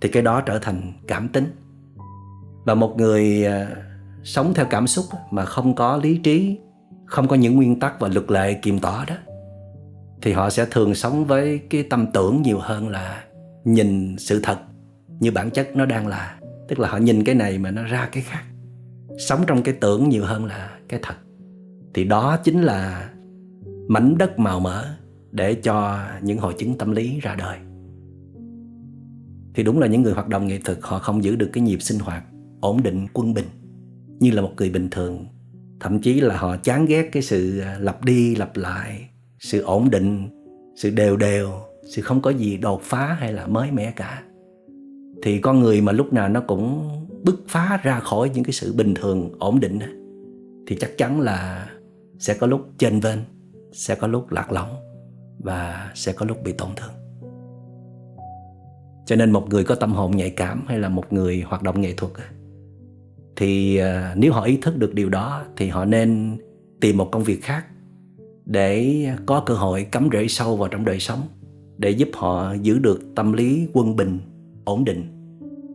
thì 0.00 0.08
cái 0.08 0.22
đó 0.22 0.40
trở 0.40 0.58
thành 0.58 0.92
cảm 1.06 1.28
tính. 1.28 1.46
Và 2.64 2.74
một 2.74 2.94
người 2.96 3.46
à, 3.46 3.68
sống 4.22 4.54
theo 4.54 4.66
cảm 4.70 4.86
xúc 4.86 5.04
mà 5.30 5.44
không 5.44 5.74
có 5.74 5.96
lý 5.96 6.18
trí, 6.18 6.58
không 7.06 7.28
có 7.28 7.36
những 7.36 7.56
nguyên 7.56 7.80
tắc 7.80 8.00
và 8.00 8.08
luật 8.08 8.30
lệ 8.30 8.54
kiềm 8.54 8.78
tỏ 8.78 9.04
đó, 9.08 9.14
thì 10.22 10.32
họ 10.32 10.50
sẽ 10.50 10.66
thường 10.70 10.94
sống 10.94 11.24
với 11.24 11.58
cái 11.70 11.82
tâm 11.82 12.06
tưởng 12.12 12.42
nhiều 12.42 12.58
hơn 12.58 12.88
là 12.88 13.24
nhìn 13.64 14.16
sự 14.18 14.40
thật 14.42 14.58
như 15.20 15.30
bản 15.30 15.50
chất 15.50 15.68
nó 15.74 15.86
đang 15.86 16.06
là. 16.06 16.38
Tức 16.68 16.78
là 16.78 16.88
họ 16.88 16.98
nhìn 16.98 17.24
cái 17.24 17.34
này 17.34 17.58
mà 17.58 17.70
nó 17.70 17.82
ra 17.82 18.08
cái 18.12 18.22
khác. 18.22 18.42
Sống 19.18 19.40
trong 19.46 19.62
cái 19.62 19.74
tưởng 19.80 20.08
nhiều 20.08 20.24
hơn 20.24 20.44
là 20.44 20.70
cái 20.88 21.00
thật. 21.02 21.14
Thì 21.94 22.04
đó 22.04 22.36
chính 22.44 22.62
là 22.62 23.10
mảnh 23.88 24.18
đất 24.18 24.38
màu 24.38 24.60
mỡ 24.60 24.84
để 25.30 25.54
cho 25.54 25.98
những 26.22 26.38
hội 26.38 26.54
chứng 26.58 26.78
tâm 26.78 26.92
lý 26.92 27.20
ra 27.20 27.34
đời 27.34 27.58
thì 29.54 29.62
đúng 29.62 29.78
là 29.78 29.86
những 29.86 30.02
người 30.02 30.12
hoạt 30.12 30.28
động 30.28 30.46
nghệ 30.46 30.58
thuật, 30.64 30.78
họ 30.82 30.98
không 30.98 31.24
giữ 31.24 31.36
được 31.36 31.50
cái 31.52 31.62
nhịp 31.62 31.82
sinh 31.82 31.98
hoạt 31.98 32.24
ổn 32.60 32.82
định, 32.82 33.06
quân 33.12 33.34
bình, 33.34 33.44
như 34.20 34.30
là 34.30 34.42
một 34.42 34.52
người 34.56 34.70
bình 34.70 34.88
thường. 34.90 35.26
Thậm 35.80 36.00
chí 36.00 36.20
là 36.20 36.36
họ 36.36 36.56
chán 36.56 36.86
ghét 36.86 37.08
cái 37.12 37.22
sự 37.22 37.58
à, 37.58 37.78
lặp 37.80 38.04
đi 38.04 38.36
lặp 38.36 38.56
lại, 38.56 39.08
sự 39.38 39.60
ổn 39.60 39.90
định, 39.90 40.28
sự 40.76 40.90
đều 40.90 41.16
đều, 41.16 41.50
sự 41.94 42.02
không 42.02 42.22
có 42.22 42.30
gì 42.30 42.56
đột 42.56 42.82
phá 42.82 43.16
hay 43.20 43.32
là 43.32 43.46
mới 43.46 43.70
mẻ 43.72 43.92
cả. 43.96 44.22
Thì 45.22 45.38
con 45.38 45.60
người 45.60 45.80
mà 45.80 45.92
lúc 45.92 46.12
nào 46.12 46.28
nó 46.28 46.40
cũng 46.40 46.88
bứt 47.24 47.44
phá 47.48 47.80
ra 47.82 48.00
khỏi 48.00 48.30
những 48.34 48.44
cái 48.44 48.52
sự 48.52 48.72
bình 48.72 48.94
thường, 48.94 49.30
ổn 49.38 49.60
định 49.60 49.78
thì 50.66 50.76
chắc 50.80 50.98
chắn 50.98 51.20
là 51.20 51.70
sẽ 52.18 52.34
có 52.34 52.46
lúc 52.46 52.70
chênh 52.78 53.00
vênh, 53.00 53.18
sẽ 53.72 53.94
có 53.94 54.06
lúc 54.06 54.30
lạc 54.30 54.52
lõng 54.52 54.76
và 55.38 55.90
sẽ 55.94 56.12
có 56.12 56.26
lúc 56.26 56.42
bị 56.44 56.52
tổn 56.52 56.68
thương 56.76 56.99
cho 59.10 59.16
nên 59.16 59.30
một 59.30 59.48
người 59.48 59.64
có 59.64 59.74
tâm 59.74 59.92
hồn 59.92 60.16
nhạy 60.16 60.30
cảm 60.30 60.64
hay 60.66 60.78
là 60.78 60.88
một 60.88 61.12
người 61.12 61.40
hoạt 61.46 61.62
động 61.62 61.80
nghệ 61.80 61.94
thuật 61.96 62.12
thì 63.36 63.76
à, 63.76 64.14
nếu 64.16 64.32
họ 64.32 64.42
ý 64.42 64.56
thức 64.56 64.76
được 64.76 64.94
điều 64.94 65.08
đó 65.08 65.42
thì 65.56 65.68
họ 65.68 65.84
nên 65.84 66.38
tìm 66.80 66.96
một 66.96 67.08
công 67.12 67.24
việc 67.24 67.42
khác 67.42 67.66
để 68.44 69.06
có 69.26 69.40
cơ 69.40 69.54
hội 69.54 69.84
cắm 69.84 70.08
rễ 70.12 70.28
sâu 70.28 70.56
vào 70.56 70.68
trong 70.68 70.84
đời 70.84 70.98
sống, 70.98 71.20
để 71.78 71.90
giúp 71.90 72.08
họ 72.14 72.54
giữ 72.62 72.78
được 72.78 73.00
tâm 73.14 73.32
lý 73.32 73.68
quân 73.72 73.96
bình, 73.96 74.18
ổn 74.64 74.84
định. 74.84 75.04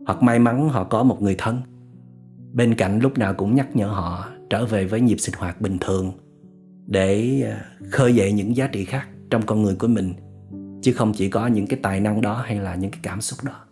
Hoặc 0.06 0.22
may 0.22 0.38
mắn 0.38 0.68
họ 0.68 0.84
có 0.84 1.02
một 1.02 1.22
người 1.22 1.34
thân. 1.38 1.60
Bên 2.52 2.74
cạnh 2.74 2.98
lúc 2.98 3.18
nào 3.18 3.34
cũng 3.34 3.54
nhắc 3.54 3.76
nhở 3.76 3.86
họ 3.86 4.28
trở 4.50 4.66
về 4.66 4.84
với 4.84 5.00
nhịp 5.00 5.16
sinh 5.18 5.34
hoạt 5.38 5.60
bình 5.60 5.78
thường 5.80 6.12
để 6.86 7.42
à, 7.46 7.64
khơi 7.90 8.14
dậy 8.14 8.32
những 8.32 8.56
giá 8.56 8.66
trị 8.66 8.84
khác 8.84 9.08
trong 9.30 9.42
con 9.46 9.62
người 9.62 9.74
của 9.74 9.88
mình 9.88 10.14
chứ 10.82 10.92
không 10.92 11.12
chỉ 11.16 11.28
có 11.28 11.46
những 11.46 11.66
cái 11.66 11.78
tài 11.82 12.00
năng 12.00 12.20
đó 12.20 12.42
hay 12.46 12.56
là 12.56 12.74
những 12.74 12.90
cái 12.90 13.00
cảm 13.02 13.20
xúc 13.20 13.38
đó. 13.44 13.64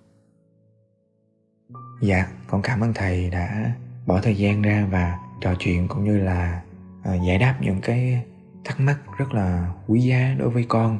Dạ 2.03 2.27
con 2.49 2.63
cảm 2.63 2.81
ơn 2.81 2.95
thầy 2.95 3.31
đã 3.31 3.73
bỏ 4.07 4.21
thời 4.21 4.37
gian 4.37 4.63
ra 4.63 4.89
và 4.91 5.19
trò 5.41 5.55
chuyện 5.59 5.89
cũng 5.89 6.05
như 6.05 6.19
là 6.19 6.63
uh, 7.01 7.27
giải 7.27 7.39
đáp 7.39 7.59
những 7.61 7.81
cái 7.81 8.25
thắc 8.65 8.81
mắc 8.81 8.99
rất 9.19 9.35
là 9.35 9.73
quý 9.87 10.01
giá 10.01 10.35
đối 10.39 10.51
với 10.51 10.65
con. 10.69 10.99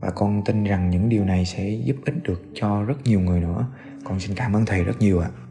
Và 0.00 0.10
con 0.10 0.44
tin 0.44 0.64
rằng 0.64 0.90
những 0.90 1.08
điều 1.08 1.24
này 1.24 1.46
sẽ 1.46 1.70
giúp 1.70 1.96
ích 2.04 2.22
được 2.22 2.42
cho 2.54 2.82
rất 2.82 3.04
nhiều 3.04 3.20
người 3.20 3.40
nữa. 3.40 3.66
Con 4.04 4.20
xin 4.20 4.36
cảm 4.36 4.56
ơn 4.56 4.66
thầy 4.66 4.84
rất 4.84 4.98
nhiều 4.98 5.20
ạ. 5.20 5.30
à. 5.34 5.45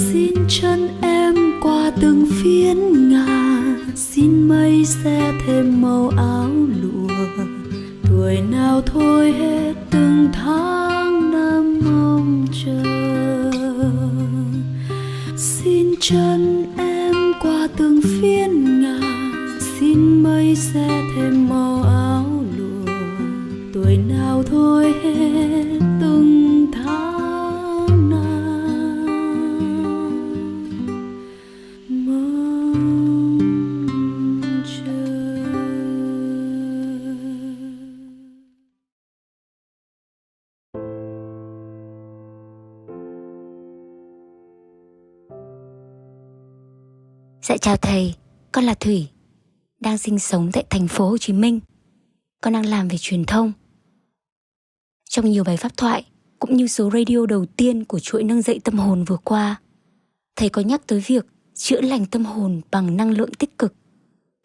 Xin 0.00 0.34
chân 0.48 0.88
em 1.02 1.34
qua 1.62 1.92
từng 2.00 2.26
phiến 2.42 3.08
ngà 3.08 3.62
xin 3.94 4.48
mây 4.48 4.84
xe 4.84 5.32
thêm 5.46 5.82
màu 5.82 6.08
áo 6.16 6.50
lụa. 6.82 7.14
Tuổi 8.10 8.40
nào 8.40 8.80
thôi 8.86 9.32
hết 9.32 9.74
từng 9.90 10.28
tháng. 10.32 10.79
Dạ 47.50 47.56
chào 47.56 47.76
thầy, 47.76 48.14
con 48.52 48.64
là 48.64 48.74
Thủy, 48.74 49.08
đang 49.80 49.98
sinh 49.98 50.18
sống 50.18 50.50
tại 50.52 50.64
thành 50.70 50.88
phố 50.88 51.08
Hồ 51.08 51.18
Chí 51.18 51.32
Minh. 51.32 51.60
Con 52.40 52.52
đang 52.52 52.66
làm 52.66 52.88
về 52.88 52.96
truyền 53.00 53.24
thông. 53.24 53.52
Trong 55.08 55.30
nhiều 55.30 55.44
bài 55.44 55.56
pháp 55.56 55.76
thoại 55.76 56.04
cũng 56.38 56.56
như 56.56 56.66
số 56.66 56.90
radio 56.90 57.26
đầu 57.26 57.46
tiên 57.46 57.84
của 57.84 57.98
chuỗi 57.98 58.22
nâng 58.22 58.42
dậy 58.42 58.60
tâm 58.64 58.78
hồn 58.78 59.04
vừa 59.04 59.16
qua, 59.16 59.60
thầy 60.36 60.48
có 60.48 60.62
nhắc 60.62 60.86
tới 60.86 61.02
việc 61.06 61.26
chữa 61.54 61.80
lành 61.80 62.06
tâm 62.06 62.24
hồn 62.24 62.60
bằng 62.70 62.96
năng 62.96 63.10
lượng 63.10 63.34
tích 63.34 63.58
cực. 63.58 63.74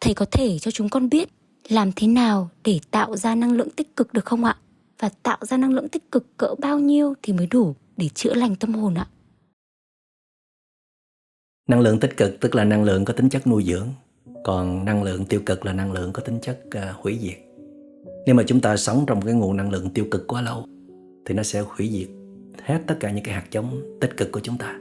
Thầy 0.00 0.14
có 0.14 0.26
thể 0.32 0.58
cho 0.58 0.70
chúng 0.70 0.88
con 0.88 1.08
biết 1.08 1.28
làm 1.68 1.92
thế 1.96 2.06
nào 2.06 2.50
để 2.64 2.80
tạo 2.90 3.16
ra 3.16 3.34
năng 3.34 3.52
lượng 3.52 3.70
tích 3.70 3.96
cực 3.96 4.12
được 4.12 4.24
không 4.24 4.44
ạ? 4.44 4.56
Và 4.98 5.08
tạo 5.22 5.38
ra 5.40 5.56
năng 5.56 5.74
lượng 5.74 5.88
tích 5.88 6.10
cực 6.12 6.36
cỡ 6.36 6.54
bao 6.58 6.78
nhiêu 6.78 7.14
thì 7.22 7.32
mới 7.32 7.46
đủ 7.46 7.74
để 7.96 8.08
chữa 8.08 8.34
lành 8.34 8.56
tâm 8.56 8.74
hồn 8.74 8.94
ạ? 8.94 9.08
Năng 11.68 11.80
lượng 11.80 12.00
tích 12.00 12.16
cực 12.16 12.40
tức 12.40 12.54
là 12.54 12.64
năng 12.64 12.84
lượng 12.84 13.04
có 13.04 13.12
tính 13.12 13.28
chất 13.28 13.46
nuôi 13.46 13.64
dưỡng, 13.64 13.88
còn 14.44 14.84
năng 14.84 15.02
lượng 15.02 15.24
tiêu 15.24 15.40
cực 15.46 15.66
là 15.66 15.72
năng 15.72 15.92
lượng 15.92 16.12
có 16.12 16.22
tính 16.22 16.38
chất 16.42 16.60
uh, 16.66 17.02
hủy 17.02 17.18
diệt. 17.22 17.38
Nếu 18.26 18.34
mà 18.34 18.42
chúng 18.46 18.60
ta 18.60 18.76
sống 18.76 19.04
trong 19.06 19.22
cái 19.22 19.34
nguồn 19.34 19.56
năng 19.56 19.70
lượng 19.70 19.90
tiêu 19.90 20.04
cực 20.10 20.26
quá 20.26 20.42
lâu 20.42 20.64
thì 21.26 21.34
nó 21.34 21.42
sẽ 21.42 21.60
hủy 21.60 21.90
diệt 21.92 22.08
hết 22.64 22.78
tất 22.86 22.96
cả 23.00 23.10
những 23.10 23.24
cái 23.24 23.34
hạt 23.34 23.44
giống 23.50 23.98
tích 24.00 24.16
cực 24.16 24.32
của 24.32 24.40
chúng 24.40 24.58
ta. 24.58 24.78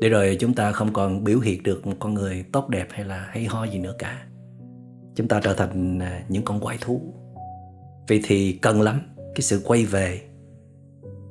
Để 0.00 0.08
rồi 0.08 0.36
chúng 0.40 0.54
ta 0.54 0.72
không 0.72 0.92
còn 0.92 1.24
biểu 1.24 1.40
hiện 1.40 1.62
được 1.62 1.86
một 1.86 1.96
con 1.98 2.14
người 2.14 2.44
tốt 2.52 2.68
đẹp 2.68 2.86
hay 2.90 3.04
là 3.04 3.26
hay 3.30 3.44
ho 3.44 3.64
gì 3.64 3.78
nữa 3.78 3.94
cả. 3.98 4.26
Chúng 5.14 5.28
ta 5.28 5.40
trở 5.44 5.54
thành 5.54 5.98
à, 5.98 6.24
những 6.28 6.44
con 6.44 6.60
quái 6.60 6.78
thú. 6.80 7.00
Vì 8.08 8.20
thì 8.24 8.52
cần 8.52 8.80
lắm 8.80 9.00
cái 9.16 9.42
sự 9.42 9.60
quay 9.64 9.84
về 9.84 10.20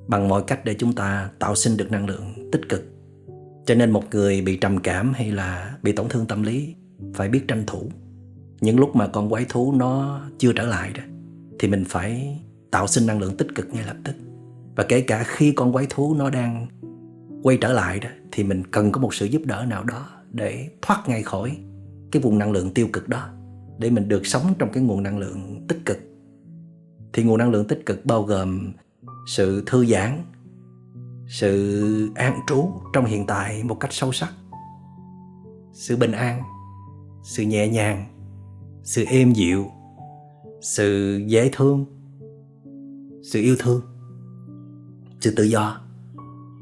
bằng 0.07 0.28
mọi 0.28 0.43
cách 0.47 0.65
để 0.65 0.74
chúng 0.74 0.93
ta 0.93 1.30
tạo 1.39 1.55
sinh 1.55 1.78
được 1.78 1.91
năng 1.91 2.07
lượng 2.07 2.49
tích 2.51 2.61
cực 2.69 2.84
cho 3.66 3.76
nên 3.76 3.91
một 3.91 4.03
người 4.12 4.41
bị 4.41 4.57
trầm 4.57 4.78
cảm 4.78 5.14
hay 5.14 5.32
là 5.32 5.78
bị 5.84 5.91
tổn 5.91 6.09
thương 6.09 6.26
tâm 6.26 6.43
lý 6.43 6.76
phải 7.14 7.30
biết 7.30 7.47
tranh 7.47 7.64
thủ. 7.68 7.89
Những 8.62 8.80
lúc 8.80 8.95
mà 8.95 9.07
con 9.07 9.30
quái 9.30 9.45
thú 9.49 9.74
nó 9.74 10.22
chưa 10.38 10.53
trở 10.53 10.64
lại 10.64 10.91
đó, 10.93 11.03
thì 11.59 11.68
mình 11.68 11.86
phải 11.88 12.39
tạo 12.72 12.88
sinh 12.88 13.07
năng 13.07 13.20
lượng 13.20 13.38
tích 13.38 13.47
cực 13.55 13.74
ngay 13.74 13.86
lập 13.86 13.97
tức. 14.03 14.16
Và 14.76 14.84
kể 14.84 15.01
cả 15.01 15.24
khi 15.24 15.51
con 15.51 15.74
quái 15.74 15.86
thú 15.89 16.14
nó 16.14 16.30
đang 16.30 16.68
quay 17.43 17.57
trở 17.62 17.74
lại 17.74 17.99
đó, 17.99 18.09
thì 18.32 18.43
mình 18.43 18.64
cần 18.72 18.91
có 18.91 19.01
một 19.01 19.14
sự 19.14 19.26
giúp 19.26 19.41
đỡ 19.45 19.66
nào 19.68 19.84
đó 19.84 20.09
để 20.32 20.70
thoát 20.82 21.03
ngay 21.07 21.24
khỏi 21.24 21.57
cái 22.12 22.22
vùng 22.22 22.38
năng 22.38 22.51
lượng 22.51 22.74
tiêu 22.74 22.88
cực 22.93 23.09
đó, 23.09 23.30
để 23.78 23.89
mình 23.89 24.07
được 24.07 24.26
sống 24.26 24.53
trong 24.59 24.70
cái 24.74 24.84
nguồn 24.84 25.03
năng 25.03 25.18
lượng 25.18 25.66
tích 25.68 25.80
cực. 25.86 25.97
Thì 27.14 27.24
nguồn 27.24 27.38
năng 27.38 27.51
lượng 27.51 27.68
tích 27.68 27.86
cực 27.86 28.05
bao 28.05 28.24
gồm 28.24 28.74
sự 29.28 29.64
thư 29.66 29.86
giãn 29.86 30.22
sự 31.32 32.11
an 32.15 32.39
trú 32.47 32.71
trong 32.93 33.05
hiện 33.05 33.25
tại 33.27 33.63
một 33.63 33.79
cách 33.79 33.93
sâu 33.93 34.11
sắc. 34.11 34.34
Sự 35.71 35.97
bình 35.97 36.11
an, 36.11 36.43
sự 37.23 37.43
nhẹ 37.43 37.67
nhàng, 37.67 38.05
sự 38.84 39.05
êm 39.05 39.34
dịu, 39.34 39.65
sự 40.61 41.17
dễ 41.27 41.49
thương, 41.53 41.86
sự 43.23 43.41
yêu 43.41 43.55
thương, 43.59 43.82
sự 45.21 45.34
tự 45.36 45.43
do. 45.43 45.82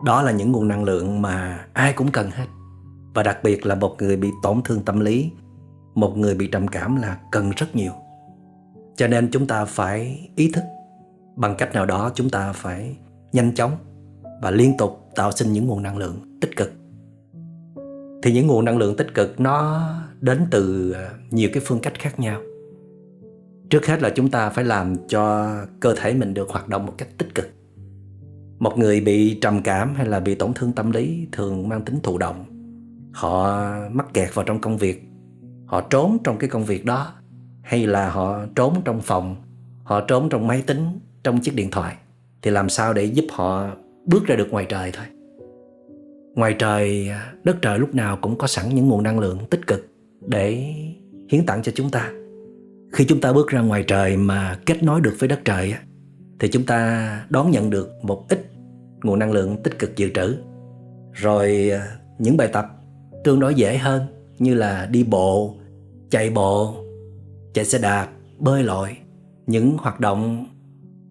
Đó 0.05 0.22
là 0.22 0.32
những 0.32 0.51
nguồn 0.51 0.67
năng 0.67 0.84
lượng 0.84 1.22
mà 1.22 1.65
ai 1.74 1.93
cũng 1.93 2.11
cần 2.11 2.32
hết. 2.32 2.45
Và 3.13 3.24
đặc 3.24 3.38
biệt 3.43 3.65
là 3.65 3.76
một 3.76 3.95
người 3.99 4.17
bị 4.17 4.30
tổn 4.43 4.61
thương 4.65 4.86
tâm 4.86 4.99
lý, 4.99 5.32
một 5.95 6.17
người 6.17 6.36
bị 6.36 6.47
trầm 6.47 6.67
cảm 6.67 6.95
là 6.95 7.17
cần 7.32 7.51
rất 7.55 7.76
nhiều. 7.76 7.91
Cho 8.95 9.07
nên 9.07 9.32
chúng 9.32 9.47
ta 9.47 9.65
phải 9.65 10.30
ý 10.36 10.51
thức, 10.51 10.63
bằng 11.36 11.55
cách 11.57 11.74
nào 11.74 11.86
đó 11.86 12.11
chúng 12.15 12.30
ta 12.30 12.53
phải 12.53 12.97
nhanh 13.32 13.55
chóng 13.55 13.72
và 14.42 14.52
liên 14.52 14.78
tục 14.78 15.10
tạo 15.16 15.32
sinh 15.32 15.54
những 15.54 15.68
nguồn 15.68 15.84
năng 15.84 15.98
lượng 15.98 16.38
tích 16.42 16.56
cực. 16.56 16.72
Thì 18.24 18.32
những 18.32 18.48
nguồn 18.48 18.66
năng 18.66 18.78
lượng 18.78 18.98
tích 18.98 19.14
cực 19.14 19.40
nó 19.40 19.82
đến 20.22 20.46
từ 20.52 20.92
à, 20.92 21.10
nhiều 21.32 21.50
cái 21.54 21.64
phương 21.66 21.80
cách 21.80 21.94
khác 22.00 22.20
nhau. 22.20 22.42
Trước 23.70 23.86
hết 23.86 24.02
là 24.02 24.10
chúng 24.10 24.30
ta 24.32 24.50
phải 24.50 24.66
làm 24.66 24.96
cho 25.08 25.54
cơ 25.80 25.96
thể 25.98 26.14
mình 26.14 26.34
được 26.34 26.50
hoạt 26.50 26.68
động 26.68 26.86
một 26.86 26.94
cách 26.98 27.08
tích 27.18 27.36
cực. 27.36 27.50
Một 28.60 28.78
người 28.78 29.02
bị 29.02 29.40
trầm 29.42 29.62
cảm 29.64 29.96
hay 29.96 30.06
là 30.06 30.20
bị 30.20 30.36
tổn 30.36 30.54
thương 30.54 30.72
tâm 30.72 30.92
lý 30.92 31.28
thường 31.32 31.70
mang 31.70 31.86
tính 31.86 32.00
thụ 32.04 32.18
động. 32.18 32.46
Họ 33.14 33.64
mắc 33.92 34.14
kẹt 34.14 34.36
vào 34.36 34.46
trong 34.46 34.62
công 34.62 34.78
việc. 34.78 35.04
Họ 35.66 35.82
trốn 35.82 36.18
trong 36.24 36.38
cái 36.38 36.50
công 36.50 36.66
việc 36.66 36.86
đó 36.86 37.14
hay 37.62 37.88
là 37.88 38.10
họ 38.10 38.46
trốn 38.56 38.74
trong 38.86 39.02
phòng, 39.02 39.36
họ 39.84 40.02
trốn 40.02 40.30
trong 40.30 40.48
máy 40.48 40.64
tính, 40.68 41.00
trong 41.24 41.40
chiếc 41.40 41.56
điện 41.56 41.72
thoại. 41.72 41.96
Thì 42.42 42.52
làm 42.52 42.70
sao 42.70 42.94
để 42.94 43.04
giúp 43.04 43.26
họ 43.32 43.68
bước 44.10 44.26
ra 44.26 44.36
được 44.36 44.51
ngoài 44.51 44.66
trời 44.70 44.91
thôi. 44.93 45.05
Ngoài 46.36 46.55
trời, 46.60 47.10
đất 47.43 47.57
trời 47.62 47.80
lúc 47.80 47.95
nào 47.95 48.18
cũng 48.22 48.38
có 48.38 48.47
sẵn 48.47 48.76
những 48.76 48.88
nguồn 48.88 49.03
năng 49.03 49.20
lượng 49.20 49.39
tích 49.49 49.68
cực 49.68 49.88
để 50.28 50.74
hiến 51.30 51.45
tặng 51.45 51.62
cho 51.64 51.72
chúng 51.76 51.89
ta. 51.89 52.12
Khi 52.91 53.05
chúng 53.05 53.22
ta 53.22 53.34
bước 53.34 53.47
ra 53.47 53.62
ngoài 53.62 53.84
trời 53.88 54.18
mà 54.18 54.60
kết 54.66 54.84
nối 54.84 55.01
được 55.01 55.16
với 55.20 55.30
đất 55.30 55.39
trời 55.45 55.74
thì 56.39 56.47
chúng 56.47 56.66
ta 56.66 57.26
đón 57.30 57.51
nhận 57.51 57.70
được 57.70 57.89
một 58.03 58.26
ít 58.30 58.51
nguồn 59.03 59.20
năng 59.20 59.32
lượng 59.32 59.57
tích 59.64 59.80
cực 59.80 59.95
dự 59.95 60.10
trữ. 60.14 60.36
Rồi 61.14 61.70
à, 61.70 61.88
những 62.20 62.38
bài 62.38 62.49
tập 62.53 62.66
tương 63.24 63.39
đối 63.39 63.55
dễ 63.55 63.78
hơn 63.78 64.01
như 64.39 64.53
là 64.53 64.86
đi 64.91 65.03
bộ, 65.03 65.55
chạy 66.10 66.30
bộ, 66.30 66.76
chạy 67.53 67.66
xe 67.66 67.80
đạp, 67.80 68.07
bơi 68.38 68.64
lội, 68.64 68.97
những 69.47 69.78
hoạt 69.78 69.99
động 69.99 70.45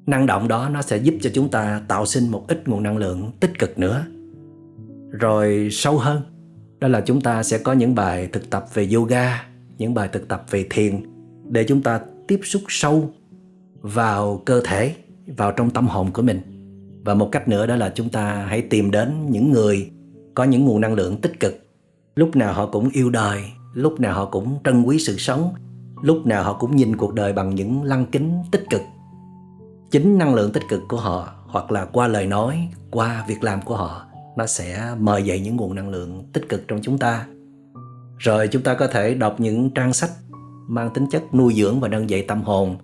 năng 0.09 0.27
động 0.27 0.49
đó 0.49 0.69
nó 0.69 0.83
sẽ 0.83 0.97
giúp 0.97 1.15
cho 1.21 1.31
chúng 1.35 1.49
ta 1.49 1.83
tạo 1.89 2.07
sinh 2.07 2.29
một 2.29 2.45
ít 2.49 2.69
nguồn 2.69 2.83
năng 2.83 2.97
lượng 2.97 3.31
tích 3.41 3.59
cực 3.59 3.79
nữa. 3.79 4.05
Rồi 5.11 5.69
sâu 5.73 5.99
hơn, 5.99 6.23
đó 6.81 6.89
là 6.89 7.01
chúng 7.01 7.21
ta 7.21 7.43
sẽ 7.43 7.59
có 7.59 7.73
những 7.73 7.95
bài 7.95 8.29
thực 8.33 8.51
tập 8.51 8.65
về 8.75 8.89
yoga, 8.95 9.45
những 9.79 9.95
bài 9.95 10.09
thực 10.13 10.29
tập 10.29 10.45
về 10.51 10.67
thiền 10.71 11.03
để 11.49 11.65
chúng 11.69 11.83
ta 11.83 12.01
tiếp 12.29 12.41
xúc 12.45 12.63
sâu 12.69 13.11
vào 13.81 14.43
cơ 14.47 14.61
thể, 14.65 14.95
vào 15.37 15.53
trong 15.53 15.71
tâm 15.71 15.87
hồn 15.87 16.11
của 16.13 16.23
mình. 16.23 16.41
Và 17.05 17.15
một 17.15 17.29
cách 17.33 17.49
nữa 17.49 17.67
đó 17.67 17.77
là 17.77 17.93
chúng 17.95 18.09
ta 18.09 18.47
hãy 18.49 18.63
tìm 18.63 18.91
đến 18.91 19.27
những 19.31 19.53
người 19.53 19.91
có 20.35 20.45
những 20.45 20.65
nguồn 20.65 20.81
năng 20.81 20.95
lượng 20.95 21.17
tích 21.21 21.41
cực. 21.41 21.55
Lúc 22.17 22.37
nào 22.37 22.53
họ 22.53 22.67
cũng 22.67 22.89
yêu 22.93 23.11
đời, 23.11 23.43
lúc 23.75 24.01
nào 24.01 24.15
họ 24.15 24.25
cũng 24.25 24.59
trân 24.65 24.83
quý 24.83 24.99
sự 24.99 25.17
sống, 25.19 25.55
lúc 26.03 26.27
nào 26.27 26.45
họ 26.45 26.53
cũng 26.53 26.77
nhìn 26.77 26.97
cuộc 26.97 27.15
đời 27.15 27.33
bằng 27.33 27.55
những 27.55 27.83
lăng 27.83 28.07
kính 28.07 28.33
tích 28.51 28.65
cực 28.71 28.81
chính 29.91 30.19
năng 30.19 30.35
lượng 30.35 30.53
tích 30.53 30.63
cực 30.69 30.81
của 30.89 30.97
họ 30.97 31.33
hoặc 31.47 31.73
là 31.73 31.85
qua 31.85 32.09
lời 32.09 32.27
nói 32.27 32.69
qua 32.91 33.25
việc 33.29 33.43
làm 33.43 33.63
của 33.63 33.77
họ 33.77 34.07
nó 34.37 34.47
sẽ 34.47 34.95
mời 34.99 35.23
dậy 35.23 35.41
những 35.41 35.57
nguồn 35.57 35.75
năng 35.75 35.89
lượng 35.89 36.25
tích 36.33 36.49
cực 36.49 36.69
trong 36.69 36.81
chúng 36.83 36.99
ta. 36.99 37.27
Rồi 38.19 38.49
chúng 38.49 38.63
ta 38.63 38.75
có 38.75 38.87
thể 38.87 39.15
đọc 39.15 39.41
những 39.41 39.71
trang 39.71 39.93
sách 39.93 40.11
mang 40.69 40.91
tính 40.95 41.07
chất 41.11 41.35
nuôi 41.35 41.55
dưỡng 41.55 41.81
và 41.81 41.89
nâng 41.89 42.11
dậy 42.11 42.25
tâm 42.29 42.43
hồn. 42.43 42.77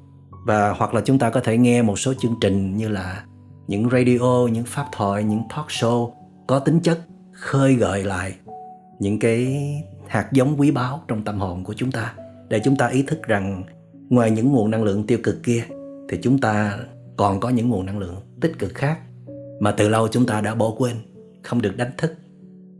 Và 0.46 0.70
hoặc 0.70 0.94
là 0.94 1.00
chúng 1.00 1.18
ta 1.18 1.30
có 1.30 1.40
thể 1.40 1.58
nghe 1.58 1.82
một 1.82 1.98
số 1.98 2.14
chương 2.14 2.34
trình 2.40 2.76
như 2.76 2.88
là 2.88 3.24
những 3.66 3.90
radio, 3.90 4.46
những 4.52 4.64
pháp 4.66 4.86
thoại, 4.92 5.24
những 5.24 5.42
talk 5.56 5.66
show 5.68 6.10
có 6.46 6.58
tính 6.58 6.80
chất 6.80 7.00
khơi 7.32 7.74
gợi 7.74 8.04
lại 8.04 8.34
những 8.98 9.18
cái 9.18 9.58
hạt 10.08 10.32
giống 10.32 10.60
quý 10.60 10.70
báu 10.70 11.00
trong 11.08 11.24
tâm 11.24 11.40
hồn 11.40 11.64
của 11.64 11.74
chúng 11.76 11.92
ta 11.92 12.14
để 12.48 12.60
chúng 12.64 12.76
ta 12.76 12.86
ý 12.86 13.02
thức 13.02 13.22
rằng 13.22 13.62
ngoài 14.08 14.30
những 14.30 14.52
nguồn 14.52 14.70
năng 14.70 14.82
lượng 14.82 15.06
tiêu 15.06 15.18
cực 15.22 15.42
kia 15.42 15.64
thì 16.08 16.18
chúng 16.22 16.38
ta 16.38 16.78
còn 17.16 17.40
có 17.40 17.48
những 17.48 17.68
nguồn 17.68 17.86
năng 17.86 17.98
lượng 17.98 18.16
tích 18.40 18.58
cực 18.58 18.74
khác 18.74 19.00
mà 19.60 19.70
từ 19.70 19.88
lâu 19.88 20.08
chúng 20.08 20.26
ta 20.26 20.40
đã 20.40 20.54
bỏ 20.54 20.74
quên, 20.78 20.96
không 21.42 21.62
được 21.62 21.76
đánh 21.76 21.90
thức. 21.98 22.14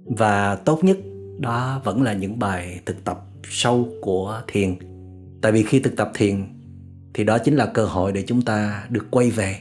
Và 0.04 0.56
tốt 0.56 0.84
nhất, 0.84 0.96
đó 1.38 1.80
vẫn 1.84 2.02
là 2.02 2.12
những 2.12 2.38
bài 2.38 2.80
thực 2.86 3.04
tập 3.04 3.26
sâu 3.50 3.88
của 4.02 4.42
thiền. 4.46 4.76
Tại 5.42 5.52
vì 5.52 5.62
khi 5.62 5.80
thực 5.80 5.96
tập 5.96 6.10
thiền, 6.14 6.44
thì 7.14 7.24
đó 7.24 7.38
chính 7.38 7.56
là 7.56 7.66
cơ 7.66 7.84
hội 7.84 8.12
để 8.12 8.24
chúng 8.26 8.42
ta 8.42 8.86
được 8.90 9.06
quay 9.10 9.30
về, 9.30 9.56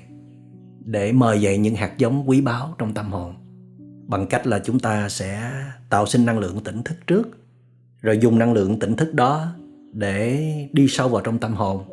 để 0.86 1.12
mời 1.12 1.42
dậy 1.42 1.58
những 1.58 1.76
hạt 1.76 1.98
giống 1.98 2.30
quý 2.30 2.42
báu 2.42 2.76
trong 2.78 2.94
tâm 2.94 3.12
hồn. 3.12 3.34
Bằng 4.08 4.28
cách 4.28 4.48
là 4.48 4.60
chúng 4.60 4.80
ta 4.80 5.10
sẽ 5.10 5.52
tạo 5.90 6.06
sinh 6.06 6.26
năng 6.26 6.40
lượng 6.40 6.60
tỉnh 6.64 6.84
thức 6.84 6.96
trước, 7.08 7.30
rồi 8.02 8.18
dùng 8.18 8.40
năng 8.40 8.54
lượng 8.54 8.80
tỉnh 8.80 8.96
thức 8.96 9.14
đó 9.14 9.48
để 9.94 10.50
đi 10.74 10.88
sâu 10.90 11.10
vào 11.10 11.22
trong 11.22 11.40
tâm 11.40 11.54
hồn 11.54 11.84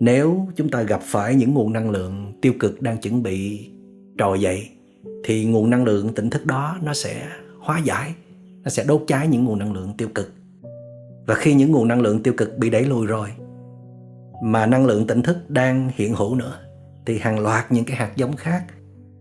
nếu 0.00 0.48
chúng 0.56 0.68
ta 0.68 0.82
gặp 0.82 1.00
phải 1.02 1.34
những 1.34 1.54
nguồn 1.54 1.72
năng 1.72 1.90
lượng 1.90 2.32
tiêu 2.42 2.52
cực 2.60 2.82
đang 2.82 2.98
chuẩn 2.98 3.22
bị 3.22 3.68
trồi 4.18 4.40
dậy, 4.40 4.68
thì 5.24 5.44
nguồn 5.44 5.70
năng 5.70 5.84
lượng 5.84 6.14
tỉnh 6.14 6.30
thức 6.30 6.46
đó 6.46 6.78
nó 6.82 6.94
sẽ 6.94 7.28
hóa 7.58 7.80
giải, 7.84 8.14
nó 8.62 8.70
sẽ 8.70 8.84
đốt 8.84 9.04
cháy 9.06 9.28
những 9.28 9.44
nguồn 9.44 9.58
năng 9.58 9.72
lượng 9.72 9.92
tiêu 9.98 10.08
cực. 10.14 10.32
Và 11.26 11.34
khi 11.34 11.54
những 11.54 11.72
nguồn 11.72 11.88
năng 11.88 12.00
lượng 12.00 12.22
tiêu 12.22 12.34
cực 12.36 12.58
bị 12.58 12.70
đẩy 12.70 12.84
lùi 12.84 13.06
rồi, 13.06 13.28
mà 14.42 14.66
năng 14.66 14.86
lượng 14.86 15.06
tỉnh 15.06 15.22
thức 15.22 15.50
đang 15.50 15.90
hiện 15.94 16.14
hữu 16.14 16.34
nữa, 16.34 16.58
thì 17.06 17.18
hàng 17.18 17.38
loạt 17.38 17.72
những 17.72 17.84
cái 17.84 17.96
hạt 17.96 18.12
giống 18.16 18.36
khác 18.36 18.64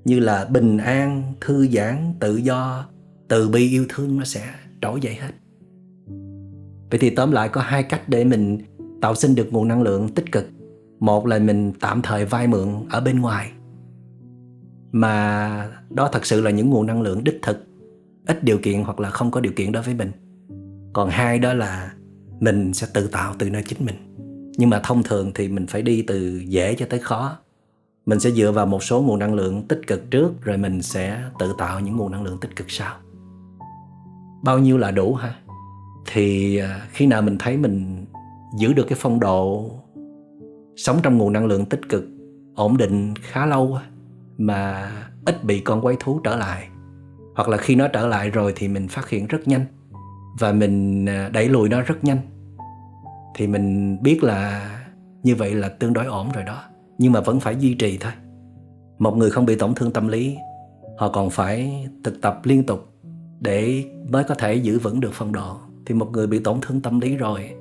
như 0.06 0.20
là 0.20 0.46
bình 0.46 0.78
an, 0.78 1.34
thư 1.42 1.68
giãn, 1.68 2.14
tự 2.20 2.36
do, 2.36 2.86
từ 3.28 3.50
bi 3.50 3.70
yêu 3.70 3.86
thương 3.90 4.20
nó 4.20 4.26
sẽ 4.26 4.42
trỗi 4.82 5.02
dậy 5.02 5.16
hết. 5.16 5.32
Vậy 6.90 7.00
thì 7.00 7.10
tóm 7.10 7.32
lại 7.32 7.50
có 7.50 7.62
hai 7.62 7.84
cách 7.84 8.10
để 8.10 8.24
mình 8.24 8.58
tạo 9.02 9.16
sinh 9.16 9.36
được 9.36 9.54
nguồn 9.54 9.68
năng 9.68 9.82
lượng 9.82 10.10
tích 10.10 10.32
cực 10.32 10.46
một 11.04 11.28
là 11.28 11.40
mình 11.40 11.74
tạm 11.80 12.02
thời 12.02 12.26
vay 12.26 12.48
mượn 12.48 12.68
ở 12.90 13.02
bên 13.02 13.22
ngoài, 13.22 13.52
mà 14.92 15.70
đó 15.90 16.10
thật 16.12 16.26
sự 16.26 16.42
là 16.42 16.52
những 16.52 16.70
nguồn 16.70 16.88
năng 16.88 17.02
lượng 17.02 17.24
đích 17.24 17.40
thực, 17.42 17.68
ít 18.28 18.44
điều 18.44 18.58
kiện 18.58 18.84
hoặc 18.84 19.00
là 19.00 19.10
không 19.10 19.32
có 19.32 19.42
điều 19.42 19.54
kiện 19.56 19.72
đối 19.72 19.84
với 19.84 19.94
mình. 19.94 20.12
Còn 20.94 21.10
hai 21.10 21.40
đó 21.40 21.54
là 21.54 21.94
mình 22.40 22.74
sẽ 22.74 22.88
tự 22.94 23.08
tạo 23.08 23.34
từ 23.40 23.50
nơi 23.50 23.64
chính 23.68 23.86
mình. 23.86 23.96
Nhưng 24.58 24.70
mà 24.70 24.82
thông 24.84 25.04
thường 25.04 25.32
thì 25.36 25.48
mình 25.48 25.68
phải 25.68 25.82
đi 25.82 26.02
từ 26.02 26.42
dễ 26.48 26.76
cho 26.76 26.86
tới 26.90 27.00
khó. 27.00 27.38
Mình 28.06 28.20
sẽ 28.20 28.32
dựa 28.32 28.52
vào 28.52 28.66
một 28.66 28.84
số 28.84 29.02
nguồn 29.02 29.20
năng 29.20 29.34
lượng 29.34 29.68
tích 29.68 29.82
cực 29.88 30.12
trước, 30.12 30.42
rồi 30.42 30.58
mình 30.58 30.82
sẽ 30.82 31.24
tự 31.40 31.56
tạo 31.58 31.80
những 31.80 31.98
nguồn 31.98 32.12
năng 32.12 32.24
lượng 32.24 32.38
tích 32.42 32.56
cực 32.56 32.72
sau. 32.72 32.96
Bao 34.44 34.60
nhiêu 34.60 34.78
là 34.78 34.92
đủ 34.92 35.16
ha? 35.16 35.36
Thì 36.06 36.58
à, 36.58 36.88
khi 36.92 37.06
nào 37.06 37.22
mình 37.22 37.38
thấy 37.38 37.58
mình 37.58 38.06
giữ 38.58 38.74
được 38.74 38.86
cái 38.90 38.98
phong 39.02 39.20
độ 39.20 39.72
sống 40.76 41.00
trong 41.04 41.18
nguồn 41.18 41.34
năng 41.34 41.46
lượng 41.46 41.66
tích 41.66 41.90
cực, 41.90 42.04
ổn 42.56 42.78
định 42.78 43.14
khá 43.22 43.46
lâu 43.46 43.78
mà 44.38 44.92
ít 45.26 45.44
bị 45.44 45.60
con 45.60 45.82
quái 45.82 45.96
thú 46.00 46.20
trở 46.24 46.36
lại. 46.36 46.68
Hoặc 47.36 47.50
là 47.50 47.58
khi 47.58 47.76
nó 47.76 47.88
trở 47.88 48.08
lại 48.08 48.30
rồi 48.30 48.54
thì 48.56 48.68
mình 48.68 48.88
phát 48.88 49.10
hiện 49.10 49.28
rất 49.28 49.48
nhanh, 49.48 49.66
và 50.40 50.52
mình 50.52 51.06
à, 51.06 51.30
đẩy 51.30 51.50
lùi 51.50 51.70
nó 51.70 51.82
rất 51.82 52.04
nhanh. 52.04 52.18
Thì 53.36 53.48
mình 53.48 53.98
biết 54.04 54.24
là 54.24 54.70
như 55.24 55.36
vậy 55.36 55.56
là 55.56 55.70
tương 55.70 55.94
đối 55.94 56.06
ổn 56.06 56.28
rồi 56.34 56.44
đó, 56.44 56.64
nhưng 56.98 57.12
mà 57.12 57.22
vẫn 57.22 57.40
phải 57.40 57.56
duy 57.60 57.74
trì 57.74 57.98
thôi. 57.98 58.12
Một 59.00 59.18
người 59.18 59.30
không 59.30 59.46
bị 59.46 59.56
tổn 59.56 59.74
thương 59.76 59.92
tâm 59.92 60.08
lý, 60.08 60.38
họ 60.98 61.10
còn 61.10 61.30
phải 61.30 61.88
thực 62.04 62.22
tập 62.22 62.40
liên 62.44 62.66
tục 62.66 62.90
để 63.40 63.84
mới 64.10 64.24
có 64.24 64.36
thể 64.36 64.54
giữ 64.54 64.80
vững 64.80 65.00
được 65.00 65.12
phong 65.14 65.32
độ. 65.32 65.58
Thì 65.86 65.96
một 65.96 66.10
người 66.12 66.28
bị 66.28 66.40
tổn 66.40 66.62
thương 66.62 66.82
tâm 66.82 67.00
lý 67.00 67.16
rồi 67.16 67.52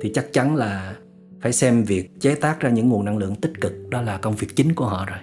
thì 0.00 0.12
chắc 0.14 0.32
chắn 0.32 0.56
là 0.56 0.94
phải 1.40 1.52
xem 1.52 1.84
việc 1.84 2.20
chế 2.20 2.34
tác 2.34 2.60
ra 2.60 2.70
những 2.70 2.88
nguồn 2.88 3.04
năng 3.04 3.18
lượng 3.18 3.34
tích 3.34 3.52
cực, 3.60 3.72
đó 3.90 4.02
là 4.02 4.18
công 4.18 4.34
việc 4.34 4.56
chính 4.56 4.74
của 4.74 4.84
họ 4.84 5.06
rồi. 5.06 5.18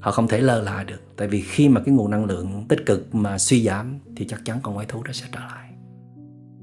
Họ 0.00 0.10
không 0.10 0.28
thể 0.28 0.40
lơ 0.40 0.62
là 0.62 0.84
được, 0.84 1.00
tại 1.16 1.28
vì 1.28 1.40
khi 1.40 1.68
mà 1.68 1.80
cái 1.80 1.94
nguồn 1.94 2.10
năng 2.10 2.24
lượng 2.24 2.64
tích 2.68 2.86
cực 2.86 3.14
mà 3.14 3.38
suy 3.38 3.62
giảm 3.62 3.98
thì 4.16 4.26
chắc 4.26 4.44
chắn 4.44 4.58
con 4.62 4.74
quái 4.74 4.86
thú 4.86 5.02
đó 5.02 5.12
sẽ 5.12 5.26
trở 5.32 5.40
lại. 5.40 5.68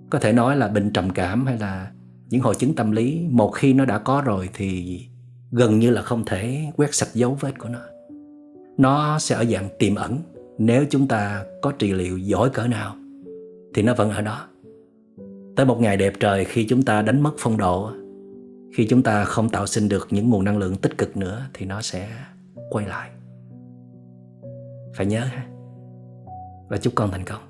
Có 0.09 0.19
thể 0.19 0.33
nói 0.33 0.57
là 0.57 0.67
bệnh 0.67 0.93
trầm 0.93 1.09
cảm 1.09 1.45
hay 1.45 1.57
là 1.57 1.91
những 2.29 2.41
hội 2.41 2.55
chứng 2.55 2.75
tâm 2.75 2.91
lý, 2.91 3.25
một 3.29 3.49
khi 3.49 3.73
nó 3.73 3.85
đã 3.85 3.97
có 3.97 4.21
rồi 4.25 4.49
thì 4.53 4.99
gần 5.51 5.79
như 5.79 5.89
là 5.89 6.01
không 6.01 6.25
thể 6.25 6.71
quét 6.75 6.95
sạch 6.95 7.09
dấu 7.13 7.37
vết 7.39 7.59
của 7.59 7.69
nó. 7.69 7.79
Nó 8.77 9.19
sẽ 9.19 9.35
ở 9.35 9.45
dạng 9.45 9.69
tiềm 9.79 9.95
ẩn. 9.95 10.17
Nếu 10.57 10.85
chúng 10.89 11.07
ta 11.07 11.43
có 11.61 11.71
trị 11.71 11.93
liệu 11.93 12.17
giỏi 12.17 12.49
cỡ 12.49 12.67
nào 12.67 12.95
thì 13.73 13.81
nó 13.81 13.93
vẫn 13.93 14.09
ở 14.09 14.21
đó. 14.21 14.47
Tới 15.55 15.65
một 15.65 15.81
ngày 15.81 15.97
đẹp 15.97 16.13
trời 16.19 16.45
khi 16.45 16.65
chúng 16.65 16.83
ta 16.83 17.01
đánh 17.01 17.21
mất 17.21 17.31
phong 17.37 17.57
độ 17.57 17.91
khi 18.73 18.87
chúng 18.89 19.03
ta 19.03 19.23
không 19.23 19.49
tạo 19.49 19.67
sinh 19.67 19.89
được 19.89 20.07
những 20.11 20.29
nguồn 20.29 20.43
năng 20.43 20.57
lượng 20.57 20.75
tích 20.75 20.97
cực 20.97 21.17
nữa 21.17 21.45
thì 21.53 21.65
nó 21.65 21.81
sẽ 21.81 22.09
quay 22.69 22.85
lại 22.87 23.09
phải 24.95 25.05
nhớ 25.05 25.19
ha 25.19 25.47
và 26.69 26.77
chúc 26.77 26.93
con 26.95 27.11
thành 27.11 27.25
công 27.25 27.49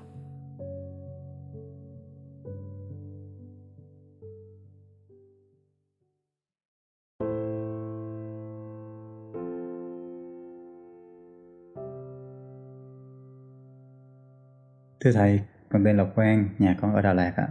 Thưa 15.04 15.12
Thầy, 15.12 15.40
con 15.68 15.84
tên 15.84 15.96
Lộc 15.96 16.14
Quang, 16.14 16.48
nhà 16.58 16.76
con 16.80 16.94
ở 16.94 17.02
Đà 17.02 17.12
Lạt 17.12 17.32
ạ. 17.36 17.48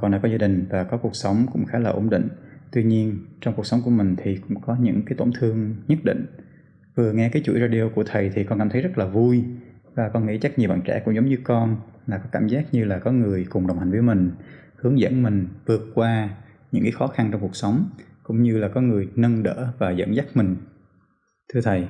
Con 0.00 0.10
đã 0.10 0.20
có 0.22 0.28
gia 0.28 0.38
đình 0.38 0.66
và 0.70 0.84
có 0.84 0.96
cuộc 0.96 1.16
sống 1.16 1.46
cũng 1.52 1.64
khá 1.66 1.78
là 1.78 1.90
ổn 1.90 2.10
định. 2.10 2.28
Tuy 2.72 2.84
nhiên, 2.84 3.18
trong 3.40 3.54
cuộc 3.54 3.66
sống 3.66 3.80
của 3.84 3.90
mình 3.90 4.16
thì 4.18 4.36
cũng 4.48 4.60
có 4.60 4.76
những 4.80 5.02
cái 5.06 5.16
tổn 5.18 5.30
thương 5.38 5.76
nhất 5.88 5.98
định. 6.04 6.26
Vừa 6.94 7.12
nghe 7.12 7.28
cái 7.28 7.42
chuỗi 7.42 7.60
radio 7.60 7.88
của 7.94 8.04
Thầy 8.06 8.30
thì 8.34 8.44
con 8.44 8.58
cảm 8.58 8.68
thấy 8.68 8.82
rất 8.82 8.98
là 8.98 9.06
vui 9.06 9.44
và 9.94 10.08
con 10.08 10.26
nghĩ 10.26 10.38
chắc 10.38 10.58
nhiều 10.58 10.68
bạn 10.68 10.82
trẻ 10.84 11.02
cũng 11.04 11.14
giống 11.14 11.26
như 11.26 11.38
con 11.44 11.76
là 12.06 12.18
có 12.18 12.28
cảm 12.32 12.48
giác 12.48 12.64
như 12.72 12.84
là 12.84 12.98
có 12.98 13.12
người 13.12 13.46
cùng 13.50 13.66
đồng 13.66 13.78
hành 13.78 13.90
với 13.90 14.02
mình, 14.02 14.30
hướng 14.76 15.00
dẫn 15.00 15.22
mình 15.22 15.48
vượt 15.66 15.92
qua 15.94 16.28
những 16.72 16.82
cái 16.82 16.92
khó 16.92 17.06
khăn 17.06 17.28
trong 17.32 17.40
cuộc 17.40 17.56
sống 17.56 17.90
cũng 18.22 18.42
như 18.42 18.58
là 18.58 18.68
có 18.68 18.80
người 18.80 19.08
nâng 19.14 19.42
đỡ 19.42 19.72
và 19.78 19.90
dẫn 19.90 20.14
dắt 20.14 20.26
mình. 20.34 20.56
Thưa 21.52 21.60
Thầy, 21.60 21.88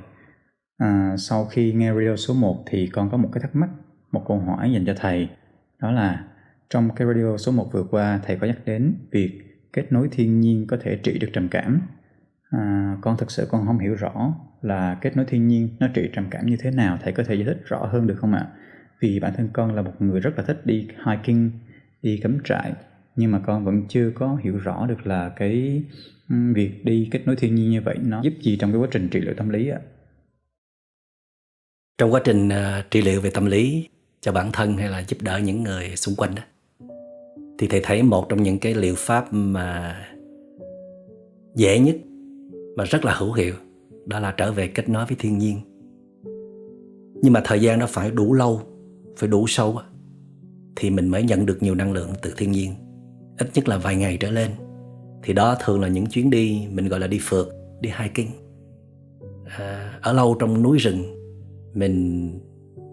à, 0.78 1.16
sau 1.18 1.44
khi 1.44 1.72
nghe 1.72 1.92
radio 1.94 2.16
số 2.16 2.34
1 2.34 2.64
thì 2.66 2.86
con 2.86 3.10
có 3.10 3.16
một 3.16 3.28
cái 3.32 3.42
thắc 3.42 3.56
mắc 3.56 3.68
một 4.12 4.24
câu 4.28 4.38
hỏi 4.38 4.72
dành 4.72 4.84
cho 4.86 4.94
thầy 4.96 5.28
đó 5.78 5.90
là 5.90 6.24
trong 6.70 6.90
cái 6.96 7.08
radio 7.08 7.36
số 7.36 7.52
1 7.52 7.72
vừa 7.72 7.84
qua 7.90 8.20
thầy 8.26 8.36
có 8.36 8.46
nhắc 8.46 8.58
đến 8.64 8.94
việc 9.10 9.47
kết 9.78 9.92
nối 9.92 10.08
thiên 10.12 10.40
nhiên 10.40 10.66
có 10.66 10.76
thể 10.80 10.96
trị 10.96 11.18
được 11.18 11.28
trầm 11.32 11.48
cảm. 11.48 11.80
À, 12.50 12.96
con 13.00 13.16
thực 13.16 13.30
sự 13.30 13.46
con 13.50 13.66
không 13.66 13.78
hiểu 13.78 13.94
rõ 13.94 14.34
là 14.62 14.98
kết 15.00 15.16
nối 15.16 15.26
thiên 15.28 15.48
nhiên 15.48 15.68
nó 15.80 15.88
trị 15.94 16.10
trầm 16.12 16.26
cảm 16.30 16.46
như 16.46 16.56
thế 16.60 16.70
nào 16.70 16.98
thầy 17.02 17.12
có 17.12 17.24
thể 17.24 17.34
giải 17.34 17.44
thích 17.44 17.62
rõ 17.64 17.86
hơn 17.92 18.06
được 18.06 18.14
không 18.18 18.32
ạ? 18.32 18.46
Vì 19.00 19.20
bản 19.20 19.32
thân 19.36 19.48
con 19.52 19.74
là 19.74 19.82
một 19.82 19.92
người 19.98 20.20
rất 20.20 20.30
là 20.36 20.44
thích 20.44 20.66
đi 20.66 20.88
hiking 21.06 21.50
đi 22.02 22.20
cắm 22.22 22.38
trại 22.44 22.72
nhưng 23.16 23.32
mà 23.32 23.40
con 23.46 23.64
vẫn 23.64 23.84
chưa 23.88 24.10
có 24.14 24.38
hiểu 24.44 24.56
rõ 24.56 24.86
được 24.86 25.06
là 25.06 25.28
cái 25.36 25.82
việc 26.28 26.84
đi 26.84 27.08
kết 27.10 27.26
nối 27.26 27.36
thiên 27.36 27.54
nhiên 27.54 27.70
như 27.70 27.80
vậy 27.80 27.96
nó 28.02 28.22
giúp 28.22 28.32
gì 28.42 28.56
trong 28.56 28.72
cái 28.72 28.80
quá 28.80 28.88
trình 28.90 29.08
trị 29.08 29.20
liệu 29.20 29.34
tâm 29.34 29.48
lý 29.48 29.68
ạ. 29.68 29.78
Trong 31.98 32.12
quá 32.12 32.20
trình 32.24 32.48
uh, 32.48 32.90
trị 32.90 33.02
liệu 33.02 33.20
về 33.20 33.30
tâm 33.30 33.46
lý 33.46 33.88
cho 34.20 34.32
bản 34.32 34.50
thân 34.52 34.76
hay 34.76 34.88
là 34.88 35.04
giúp 35.08 35.16
đỡ 35.22 35.38
những 35.38 35.62
người 35.62 35.96
xung 35.96 36.14
quanh 36.16 36.34
đó? 36.34 36.42
Thì 37.58 37.66
thầy 37.66 37.80
thấy 37.82 38.02
một 38.02 38.28
trong 38.28 38.42
những 38.42 38.58
cái 38.58 38.74
liệu 38.74 38.94
pháp 38.96 39.32
mà 39.32 39.96
dễ 41.54 41.78
nhất 41.78 41.96
mà 42.76 42.84
rất 42.84 43.04
là 43.04 43.14
hữu 43.14 43.32
hiệu 43.32 43.54
đó 44.06 44.20
là 44.20 44.34
trở 44.36 44.52
về 44.52 44.68
kết 44.68 44.88
nối 44.88 45.06
với 45.06 45.16
thiên 45.18 45.38
nhiên. 45.38 45.60
Nhưng 47.22 47.32
mà 47.32 47.42
thời 47.44 47.60
gian 47.60 47.78
nó 47.78 47.86
phải 47.86 48.10
đủ 48.10 48.34
lâu 48.34 48.60
phải 49.16 49.28
đủ 49.28 49.46
sâu 49.46 49.78
thì 50.76 50.90
mình 50.90 51.08
mới 51.08 51.22
nhận 51.22 51.46
được 51.46 51.62
nhiều 51.62 51.74
năng 51.74 51.92
lượng 51.92 52.10
từ 52.22 52.34
thiên 52.36 52.52
nhiên. 52.52 52.72
Ít 53.38 53.50
nhất 53.54 53.68
là 53.68 53.78
vài 53.78 53.96
ngày 53.96 54.16
trở 54.20 54.30
lên. 54.30 54.50
Thì 55.22 55.32
đó 55.32 55.56
thường 55.64 55.80
là 55.80 55.88
những 55.88 56.06
chuyến 56.06 56.30
đi 56.30 56.66
mình 56.70 56.88
gọi 56.88 57.00
là 57.00 57.06
đi 57.06 57.18
phượt 57.22 57.48
đi 57.80 57.90
hiking. 57.98 58.30
À, 59.44 59.98
ở 60.02 60.12
lâu 60.12 60.36
trong 60.40 60.62
núi 60.62 60.78
rừng 60.78 61.02
mình 61.74 62.30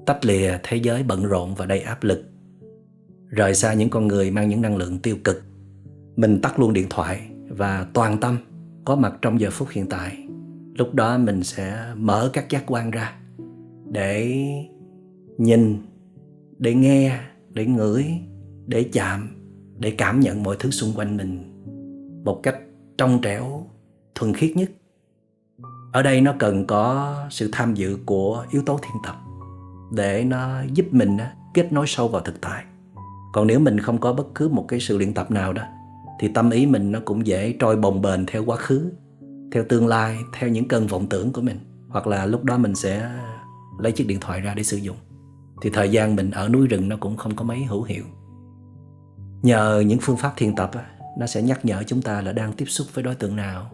tách 0.06 0.26
lìa 0.26 0.58
thế 0.64 0.78
giới 0.78 1.04
bận 1.04 1.26
rộn 1.26 1.56
và 1.56 1.66
đầy 1.66 1.80
áp 1.80 2.04
lực 2.04 2.24
rời 3.36 3.56
xa 3.56 3.74
những 3.74 3.90
con 3.90 4.08
người 4.08 4.32
mang 4.32 4.50
những 4.50 4.62
năng 4.62 4.78
lượng 4.78 5.00
tiêu 5.00 5.18
cực. 5.24 5.44
Mình 6.16 6.42
tắt 6.42 6.60
luôn 6.60 6.74
điện 6.74 6.88
thoại 6.90 7.22
và 7.50 7.88
toàn 7.94 8.18
tâm 8.18 8.38
có 8.86 8.96
mặt 8.96 9.14
trong 9.22 9.40
giờ 9.40 9.50
phút 9.52 9.68
hiện 9.72 9.90
tại. 9.90 10.28
Lúc 10.74 10.94
đó 10.94 11.18
mình 11.18 11.44
sẽ 11.44 11.94
mở 11.96 12.30
các 12.34 12.50
giác 12.50 12.64
quan 12.68 12.92
ra 12.92 13.16
để 13.92 14.44
nhìn, 15.38 15.78
để 16.58 16.74
nghe, 16.74 17.20
để 17.50 17.66
ngửi, 17.66 18.06
để 18.68 18.90
chạm, 18.94 19.30
để 19.78 19.92
cảm 19.92 20.20
nhận 20.20 20.44
mọi 20.44 20.56
thứ 20.60 20.72
xung 20.72 20.94
quanh 20.96 21.18
mình 21.18 21.52
một 22.26 22.40
cách 22.44 22.58
trong 22.98 23.20
trẻo, 23.22 23.68
thuần 24.16 24.34
khiết 24.34 24.52
nhất. 24.56 24.72
Ở 25.92 26.02
đây 26.02 26.22
nó 26.22 26.34
cần 26.40 26.68
có 26.68 27.16
sự 27.30 27.50
tham 27.52 27.74
dự 27.74 27.98
của 28.06 28.46
yếu 28.52 28.62
tố 28.66 28.80
thiên 28.82 29.02
tập 29.04 29.16
để 29.96 30.24
nó 30.24 30.62
giúp 30.74 30.86
mình 30.92 31.18
kết 31.54 31.74
nối 31.74 31.88
sâu 31.88 32.08
vào 32.08 32.22
thực 32.22 32.42
tại 32.42 32.64
còn 33.36 33.48
nếu 33.48 33.60
mình 33.60 33.80
không 33.80 33.98
có 33.98 34.14
bất 34.14 34.36
cứ 34.36 34.50
một 34.50 34.66
cái 34.68 34.80
sự 34.80 34.98
luyện 34.98 35.14
tập 35.14 35.32
nào 35.32 35.54
đó, 35.54 35.64
thì 36.20 36.28
tâm 36.28 36.50
ý 36.50 36.66
mình 36.66 36.92
nó 36.92 37.00
cũng 37.06 37.28
dễ 37.28 37.56
trôi 37.60 37.76
bồng 37.76 38.02
bềnh 38.02 38.26
theo 38.26 38.46
quá 38.46 38.58
khứ, 38.58 38.92
theo 39.52 39.64
tương 39.70 39.88
lai, 39.88 40.18
theo 40.40 40.50
những 40.50 40.68
cơn 40.68 40.88
vọng 40.88 41.08
tưởng 41.10 41.34
của 41.34 41.42
mình. 41.42 41.60
Hoặc 41.90 42.08
là 42.08 42.26
lúc 42.26 42.44
đó 42.44 42.58
mình 42.58 42.76
sẽ 42.76 43.12
lấy 43.80 43.92
chiếc 43.92 44.08
điện 44.08 44.20
thoại 44.22 44.42
ra 44.42 44.54
để 44.54 44.64
sử 44.64 44.78
dụng. 44.78 44.96
Thì 45.62 45.70
thời 45.70 45.90
gian 45.90 46.16
mình 46.16 46.32
ở 46.32 46.50
núi 46.50 46.68
rừng 46.68 46.90
nó 46.90 46.98
cũng 47.00 47.18
không 47.18 47.36
có 47.36 47.46
mấy 47.46 47.64
hữu 47.64 47.84
hiệu. 47.84 48.04
Nhờ 49.42 49.84
những 49.88 50.00
phương 50.02 50.18
pháp 50.18 50.34
thiền 50.38 50.56
tập 50.56 50.72
nó 51.18 51.28
sẽ 51.28 51.42
nhắc 51.42 51.66
nhở 51.66 51.84
chúng 51.84 52.02
ta 52.02 52.22
là 52.22 52.32
đang 52.32 52.54
tiếp 52.54 52.66
xúc 52.66 52.88
với 52.94 53.04
đối 53.04 53.16
tượng 53.16 53.36
nào, 53.36 53.70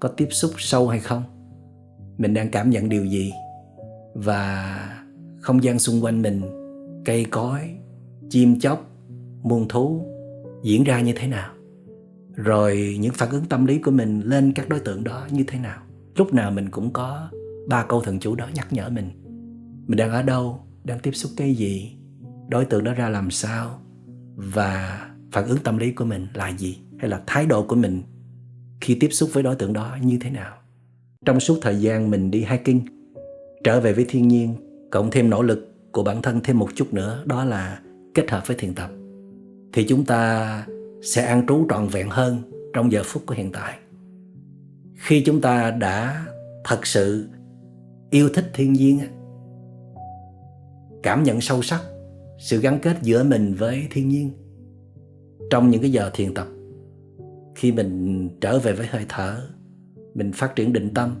có 0.00 0.08
tiếp 0.08 0.28
xúc 0.30 0.50
sâu 0.58 0.88
hay 0.88 1.00
không, 1.00 1.22
mình 2.18 2.34
đang 2.34 2.50
cảm 2.50 2.70
nhận 2.70 2.88
điều 2.88 3.04
gì, 3.04 3.32
và 4.14 4.78
không 5.40 5.64
gian 5.64 5.78
xung 5.78 6.04
quanh 6.04 6.22
mình 6.22 6.42
cây 7.04 7.26
cối 7.30 7.60
chim 8.32 8.58
chóc, 8.60 8.90
muôn 9.42 9.68
thú 9.68 10.06
diễn 10.62 10.84
ra 10.84 11.00
như 11.00 11.12
thế 11.16 11.28
nào? 11.28 11.52
Rồi 12.34 12.96
những 13.00 13.12
phản 13.12 13.30
ứng 13.30 13.44
tâm 13.44 13.66
lý 13.66 13.78
của 13.78 13.90
mình 13.90 14.20
lên 14.20 14.52
các 14.52 14.68
đối 14.68 14.80
tượng 14.80 15.04
đó 15.04 15.26
như 15.30 15.44
thế 15.46 15.58
nào? 15.58 15.82
Lúc 16.16 16.34
nào 16.34 16.50
mình 16.50 16.70
cũng 16.70 16.92
có 16.92 17.28
ba 17.68 17.84
câu 17.88 18.00
thần 18.00 18.18
chú 18.18 18.34
đó 18.34 18.48
nhắc 18.54 18.72
nhở 18.72 18.88
mình. 18.88 19.10
Mình 19.86 19.96
đang 19.96 20.10
ở 20.10 20.22
đâu? 20.22 20.60
Đang 20.84 20.98
tiếp 21.00 21.10
xúc 21.12 21.32
cái 21.36 21.54
gì? 21.54 21.96
Đối 22.48 22.64
tượng 22.64 22.84
đó 22.84 22.94
ra 22.94 23.08
làm 23.08 23.30
sao? 23.30 23.78
Và 24.36 25.00
phản 25.32 25.48
ứng 25.48 25.58
tâm 25.58 25.78
lý 25.78 25.92
của 25.92 26.04
mình 26.04 26.26
là 26.34 26.48
gì? 26.48 26.78
Hay 26.98 27.10
là 27.10 27.22
thái 27.26 27.46
độ 27.46 27.62
của 27.62 27.76
mình 27.76 28.02
khi 28.80 28.96
tiếp 29.00 29.08
xúc 29.10 29.30
với 29.32 29.42
đối 29.42 29.56
tượng 29.56 29.72
đó 29.72 29.96
như 30.02 30.18
thế 30.20 30.30
nào? 30.30 30.56
Trong 31.24 31.40
suốt 31.40 31.58
thời 31.62 31.76
gian 31.76 32.10
mình 32.10 32.30
đi 32.30 32.46
hiking, 32.50 32.80
trở 33.64 33.80
về 33.80 33.92
với 33.92 34.04
thiên 34.08 34.28
nhiên, 34.28 34.54
cộng 34.90 35.10
thêm 35.10 35.30
nỗ 35.30 35.42
lực 35.42 35.74
của 35.92 36.02
bản 36.02 36.22
thân 36.22 36.40
thêm 36.44 36.58
một 36.58 36.68
chút 36.74 36.94
nữa, 36.94 37.22
đó 37.26 37.44
là 37.44 37.81
kết 38.14 38.30
hợp 38.30 38.46
với 38.46 38.56
thiền 38.56 38.74
tập, 38.74 38.90
thì 39.72 39.84
chúng 39.88 40.04
ta 40.04 40.66
sẽ 41.02 41.26
an 41.26 41.46
trú 41.48 41.66
trọn 41.70 41.88
vẹn 41.88 42.10
hơn 42.10 42.38
trong 42.72 42.92
giờ 42.92 43.02
phút 43.04 43.22
của 43.26 43.34
hiện 43.34 43.52
tại. 43.52 43.78
Khi 44.94 45.22
chúng 45.26 45.40
ta 45.40 45.70
đã 45.70 46.26
thật 46.64 46.86
sự 46.86 47.28
yêu 48.10 48.28
thích 48.34 48.50
thiên 48.54 48.72
nhiên 48.72 49.00
cảm 51.02 51.22
nhận 51.22 51.40
sâu 51.40 51.62
sắc 51.62 51.80
sự 52.38 52.60
gắn 52.60 52.78
kết 52.82 52.96
giữa 53.02 53.24
mình 53.24 53.54
với 53.54 53.86
thiên 53.90 54.08
nhiên, 54.08 54.30
trong 55.50 55.70
những 55.70 55.80
cái 55.80 55.92
giờ 55.92 56.10
thiền 56.14 56.34
tập, 56.34 56.46
khi 57.54 57.72
mình 57.72 58.28
trở 58.40 58.58
về 58.58 58.72
với 58.72 58.86
hơi 58.86 59.06
thở, 59.08 59.48
mình 60.14 60.32
phát 60.32 60.56
triển 60.56 60.72
định 60.72 60.94
tâm, 60.94 61.16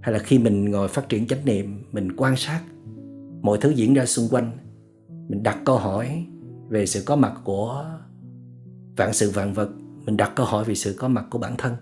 hay 0.00 0.12
là 0.12 0.18
khi 0.18 0.38
mình 0.38 0.70
ngồi 0.70 0.88
phát 0.88 1.08
triển 1.08 1.26
chánh 1.26 1.44
niệm, 1.44 1.84
mình 1.92 2.16
quan 2.16 2.36
sát 2.36 2.60
mọi 3.42 3.58
thứ 3.60 3.70
diễn 3.70 3.94
ra 3.94 4.06
xung 4.06 4.28
quanh, 4.30 4.50
mình 5.28 5.42
đặt 5.42 5.58
câu 5.64 5.76
hỏi 5.76 6.26
về 6.68 6.86
sự 6.86 7.02
có 7.06 7.16
mặt 7.16 7.32
của 7.44 7.84
vạn 8.96 9.12
sự 9.12 9.30
vạn 9.30 9.52
vật. 9.52 9.68
Mình 10.06 10.16
đặt 10.16 10.32
câu 10.34 10.46
hỏi 10.46 10.64
về 10.64 10.74
sự 10.74 10.94
có 10.98 11.08
mặt 11.08 11.24
của 11.30 11.38
bản 11.38 11.54
thân. 11.58 11.76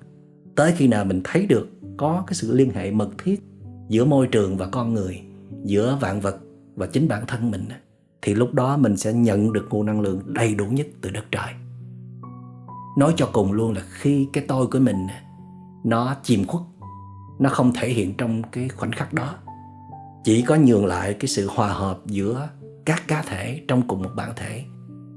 Tới 0.55 0.72
khi 0.76 0.89
nào 0.89 1.05
mình 1.05 1.20
thấy 1.24 1.47
được 1.47 1.68
có 1.97 2.24
cái 2.26 2.35
sự 2.35 2.55
liên 2.55 2.70
hệ 2.70 2.91
mật 2.91 3.09
thiết 3.18 3.43
giữa 3.89 4.05
môi 4.05 4.26
trường 4.26 4.57
và 4.57 4.66
con 4.66 4.95
người, 4.95 5.22
giữa 5.64 5.99
vạn 6.01 6.20
vật 6.20 6.37
và 6.74 6.87
chính 6.87 7.09
bản 7.09 7.24
thân 7.26 7.51
mình 7.51 7.64
thì 8.22 8.35
lúc 8.35 8.55
đó 8.55 8.76
mình 8.76 8.97
sẽ 8.97 9.12
nhận 9.12 9.53
được 9.53 9.66
nguồn 9.70 9.87
năng 9.87 10.01
lượng 10.01 10.20
đầy 10.26 10.55
đủ 10.55 10.66
nhất 10.66 10.87
từ 11.01 11.11
đất 11.11 11.24
trời. 11.30 11.53
Nói 12.99 13.14
cho 13.16 13.28
cùng 13.33 13.53
luôn 13.53 13.72
là 13.72 13.83
khi 13.91 14.28
cái 14.33 14.45
tôi 14.49 14.66
của 14.66 14.78
mình 14.78 15.07
nó 15.85 16.16
chìm 16.22 16.47
khuất, 16.47 16.62
nó 17.39 17.51
không 17.51 17.72
thể 17.72 17.89
hiện 17.89 18.14
trong 18.16 18.43
cái 18.53 18.68
khoảnh 18.68 18.93
khắc 18.93 19.12
đó. 19.12 19.35
Chỉ 20.24 20.43
có 20.43 20.57
nhường 20.57 20.87
lại 20.87 21.14
cái 21.14 21.28
sự 21.28 21.49
hòa 21.51 21.68
hợp 21.68 21.99
giữa 22.07 22.49
các 22.85 23.03
cá 23.09 23.22
thể 23.22 23.61
trong 23.68 23.89
cùng 23.89 24.03
một 24.03 24.11
bản 24.16 24.33
thể 24.37 24.64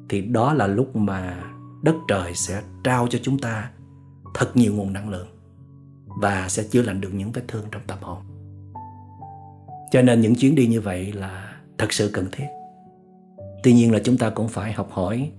thì 0.09 0.21
đó 0.21 0.53
là 0.53 0.67
lúc 0.67 0.95
mà 0.95 1.43
đất 1.83 1.95
trời 2.07 2.35
sẽ 2.35 2.61
trao 2.83 3.07
cho 3.09 3.19
chúng 3.23 3.39
ta 3.39 3.71
thật 4.33 4.57
nhiều 4.57 4.73
nguồn 4.73 4.93
năng 4.93 5.09
lượng 5.09 5.27
và 6.21 6.49
sẽ 6.49 6.63
chữa 6.63 6.81
lành 6.81 7.01
được 7.01 7.13
những 7.13 7.31
vết 7.31 7.41
thương 7.47 7.65
trong 7.71 7.81
tâm 7.87 7.97
hồn. 8.01 8.17
Cho 9.91 10.01
nên 10.01 10.21
những 10.21 10.35
chuyến 10.35 10.55
đi 10.55 10.67
như 10.67 10.81
vậy 10.81 11.13
là 11.13 11.55
thật 11.77 11.93
sự 11.93 12.09
cần 12.13 12.25
thiết. 12.31 12.45
Tuy 13.63 13.73
nhiên 13.73 13.91
là 13.91 13.99
chúng 14.03 14.17
ta 14.17 14.29
cũng 14.29 14.47
phải 14.47 14.73
học 14.73 14.89
hỏi 14.91 15.31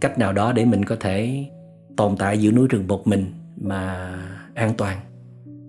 cách 0.00 0.18
nào 0.18 0.32
đó 0.32 0.52
để 0.52 0.64
mình 0.64 0.84
có 0.84 0.96
thể 1.00 1.46
tồn 1.96 2.16
tại 2.16 2.38
giữa 2.38 2.50
núi 2.50 2.68
rừng 2.68 2.86
một 2.88 3.06
mình 3.06 3.32
mà 3.56 4.14
an 4.54 4.74
toàn. 4.76 4.98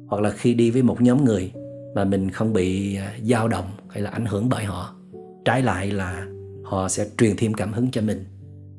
Hoặc 0.08 0.22
là 0.22 0.30
khi 0.30 0.54
đi 0.54 0.72
với 0.72 0.82
một 0.82 1.02
nhóm 1.02 1.26
người 1.26 1.52
mà 1.96 2.04
mình 2.04 2.32
không 2.32 2.54
bị 2.54 2.96
à, 2.96 3.14
dao 3.24 3.48
động 3.48 3.66
hay 3.90 4.02
là 4.04 4.10
ảnh 4.10 4.26
hưởng 4.26 4.50
bởi 4.50 4.66
họ. 4.66 4.96
Trái 5.46 5.62
lại 5.62 5.92
là 5.92 6.28
họ 6.70 6.90
sẽ 6.90 7.06
truyền 7.18 7.36
thêm 7.38 7.54
cảm 7.54 7.74
hứng 7.74 7.92
cho 7.92 8.02
mình 8.02 8.26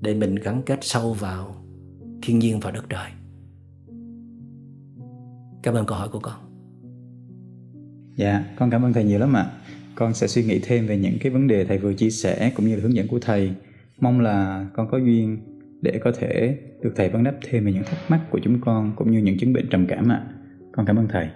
để 0.00 0.14
mình 0.14 0.34
gắn 0.34 0.62
kết 0.66 0.78
sâu 0.82 1.12
vào 1.12 1.56
thiên 2.22 2.38
nhiên 2.38 2.60
và 2.60 2.70
đất 2.70 2.84
trời. 2.88 3.10
Cảm 5.62 5.74
ơn 5.74 5.86
câu 5.86 5.98
hỏi 5.98 6.08
của 6.12 6.18
con. 6.18 6.34
Dạ 8.16 8.44
con 8.56 8.70
cảm 8.70 8.84
ơn 8.84 8.92
thầy 8.92 9.04
nhiều 9.04 9.18
lắm 9.18 9.32
ạ. 9.36 9.50
Con 9.94 10.14
sẽ 10.14 10.26
suy 10.26 10.44
nghĩ 10.44 10.60
thêm 10.62 10.86
về 10.86 10.98
những 10.98 11.16
cái 11.20 11.32
vấn 11.32 11.46
đề 11.46 11.64
thầy 11.64 11.78
vừa 11.78 11.94
chia 11.94 12.10
sẻ 12.10 12.52
cũng 12.56 12.66
như 12.66 12.76
là 12.76 12.82
hướng 12.82 12.94
dẫn 12.94 13.08
của 13.08 13.18
thầy. 13.20 13.52
Mong 14.00 14.20
là 14.20 14.66
con 14.74 14.88
có 14.90 14.98
duyên 14.98 15.38
để 15.82 16.00
có 16.04 16.12
thể 16.18 16.58
được 16.82 16.92
thầy 16.96 17.08
vấn 17.08 17.24
đáp 17.24 17.34
thêm 17.42 17.64
về 17.64 17.72
những 17.72 17.84
thắc 17.84 18.10
mắc 18.10 18.20
của 18.30 18.40
chúng 18.42 18.60
con 18.60 18.92
cũng 18.96 19.10
như 19.10 19.18
những 19.18 19.38
chứng 19.38 19.52
bệnh 19.52 19.68
trầm 19.70 19.86
cảm 19.86 20.08
ạ. 20.08 20.26
Con 20.72 20.86
cảm 20.86 20.96
ơn 20.96 21.08
thầy. 21.08 21.28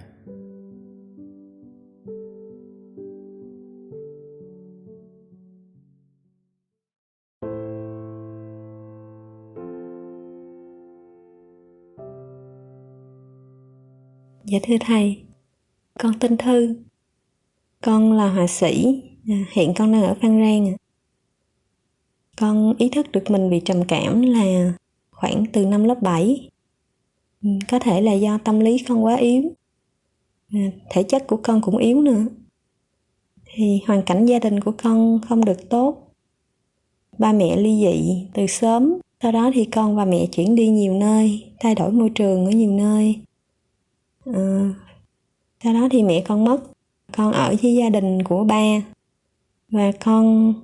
Dạ 14.54 14.60
thưa 14.62 14.76
thầy, 14.80 15.22
con 15.98 16.18
tên 16.20 16.36
Thư. 16.36 16.74
Con 17.82 18.12
là 18.12 18.32
họa 18.32 18.46
sĩ, 18.46 19.02
à, 19.28 19.44
hiện 19.52 19.74
con 19.76 19.92
đang 19.92 20.02
ở 20.02 20.14
Phan 20.22 20.40
Rang. 20.40 20.76
Con 22.36 22.74
ý 22.78 22.88
thức 22.88 23.12
được 23.12 23.30
mình 23.30 23.50
bị 23.50 23.60
trầm 23.64 23.84
cảm 23.88 24.22
là 24.22 24.72
khoảng 25.10 25.44
từ 25.52 25.66
năm 25.66 25.84
lớp 25.84 26.02
7. 26.02 26.50
Ừ, 27.42 27.48
có 27.68 27.78
thể 27.78 28.00
là 28.00 28.12
do 28.12 28.38
tâm 28.38 28.60
lý 28.60 28.78
con 28.88 29.04
quá 29.04 29.16
yếu. 29.16 29.42
À, 30.52 30.70
thể 30.90 31.02
chất 31.02 31.26
của 31.26 31.40
con 31.42 31.60
cũng 31.60 31.76
yếu 31.76 32.00
nữa. 32.00 32.26
Thì 33.44 33.80
hoàn 33.86 34.02
cảnh 34.02 34.26
gia 34.26 34.38
đình 34.38 34.60
của 34.60 34.72
con 34.82 35.20
không 35.28 35.44
được 35.44 35.68
tốt. 35.70 36.14
Ba 37.18 37.32
mẹ 37.32 37.56
ly 37.56 37.80
dị 37.80 38.26
từ 38.34 38.46
sớm, 38.46 38.94
sau 39.22 39.32
đó 39.32 39.50
thì 39.54 39.64
con 39.64 39.96
và 39.96 40.04
mẹ 40.04 40.26
chuyển 40.26 40.54
đi 40.54 40.68
nhiều 40.68 40.94
nơi, 40.94 41.52
thay 41.60 41.74
đổi 41.74 41.92
môi 41.92 42.10
trường 42.10 42.46
ở 42.46 42.50
nhiều 42.50 42.72
nơi 42.72 43.24
à, 44.24 44.74
sau 45.64 45.74
đó 45.74 45.88
thì 45.90 46.02
mẹ 46.02 46.24
con 46.28 46.44
mất. 46.44 46.58
Con 47.12 47.32
ở 47.32 47.54
với 47.62 47.74
gia 47.74 47.90
đình 47.90 48.22
của 48.22 48.44
ba. 48.44 48.82
Và 49.68 49.92
con 50.04 50.54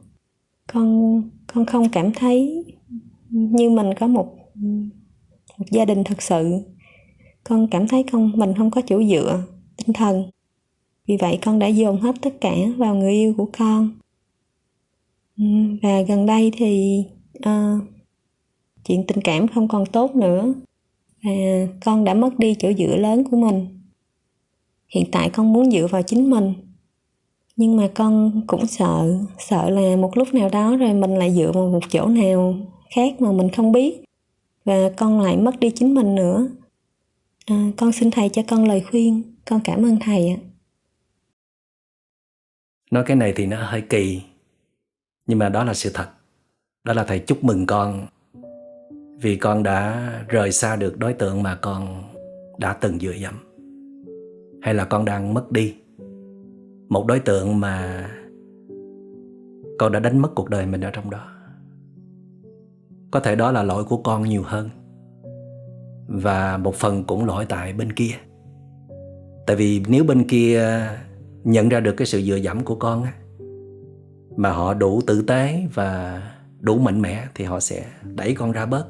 con 0.67 1.23
con 1.47 1.67
không 1.67 1.89
cảm 1.93 2.13
thấy 2.13 2.65
như 3.31 3.71
mình 3.71 3.95
có 4.01 4.07
một 4.07 4.37
một 5.59 5.67
gia 5.71 5.85
đình 5.85 6.05
thật 6.05 6.23
sự. 6.23 6.59
Con 7.45 7.69
cảm 7.71 7.89
thấy 7.89 8.05
con 8.13 8.33
mình 8.35 8.55
không 8.59 8.71
có 8.71 8.83
chỗ 8.87 9.03
dựa 9.05 9.43
tinh 9.77 9.93
thần. 9.93 10.31
Vì 11.07 11.17
vậy 11.17 11.39
con 11.43 11.59
đã 11.59 11.67
dồn 11.67 12.01
hết 12.01 12.15
tất 12.23 12.41
cả 12.41 12.55
vào 12.77 12.95
người 12.95 13.13
yêu 13.13 13.35
của 13.37 13.51
con. 13.59 13.91
Ừ, 15.39 15.45
và 15.83 16.03
gần 16.03 16.27
đây 16.27 16.53
thì 16.57 17.05
uh, 17.39 17.83
chuyện 18.85 19.05
tình 19.07 19.21
cảm 19.25 19.49
không 19.49 19.69
còn 19.69 19.87
tốt 19.87 20.17
nữa 20.17 20.55
à, 21.23 21.67
con 21.85 22.05
đã 22.05 22.15
mất 22.15 22.39
đi 22.39 22.55
chỗ 22.59 22.73
dựa 22.73 22.97
lớn 22.97 23.25
của 23.31 23.37
mình. 23.37 23.81
Hiện 24.89 25.05
tại 25.13 25.31
con 25.31 25.53
muốn 25.53 25.71
dựa 25.71 25.87
vào 25.87 26.03
chính 26.03 26.31
mình. 26.31 26.55
Nhưng 27.57 27.77
mà 27.77 27.89
con 27.95 28.41
cũng 28.47 28.67
sợ 28.67 29.19
sợ 29.39 29.71
là 29.71 29.97
một 29.97 30.17
lúc 30.17 30.35
nào 30.35 30.49
đó 30.49 30.77
rồi 30.77 30.95
mình 30.95 31.17
lại 31.17 31.35
dựa 31.35 31.53
vào 31.55 31.69
một 31.69 31.81
chỗ 31.91 32.07
nào 32.07 32.55
khác 32.95 33.21
mà 33.21 33.33
mình 33.33 33.49
không 33.51 33.73
biết. 33.73 34.05
Và 34.65 34.91
con 34.97 35.21
lại 35.21 35.37
mất 35.37 35.61
đi 35.61 35.71
chính 35.71 35.95
mình 35.95 36.15
nữa. 36.15 36.49
À, 37.47 37.71
con 37.77 37.93
xin 37.93 38.11
thầy 38.11 38.29
cho 38.29 38.43
con 38.49 38.69
lời 38.69 38.81
khuyên. 38.91 39.23
Con 39.45 39.61
cảm 39.65 39.85
ơn 39.85 39.99
thầy 40.01 40.29
ạ. 40.29 40.39
Nói 42.91 43.05
cái 43.07 43.17
này 43.17 43.33
thì 43.37 43.47
nó 43.47 43.57
hơi 43.63 43.81
kỳ. 43.81 44.23
Nhưng 45.27 45.39
mà 45.39 45.49
đó 45.49 45.65
là 45.65 45.75
sự 45.75 45.91
thật. 45.95 46.09
Đó 46.85 46.93
là 46.93 47.05
thầy 47.05 47.19
chúc 47.19 47.45
mừng 47.45 47.67
con 47.67 48.07
vì 49.23 49.37
con 49.37 49.63
đã 49.63 50.13
rời 50.29 50.53
xa 50.53 50.77
được 50.77 50.99
đối 50.99 51.13
tượng 51.13 51.43
mà 51.43 51.55
con 51.55 52.03
đã 52.59 52.73
từng 52.73 52.99
dựa 52.99 53.13
dẫm. 53.13 53.35
Hay 54.63 54.75
là 54.75 54.85
con 54.85 55.05
đang 55.05 55.35
mất 55.35 55.53
đi 55.53 55.75
một 56.89 57.07
đối 57.07 57.19
tượng 57.19 57.61
mà 57.61 58.07
con 59.79 59.93
đã 59.93 60.01
đánh 60.01 60.19
mất 60.19 60.35
cuộc 60.35 60.51
đời 60.51 60.67
mình 60.67 60.81
ở 60.81 60.91
trong 60.91 61.11
đó. 61.11 61.27
Có 63.11 63.21
thể 63.21 63.37
đó 63.37 63.53
là 63.53 63.63
lỗi 63.63 63.85
của 63.85 63.97
con 63.97 64.23
nhiều 64.23 64.43
hơn 64.45 64.71
và 66.07 66.57
một 66.57 66.75
phần 66.75 67.05
cũng 67.05 67.25
lỗi 67.25 67.47
tại 67.49 67.73
bên 67.73 67.93
kia. 67.93 68.15
Tại 69.47 69.57
vì 69.57 69.83
nếu 69.89 70.05
bên 70.05 70.29
kia 70.29 70.87
nhận 71.45 71.69
ra 71.69 71.81
được 71.81 71.95
cái 71.97 72.07
sự 72.07 72.23
dựa 72.23 72.37
dẫm 72.37 72.65
của 72.65 72.75
con 72.75 73.03
á, 73.03 73.13
mà 74.37 74.53
họ 74.53 74.75
đủ 74.75 75.01
tử 75.07 75.23
tế 75.23 75.67
và 75.75 76.23
đủ 76.61 76.79
mạnh 76.79 77.03
mẽ 77.03 77.27
thì 77.35 77.45
họ 77.45 77.61
sẽ 77.61 77.87
đẩy 78.03 78.35
con 78.35 78.53
ra 78.53 78.67
bớt 78.67 78.87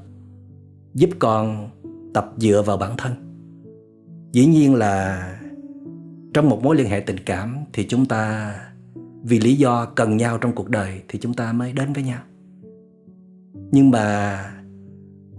giúp 0.95 1.11
con 1.19 1.71
tập 2.15 2.33
dựa 2.37 2.63
vào 2.67 2.77
bản 2.77 2.97
thân. 2.99 3.13
Dĩ 4.33 4.47
nhiên 4.47 4.75
là 4.75 5.27
trong 6.35 6.49
một 6.49 6.63
mối 6.63 6.77
liên 6.77 6.91
hệ 6.91 7.01
tình 7.01 7.19
cảm 7.27 7.57
thì 7.73 7.87
chúng 7.89 8.07
ta, 8.07 8.55
vì 9.23 9.41
lý 9.41 9.55
do 9.55 9.85
cần 9.85 10.17
nhau 10.17 10.39
trong 10.39 10.53
cuộc 10.55 10.69
đời 10.69 11.03
thì 11.09 11.19
chúng 11.19 11.35
ta 11.35 11.53
mới 11.53 11.73
đến 11.73 11.93
với 11.93 12.03
nhau. 12.03 12.21
Nhưng 13.73 13.91
mà 13.91 14.45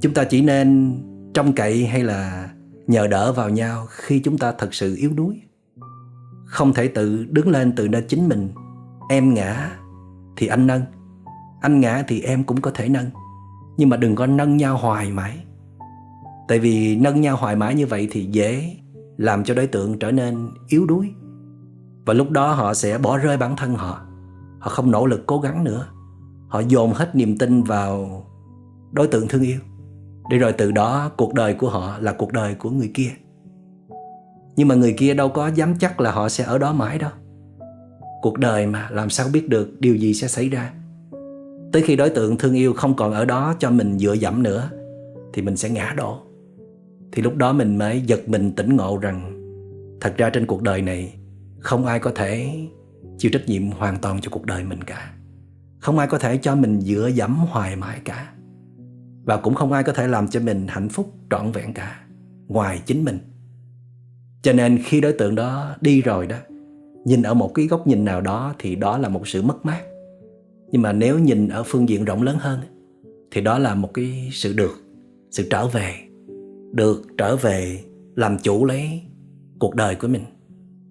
chúng 0.02 0.14
ta 0.14 0.24
chỉ 0.24 0.42
nên 0.42 0.98
trông 1.34 1.54
cậy 1.54 1.86
hay 1.86 2.04
là 2.04 2.50
nhờ 2.88 3.08
đỡ 3.08 3.34
vào 3.34 3.50
nhau 3.50 3.86
khi 3.90 4.20
chúng 4.20 4.38
ta 4.38 4.52
thật 4.58 4.74
sự 4.74 4.96
yếu 4.96 5.12
đuối. 5.14 5.42
Không 6.46 6.74
thể 6.74 6.88
tự 6.88 7.26
đứng 7.30 7.50
lên 7.50 7.74
từ 7.76 7.88
nơi 7.88 8.02
chính 8.02 8.30
mình. 8.30 8.50
Em 9.10 9.34
ngã 9.34 9.72
thì 10.38 10.48
anh 10.48 10.68
nâng, 10.68 10.82
anh 11.62 11.80
ngã 11.80 12.04
thì 12.08 12.22
em 12.22 12.44
cũng 12.44 12.62
có 12.62 12.72
thể 12.72 12.90
nâng 12.90 13.10
nhưng 13.78 13.90
mà 13.90 13.98
đừng 13.98 14.16
có 14.16 14.28
nâng 14.28 14.58
nhau 14.58 14.78
hoài 14.78 15.12
mãi. 15.12 15.38
Tại 16.48 16.60
vì 16.60 16.96
nâng 16.96 17.22
nhau 17.22 17.36
hoài 17.36 17.56
mãi 17.56 17.76
như 17.76 17.88
vậy 17.88 18.08
thì 18.12 18.26
dễ 18.26 18.76
làm 19.18 19.44
cho 19.44 19.54
đối 19.54 19.68
tượng 19.68 20.00
trở 20.00 20.12
nên 20.12 20.50
yếu 20.68 20.86
đuối. 20.86 21.10
Và 22.06 22.14
lúc 22.14 22.30
đó 22.30 22.54
họ 22.54 22.74
sẽ 22.74 22.98
bỏ 22.98 23.18
rơi 23.18 23.38
bản 23.38 23.56
thân 23.56 23.76
họ. 23.76 24.02
Họ 24.60 24.70
không 24.70 24.92
nỗ 24.92 25.06
lực 25.06 25.24
cố 25.28 25.40
gắng 25.40 25.64
nữa. 25.64 25.88
Họ 26.48 26.60
dồn 26.60 26.94
hết 26.94 27.16
niềm 27.16 27.38
tin 27.38 27.64
vào 27.64 28.24
đối 28.92 29.08
tượng 29.08 29.28
thương 29.28 29.42
yêu. 29.42 29.60
Để 30.30 30.38
rồi 30.38 30.54
từ 30.54 30.72
đó 30.72 31.12
cuộc 31.18 31.34
đời 31.34 31.54
của 31.54 31.70
họ 31.70 31.98
là 32.00 32.14
cuộc 32.14 32.34
đời 32.34 32.56
của 32.56 32.70
người 32.70 32.92
kia. 32.94 33.10
Nhưng 34.56 34.68
mà 34.68 34.76
người 34.76 34.94
kia 34.98 35.14
đâu 35.14 35.30
có 35.30 35.48
dám 35.48 35.76
chắc 35.80 36.02
là 36.02 36.12
họ 36.12 36.30
sẽ 36.30 36.44
ở 36.44 36.58
đó 36.58 36.74
mãi 36.74 36.98
đâu. 36.98 37.12
Cuộc 38.22 38.38
đời 38.38 38.68
mà, 38.68 38.88
làm 38.92 39.10
sao 39.10 39.28
biết 39.34 39.50
được 39.50 39.80
điều 39.80 39.96
gì 39.96 40.14
sẽ 40.14 40.28
xảy 40.28 40.50
ra? 40.50 40.74
Tới 41.72 41.82
khi 41.82 41.96
đối 41.96 42.10
tượng 42.10 42.38
thương 42.38 42.54
yêu 42.54 42.74
không 42.74 42.96
còn 42.96 43.14
ở 43.14 43.26
đó 43.26 43.56
cho 43.60 43.72
mình 43.72 44.00
dựa 44.00 44.14
dẫm 44.14 44.44
nữa, 44.44 44.70
thì 45.34 45.42
mình 45.42 45.58
sẽ 45.58 45.70
ngã 45.70 45.94
đổ. 45.98 46.18
Thì 47.12 47.22
lúc 47.22 47.36
đó 47.36 47.54
mình 47.54 47.78
mới 47.78 48.02
giật 48.02 48.30
mình 48.30 48.52
tỉnh 48.56 48.76
ngộ 48.76 48.98
rằng, 48.98 49.38
thật 50.02 50.14
ra 50.18 50.30
trên 50.30 50.46
cuộc 50.46 50.62
đời 50.62 50.82
này, 50.82 51.14
không 51.60 51.86
ai 51.86 52.00
có 52.00 52.12
thể 52.16 52.60
chịu 53.18 53.32
trách 53.34 53.46
nhiệm 53.48 53.72
hoàn 53.72 53.98
toàn 53.98 54.22
cho 54.22 54.30
cuộc 54.32 54.46
đời 54.46 54.64
mình 54.64 54.84
cả. 54.84 55.14
Không 55.80 55.98
ai 55.98 56.08
có 56.08 56.20
thể 56.20 56.38
cho 56.38 56.56
mình 56.56 56.82
dựa 56.82 57.10
dẫm 57.14 57.36
hoài 57.36 57.76
mãi 57.76 58.00
cả. 58.06 58.34
Và 59.24 59.38
cũng 59.38 59.56
không 59.56 59.72
ai 59.72 59.84
có 59.84 59.94
thể 59.94 60.08
làm 60.08 60.28
cho 60.28 60.40
mình 60.40 60.66
hạnh 60.68 60.90
phúc 60.90 61.14
trọn 61.30 61.52
vẹn 61.52 61.74
cả, 61.74 62.00
ngoài 62.48 62.82
chính 62.86 63.06
mình. 63.06 63.20
Cho 64.42 64.54
nên 64.54 64.80
khi 64.84 65.02
đối 65.02 65.14
tượng 65.14 65.36
đó 65.36 65.76
đi 65.82 66.02
rồi 66.02 66.28
đó, 66.28 66.36
nhìn 67.06 67.22
ở 67.22 67.34
một 67.34 67.52
cái 67.54 67.68
góc 67.68 67.88
nhìn 67.88 68.06
nào 68.06 68.22
đó 68.22 68.54
thì 68.60 68.76
đó 68.76 68.98
là 68.98 69.10
một 69.10 69.28
sự 69.28 69.42
mất 69.42 69.66
mát 69.66 69.82
nhưng 70.72 70.82
mà 70.82 70.94
nếu 70.94 71.20
nhìn 71.20 71.50
ở 71.50 71.64
phương 71.64 71.90
diện 71.90 72.06
rộng 72.06 72.24
lớn 72.24 72.38
hơn 72.40 72.60
thì 73.32 73.42
đó 73.42 73.60
là 73.60 73.76
một 73.76 73.94
cái 73.94 74.30
sự 74.32 74.54
được, 74.54 74.84
sự 75.32 75.48
trở 75.50 75.68
về, 75.68 75.94
được 76.72 77.02
trở 77.18 77.36
về 77.36 77.80
làm 78.16 78.38
chủ 78.38 78.66
lấy 78.66 79.02
cuộc 79.60 79.76
đời 79.76 79.96
của 79.96 80.08
mình. 80.08 80.24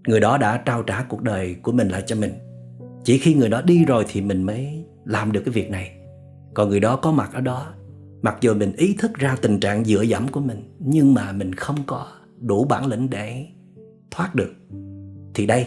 Người 0.06 0.20
đó 0.20 0.38
đã 0.38 0.62
trao 0.66 0.82
trả 0.82 1.02
cuộc 1.02 1.22
đời 1.22 1.56
của 1.62 1.72
mình 1.72 1.88
lại 1.88 2.02
cho 2.06 2.16
mình. 2.16 2.32
Chỉ 3.04 3.18
khi 3.18 3.34
người 3.34 3.48
đó 3.48 3.62
đi 3.62 3.84
rồi 3.84 4.04
thì 4.08 4.20
mình 4.20 4.42
mới 4.42 4.84
làm 5.04 5.32
được 5.32 5.42
cái 5.44 5.52
việc 5.52 5.70
này. 5.70 5.90
Còn 6.54 6.68
người 6.68 6.80
đó 6.80 6.96
có 6.96 7.12
mặt 7.12 7.30
ở 7.32 7.40
đó, 7.40 7.74
mặc 8.22 8.36
dù 8.40 8.54
mình 8.54 8.72
ý 8.76 8.94
thức 8.98 9.14
ra 9.14 9.36
tình 9.42 9.60
trạng 9.60 9.84
dựa 9.84 10.02
dẫm 10.02 10.28
của 10.28 10.40
mình, 10.40 10.76
nhưng 10.78 11.14
mà 11.14 11.32
mình 11.32 11.54
không 11.54 11.76
có 11.86 12.06
đủ 12.40 12.64
bản 12.64 12.86
lĩnh 12.86 13.10
để 13.10 13.46
thoát 14.10 14.34
được. 14.34 14.52
Thì 15.34 15.46
đây, 15.46 15.66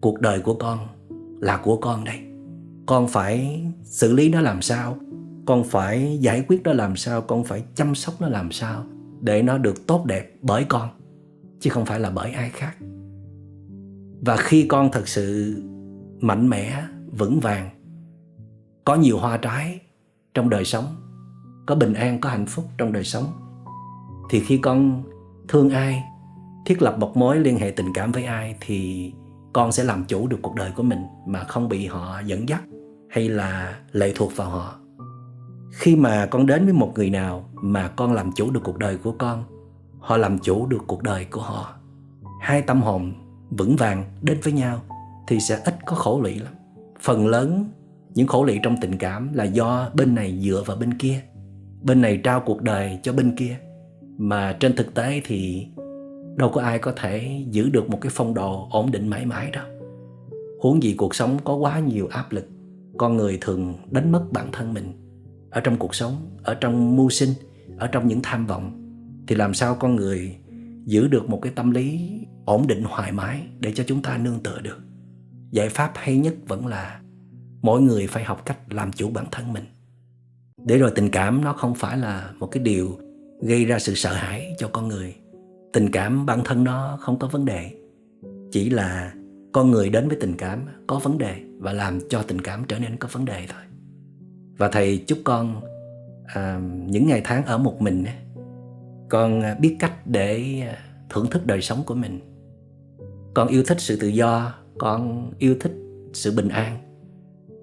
cuộc 0.00 0.20
đời 0.20 0.40
của 0.40 0.54
con 0.54 0.78
là 1.40 1.56
của 1.56 1.76
con 1.76 2.04
đây 2.04 2.27
con 2.88 3.08
phải 3.08 3.64
xử 3.82 4.12
lý 4.12 4.28
nó 4.28 4.40
làm 4.40 4.62
sao? 4.62 4.96
Con 5.46 5.64
phải 5.64 6.18
giải 6.20 6.44
quyết 6.48 6.62
nó 6.64 6.72
làm 6.72 6.96
sao? 6.96 7.20
Con 7.20 7.44
phải 7.44 7.64
chăm 7.74 7.94
sóc 7.94 8.14
nó 8.20 8.28
làm 8.28 8.52
sao 8.52 8.84
để 9.20 9.42
nó 9.42 9.58
được 9.58 9.86
tốt 9.86 10.04
đẹp 10.06 10.34
bởi 10.42 10.64
con, 10.64 10.88
chứ 11.60 11.70
không 11.70 11.86
phải 11.86 12.00
là 12.00 12.10
bởi 12.10 12.32
ai 12.32 12.50
khác? 12.50 12.76
Và 14.20 14.36
khi 14.36 14.66
con 14.68 14.90
thật 14.92 15.08
sự 15.08 15.56
mạnh 16.20 16.48
mẽ, 16.48 16.82
vững 17.18 17.40
vàng, 17.40 17.70
có 18.84 18.94
nhiều 18.94 19.18
hoa 19.18 19.36
trái 19.36 19.80
trong 20.34 20.50
đời 20.50 20.64
sống, 20.64 20.84
có 21.66 21.74
bình 21.74 21.94
an, 21.94 22.20
có 22.20 22.28
hạnh 22.28 22.46
phúc 22.46 22.64
trong 22.78 22.92
đời 22.92 23.04
sống, 23.04 23.24
thì 24.30 24.40
khi 24.40 24.58
con 24.58 25.02
thương 25.48 25.70
ai, 25.70 26.04
thiết 26.66 26.82
lập 26.82 26.96
một 26.98 27.16
mối 27.16 27.40
liên 27.40 27.58
hệ 27.58 27.70
tình 27.70 27.92
cảm 27.94 28.12
với 28.12 28.24
ai 28.24 28.56
thì 28.60 29.12
con 29.52 29.72
sẽ 29.72 29.84
làm 29.84 30.04
chủ 30.04 30.26
được 30.26 30.38
cuộc 30.42 30.54
đời 30.54 30.70
của 30.76 30.82
mình 30.82 31.00
mà 31.26 31.44
không 31.44 31.68
bị 31.68 31.86
họ 31.86 32.20
dẫn 32.20 32.48
dắt 32.48 32.62
hay 33.10 33.28
là 33.28 33.78
lệ 33.92 34.12
thuộc 34.16 34.36
vào 34.36 34.50
họ. 34.50 34.78
Khi 35.72 35.96
mà 35.96 36.26
con 36.26 36.46
đến 36.46 36.64
với 36.64 36.72
một 36.72 36.92
người 36.94 37.10
nào 37.10 37.48
mà 37.54 37.88
con 37.88 38.12
làm 38.12 38.32
chủ 38.32 38.50
được 38.50 38.60
cuộc 38.64 38.78
đời 38.78 38.96
của 38.96 39.12
con, 39.18 39.44
họ 39.98 40.16
làm 40.16 40.38
chủ 40.38 40.66
được 40.66 40.84
cuộc 40.86 41.02
đời 41.02 41.24
của 41.24 41.40
họ. 41.40 41.74
Hai 42.40 42.62
tâm 42.62 42.82
hồn 42.82 43.12
vững 43.50 43.76
vàng 43.76 44.04
đến 44.22 44.38
với 44.42 44.52
nhau 44.52 44.80
thì 45.28 45.40
sẽ 45.40 45.60
ít 45.64 45.74
có 45.86 45.96
khổ 45.96 46.20
lụy 46.20 46.38
lắm. 46.38 46.52
Phần 47.00 47.26
lớn 47.26 47.64
những 48.14 48.26
khổ 48.26 48.44
lụy 48.44 48.60
trong 48.62 48.76
tình 48.80 48.98
cảm 48.98 49.32
là 49.32 49.44
do 49.44 49.90
bên 49.94 50.14
này 50.14 50.38
dựa 50.42 50.62
vào 50.66 50.76
bên 50.76 50.98
kia, 50.98 51.20
bên 51.82 52.00
này 52.00 52.20
trao 52.24 52.40
cuộc 52.40 52.62
đời 52.62 52.98
cho 53.02 53.12
bên 53.12 53.36
kia. 53.36 53.56
Mà 54.18 54.56
trên 54.60 54.76
thực 54.76 54.94
tế 54.94 55.20
thì 55.24 55.66
đâu 56.36 56.50
có 56.54 56.60
ai 56.60 56.78
có 56.78 56.92
thể 56.96 57.44
giữ 57.50 57.68
được 57.68 57.90
một 57.90 57.98
cái 58.00 58.12
phong 58.14 58.34
độ 58.34 58.68
ổn 58.70 58.90
định 58.90 59.08
mãi 59.08 59.26
mãi 59.26 59.50
đâu. 59.50 59.64
Huống 60.60 60.82
gì 60.82 60.94
cuộc 60.98 61.14
sống 61.14 61.38
có 61.44 61.54
quá 61.54 61.78
nhiều 61.78 62.08
áp 62.10 62.32
lực 62.32 62.48
con 62.98 63.16
người 63.16 63.38
thường 63.40 63.74
đánh 63.90 64.12
mất 64.12 64.24
bản 64.32 64.48
thân 64.52 64.74
mình. 64.74 64.92
Ở 65.50 65.60
trong 65.60 65.76
cuộc 65.76 65.94
sống, 65.94 66.36
ở 66.42 66.54
trong 66.54 66.96
mưu 66.96 67.10
sinh, 67.10 67.30
ở 67.78 67.86
trong 67.86 68.08
những 68.08 68.20
tham 68.22 68.46
vọng, 68.46 68.84
thì 69.26 69.36
làm 69.36 69.54
sao 69.54 69.74
con 69.74 69.96
người 69.96 70.36
giữ 70.84 71.08
được 71.08 71.28
một 71.28 71.38
cái 71.42 71.52
tâm 71.56 71.70
lý 71.70 72.10
ổn 72.44 72.66
định 72.66 72.84
hoài 72.84 73.12
mái 73.12 73.46
để 73.60 73.72
cho 73.72 73.84
chúng 73.86 74.02
ta 74.02 74.18
nương 74.18 74.40
tựa 74.40 74.60
được? 74.60 74.78
Giải 75.50 75.68
pháp 75.68 75.92
hay 75.94 76.16
nhất 76.16 76.34
vẫn 76.48 76.66
là 76.66 77.00
mỗi 77.62 77.80
người 77.82 78.06
phải 78.06 78.24
học 78.24 78.42
cách 78.46 78.72
làm 78.72 78.92
chủ 78.92 79.10
bản 79.10 79.26
thân 79.30 79.52
mình. 79.52 79.64
Để 80.64 80.78
rồi 80.78 80.92
tình 80.94 81.10
cảm 81.10 81.44
nó 81.44 81.52
không 81.52 81.74
phải 81.74 81.98
là 81.98 82.30
một 82.38 82.46
cái 82.46 82.62
điều 82.62 82.98
gây 83.42 83.64
ra 83.64 83.78
sự 83.78 83.94
sợ 83.94 84.12
hãi 84.12 84.54
cho 84.58 84.68
con 84.72 84.88
người, 84.88 85.14
tình 85.72 85.90
cảm 85.90 86.26
bản 86.26 86.40
thân 86.44 86.64
nó 86.64 86.98
không 87.00 87.18
có 87.18 87.28
vấn 87.28 87.44
đề. 87.44 87.70
Chỉ 88.52 88.70
là 88.70 89.12
con 89.52 89.70
người 89.70 89.90
đến 89.90 90.08
với 90.08 90.16
tình 90.20 90.36
cảm 90.36 90.66
có 90.86 90.98
vấn 90.98 91.18
đề 91.18 91.47
và 91.58 91.72
làm 91.72 91.98
cho 92.08 92.22
tình 92.22 92.40
cảm 92.40 92.64
trở 92.68 92.78
nên 92.78 92.96
có 92.96 93.08
vấn 93.12 93.24
đề 93.24 93.46
thôi. 93.48 93.62
Và 94.58 94.68
thầy 94.68 95.04
chúc 95.06 95.18
con 95.24 95.60
à, 96.24 96.60
những 96.86 97.06
ngày 97.06 97.20
tháng 97.24 97.44
ở 97.44 97.58
một 97.58 97.82
mình 97.82 98.04
con 99.08 99.40
à, 99.40 99.54
biết 99.54 99.76
cách 99.78 100.06
để 100.06 100.60
à, 100.60 100.78
thưởng 101.10 101.26
thức 101.30 101.46
đời 101.46 101.60
sống 101.60 101.82
của 101.86 101.94
mình. 101.94 102.20
Con 103.34 103.48
yêu 103.48 103.62
thích 103.66 103.80
sự 103.80 103.96
tự 104.00 104.08
do 104.08 104.54
con 104.78 105.32
yêu 105.38 105.56
thích 105.60 105.72
sự 106.12 106.36
bình 106.36 106.48
an. 106.48 106.78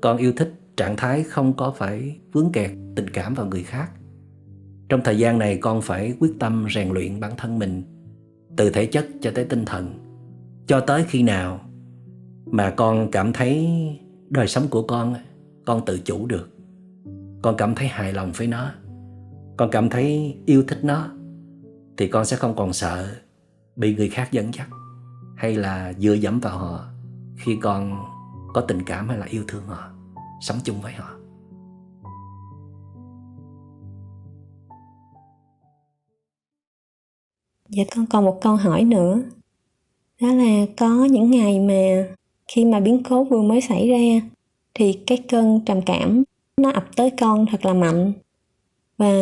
Con 0.02 0.18
yêu 0.18 0.34
thích 0.38 0.54
trạng 0.78 0.96
thái 0.98 1.24
không 1.24 1.54
có 1.54 1.72
phải 1.72 2.18
vướng 2.32 2.52
kẹt 2.52 2.72
tình 2.96 3.10
cảm 3.10 3.34
vào 3.34 3.46
người 3.46 3.64
khác. 3.64 3.92
Trong 4.90 5.02
thời 5.04 5.18
gian 5.18 5.40
này 5.40 5.58
con 5.58 5.82
phải 5.82 6.14
quyết 6.20 6.32
tâm 6.40 6.68
rèn 6.76 6.90
luyện 6.90 7.20
bản 7.20 7.32
thân 7.38 7.60
mình 7.60 7.84
từ 8.56 8.70
thể 8.70 8.86
chất 8.86 9.08
cho 9.22 9.32
tới 9.36 9.46
tinh 9.46 9.66
thần. 9.66 10.00
Cho 10.68 10.80
tới 10.80 11.06
khi 11.08 11.24
nào 11.24 11.60
mà 12.56 12.74
con 12.78 13.12
cảm 13.12 13.34
thấy 13.34 13.68
đời 14.30 14.48
sống 14.48 14.68
của 14.70 14.82
con 14.82 15.16
con 15.66 15.86
tự 15.86 16.00
chủ 16.00 16.26
được. 16.26 16.50
Con 17.42 17.56
cảm 17.58 17.76
thấy 17.76 17.88
hài 17.88 18.14
lòng 18.14 18.32
với 18.36 18.48
nó. 18.48 18.72
Con 19.58 19.70
cảm 19.72 19.90
thấy 19.90 20.38
yêu 20.46 20.64
thích 20.68 20.80
nó. 20.84 21.08
Thì 21.98 22.08
con 22.08 22.26
sẽ 22.26 22.38
không 22.38 22.56
còn 22.56 22.74
sợ 22.74 23.16
bị 23.76 23.96
người 23.96 24.10
khác 24.10 24.32
dẫn 24.32 24.54
dắt 24.54 24.68
hay 25.38 25.56
là 25.56 25.94
dựa 25.94 26.14
dẫm 26.14 26.40
vào 26.40 26.58
họ 26.58 26.86
khi 27.38 27.58
con 27.62 28.06
có 28.54 28.62
tình 28.62 28.84
cảm 28.84 29.10
hay 29.10 29.18
là 29.18 29.26
yêu 29.26 29.44
thương 29.48 29.68
họ, 29.68 29.90
sống 30.42 30.58
chung 30.64 30.82
với 30.82 30.94
họ. 30.94 31.10
Dạ 37.70 37.84
con 37.96 38.06
còn 38.06 38.26
một 38.26 38.40
câu 38.42 38.56
hỏi 38.56 38.84
nữa. 38.84 39.22
Đó 40.22 40.28
là 40.28 40.66
có 40.78 41.06
những 41.06 41.32
ngày 41.32 41.60
mà 41.60 42.08
khi 42.48 42.66
mà 42.66 42.80
biến 42.80 43.04
cố 43.04 43.24
vừa 43.24 43.42
mới 43.42 43.62
xảy 43.62 43.90
ra 43.90 44.28
thì 44.74 44.94
cái 44.94 45.18
cơn 45.18 45.60
trầm 45.66 45.82
cảm 45.82 46.24
nó 46.58 46.72
ập 46.72 46.86
tới 46.96 47.10
con 47.10 47.46
thật 47.52 47.66
là 47.66 47.74
mạnh. 47.74 48.14
Và 48.98 49.14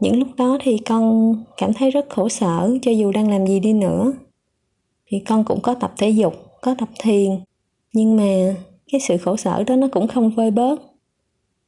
những 0.00 0.18
lúc 0.18 0.28
đó 0.36 0.58
thì 0.60 0.78
con 0.78 1.34
cảm 1.56 1.72
thấy 1.72 1.90
rất 1.90 2.06
khổ 2.10 2.28
sở 2.28 2.78
cho 2.82 2.90
dù 2.90 3.12
đang 3.12 3.30
làm 3.30 3.46
gì 3.46 3.60
đi 3.60 3.72
nữa. 3.72 4.12
Thì 5.06 5.18
con 5.18 5.44
cũng 5.44 5.60
có 5.62 5.74
tập 5.74 5.92
thể 5.96 6.10
dục, 6.10 6.34
có 6.60 6.74
tập 6.78 6.88
thiền. 7.00 7.30
Nhưng 7.92 8.16
mà 8.16 8.56
cái 8.92 9.00
sự 9.00 9.16
khổ 9.16 9.36
sở 9.36 9.62
đó 9.62 9.76
nó 9.76 9.88
cũng 9.92 10.08
không 10.08 10.30
vơi 10.30 10.50
bớt. 10.50 10.82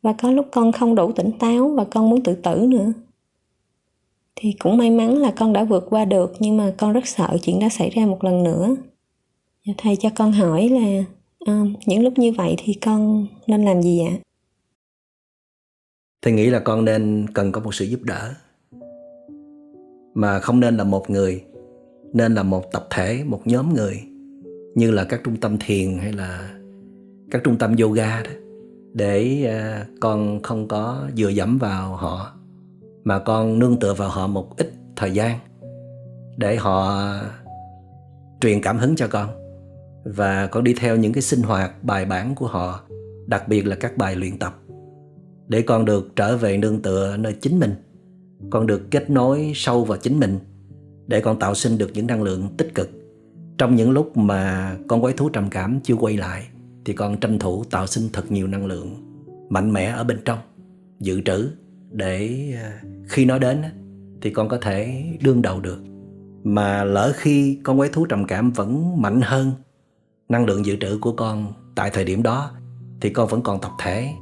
Và 0.02 0.12
có 0.12 0.30
lúc 0.30 0.46
con 0.52 0.72
không 0.72 0.94
đủ 0.94 1.12
tỉnh 1.12 1.32
táo 1.38 1.68
và 1.68 1.84
con 1.84 2.10
muốn 2.10 2.22
tự 2.22 2.34
tử 2.34 2.66
nữa 2.68 2.92
thì 4.36 4.52
cũng 4.58 4.76
may 4.76 4.90
mắn 4.90 5.16
là 5.16 5.30
con 5.30 5.52
đã 5.52 5.64
vượt 5.64 5.86
qua 5.90 6.04
được 6.04 6.32
nhưng 6.38 6.56
mà 6.56 6.72
con 6.76 6.92
rất 6.92 7.06
sợ 7.06 7.36
chuyện 7.42 7.60
đó 7.60 7.68
xảy 7.68 7.90
ra 7.90 8.06
một 8.06 8.24
lần 8.24 8.42
nữa 8.42 8.76
Dạ, 9.66 9.74
thầy 9.78 9.96
cho 9.96 10.08
con 10.16 10.32
hỏi 10.32 10.68
là 10.68 11.04
uh, 11.50 11.68
những 11.86 12.02
lúc 12.02 12.18
như 12.18 12.32
vậy 12.32 12.54
thì 12.58 12.74
con 12.74 13.26
nên 13.46 13.64
làm 13.64 13.82
gì 13.82 14.00
ạ? 14.00 14.14
Thầy 16.22 16.32
nghĩ 16.32 16.50
là 16.50 16.60
con 16.60 16.84
nên 16.84 17.26
cần 17.34 17.52
có 17.52 17.60
một 17.60 17.74
sự 17.74 17.84
giúp 17.84 18.02
đỡ. 18.02 18.34
Mà 20.14 20.40
không 20.40 20.60
nên 20.60 20.76
là 20.76 20.84
một 20.84 21.10
người 21.10 21.44
nên 22.12 22.34
là 22.34 22.42
một 22.42 22.72
tập 22.72 22.86
thể 22.90 23.24
một 23.24 23.40
nhóm 23.44 23.74
người 23.74 24.02
như 24.74 24.90
là 24.90 25.04
các 25.04 25.20
trung 25.24 25.36
tâm 25.36 25.56
thiền 25.66 25.98
hay 25.98 26.12
là 26.12 26.54
các 27.30 27.40
trung 27.44 27.58
tâm 27.58 27.76
yoga 27.76 28.22
đó 28.22 28.30
để 28.92 29.46
uh, 29.48 30.00
con 30.00 30.42
không 30.42 30.68
có 30.68 31.08
dựa 31.16 31.28
dẫm 31.28 31.58
vào 31.58 31.96
họ 31.96 32.32
mà 33.04 33.18
con 33.18 33.58
nương 33.58 33.78
tựa 33.78 33.94
vào 33.94 34.08
họ 34.08 34.26
một 34.26 34.56
ít 34.56 34.72
thời 34.96 35.10
gian 35.10 35.38
để 36.36 36.56
họ 36.56 37.04
truyền 38.40 38.62
cảm 38.62 38.78
hứng 38.78 38.96
cho 38.96 39.08
con 39.08 39.43
và 40.04 40.46
con 40.46 40.64
đi 40.64 40.74
theo 40.74 40.96
những 40.96 41.12
cái 41.12 41.22
sinh 41.22 41.42
hoạt, 41.42 41.84
bài 41.84 42.04
bản 42.04 42.34
của 42.34 42.46
họ, 42.46 42.80
đặc 43.26 43.48
biệt 43.48 43.66
là 43.66 43.76
các 43.76 43.96
bài 43.96 44.16
luyện 44.16 44.38
tập. 44.38 44.60
Để 45.48 45.62
con 45.62 45.84
được 45.84 46.16
trở 46.16 46.36
về 46.36 46.56
nương 46.56 46.82
tựa 46.82 47.16
nơi 47.16 47.32
chính 47.40 47.58
mình, 47.58 47.74
con 48.50 48.66
được 48.66 48.90
kết 48.90 49.10
nối 49.10 49.52
sâu 49.54 49.84
vào 49.84 49.98
chính 49.98 50.20
mình, 50.20 50.38
để 51.06 51.20
con 51.20 51.38
tạo 51.38 51.54
sinh 51.54 51.78
được 51.78 51.90
những 51.94 52.06
năng 52.06 52.22
lượng 52.22 52.48
tích 52.56 52.74
cực. 52.74 52.90
Trong 53.58 53.76
những 53.76 53.90
lúc 53.90 54.16
mà 54.16 54.74
con 54.88 55.00
quái 55.00 55.14
thú 55.14 55.28
trầm 55.28 55.50
cảm 55.50 55.80
chưa 55.82 55.94
quay 55.94 56.16
lại, 56.16 56.46
thì 56.84 56.92
con 56.92 57.20
tranh 57.20 57.38
thủ 57.38 57.64
tạo 57.64 57.86
sinh 57.86 58.08
thật 58.12 58.32
nhiều 58.32 58.46
năng 58.46 58.66
lượng 58.66 59.04
mạnh 59.48 59.72
mẽ 59.72 59.84
ở 59.84 60.04
bên 60.04 60.18
trong, 60.24 60.38
dự 61.00 61.20
trữ 61.20 61.50
để 61.90 62.48
à, 62.62 62.82
khi 63.08 63.24
nó 63.24 63.38
đến 63.38 63.62
thì 64.22 64.30
con 64.30 64.48
có 64.48 64.58
thể 64.58 65.04
đương 65.22 65.42
đầu 65.42 65.60
được. 65.60 65.78
Mà 66.44 66.84
lỡ 66.84 67.12
khi 67.16 67.60
con 67.62 67.78
quái 67.78 67.88
thú 67.92 68.06
trầm 68.06 68.26
cảm 68.26 68.50
vẫn 68.50 69.02
mạnh 69.02 69.20
hơn 69.20 69.52
Năng 70.28 70.46
lượng 70.46 70.66
dự 70.66 70.76
trữ 70.80 70.98
của 70.98 71.12
con 71.12 71.52
tại 71.74 71.90
thời 71.90 72.04
điểm 72.04 72.22
đó 72.22 72.50
thì 73.00 73.10
con 73.10 73.28
vẫn 73.28 73.42
còn 73.42 73.60
tập 73.60 73.70
thể. 73.78 74.12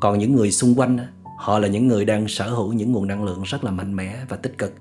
Còn 0.00 0.18
những 0.18 0.34
người 0.34 0.50
xung 0.50 0.74
quanh, 0.74 0.98
họ 1.38 1.58
là 1.58 1.68
những 1.68 1.88
người 1.88 2.04
đang 2.04 2.28
sở 2.28 2.50
hữu 2.50 2.72
những 2.72 2.92
nguồn 2.92 3.06
năng 3.06 3.24
lượng 3.24 3.42
rất 3.42 3.64
là 3.64 3.70
mạnh 3.70 3.96
mẽ 3.96 4.16
và 4.28 4.36
tích 4.36 4.58
cực. 4.58 4.72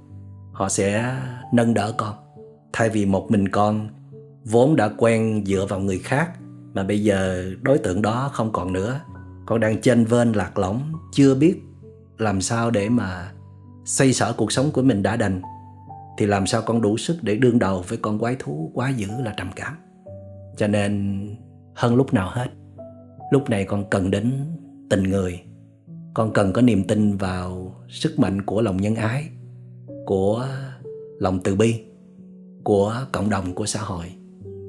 Họ 0.51 0.69
sẽ 0.69 1.15
nâng 1.53 1.73
đỡ 1.73 1.93
con. 1.97 2.15
Thay 2.73 2.89
vì 2.89 3.05
một 3.05 3.31
mình 3.31 3.49
con 3.49 3.89
vốn 4.45 4.75
đã 4.75 4.89
quen 4.97 5.43
dựa 5.45 5.65
vào 5.69 5.79
người 5.79 5.99
khác 5.99 6.31
mà 6.73 6.83
bây 6.83 7.03
giờ 7.03 7.45
đối 7.61 7.77
tượng 7.77 8.01
đó 8.01 8.29
không 8.33 8.51
còn 8.51 8.73
nữa. 8.73 8.99
Con 9.45 9.59
đang 9.59 9.81
chênh 9.81 10.05
vênh 10.05 10.35
lạc 10.35 10.57
lõng, 10.57 10.81
chưa 11.11 11.35
biết 11.35 11.55
làm 12.17 12.41
sao 12.41 12.71
để 12.71 12.89
mà 12.89 13.31
xây 13.85 14.13
sở 14.13 14.33
cuộc 14.37 14.51
sống 14.51 14.71
của 14.71 14.81
mình 14.81 15.03
đã 15.03 15.15
đành 15.15 15.41
thì 16.17 16.25
làm 16.25 16.47
sao 16.47 16.61
con 16.61 16.81
đủ 16.81 16.97
sức 16.97 17.17
để 17.21 17.35
đương 17.35 17.59
đầu 17.59 17.83
với 17.87 17.97
con 17.97 18.19
quái 18.19 18.35
thú 18.39 18.71
quá 18.73 18.89
dữ 18.89 19.07
là 19.23 19.33
trầm 19.37 19.49
cảm 19.55 19.77
cho 20.57 20.67
nên 20.67 21.25
hơn 21.75 21.95
lúc 21.95 22.13
nào 22.13 22.29
hết, 22.33 22.47
lúc 23.31 23.49
này 23.49 23.65
con 23.65 23.89
cần 23.89 24.11
đến 24.11 24.33
tình 24.89 25.03
người. 25.03 25.39
Con 26.13 26.33
cần 26.33 26.53
có 26.53 26.61
niềm 26.61 26.83
tin 26.87 27.17
vào 27.17 27.75
sức 27.89 28.19
mạnh 28.19 28.41
của 28.41 28.61
lòng 28.61 28.77
nhân 28.77 28.95
ái, 28.95 29.29
của 30.05 30.47
lòng 31.19 31.39
từ 31.43 31.55
bi, 31.55 31.83
của 32.63 32.95
cộng 33.11 33.29
đồng, 33.29 33.53
của 33.53 33.65
xã 33.65 33.81
hội. 33.81 34.05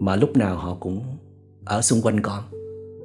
Mà 0.00 0.16
lúc 0.16 0.36
nào 0.36 0.56
họ 0.56 0.76
cũng 0.80 1.02
ở 1.64 1.82
xung 1.82 2.02
quanh 2.02 2.20
con. 2.20 2.44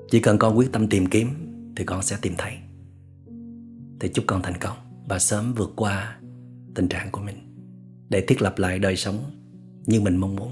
Chỉ 0.10 0.20
cần 0.20 0.38
con 0.38 0.58
quyết 0.58 0.72
tâm 0.72 0.88
tìm 0.88 1.06
kiếm 1.06 1.28
thì 1.76 1.86
con 1.86 2.02
sẽ 2.02 2.18
tìm 2.22 2.34
thấy. 2.38 2.54
Thì 4.00 4.10
chúc 4.14 4.26
con 4.28 4.42
thành 4.42 4.58
công 4.60 4.78
và 5.10 5.20
sớm 5.20 5.54
vượt 5.54 5.74
qua 5.76 6.18
tình 6.76 6.88
trạng 6.88 7.08
của 7.12 7.22
mình 7.22 7.36
để 8.10 8.22
thiết 8.28 8.42
lập 8.42 8.60
lại 8.60 8.80
đời 8.80 8.96
sống 8.96 9.16
như 9.86 10.02
mình 10.02 10.18
mong 10.18 10.36
muốn 10.36 10.52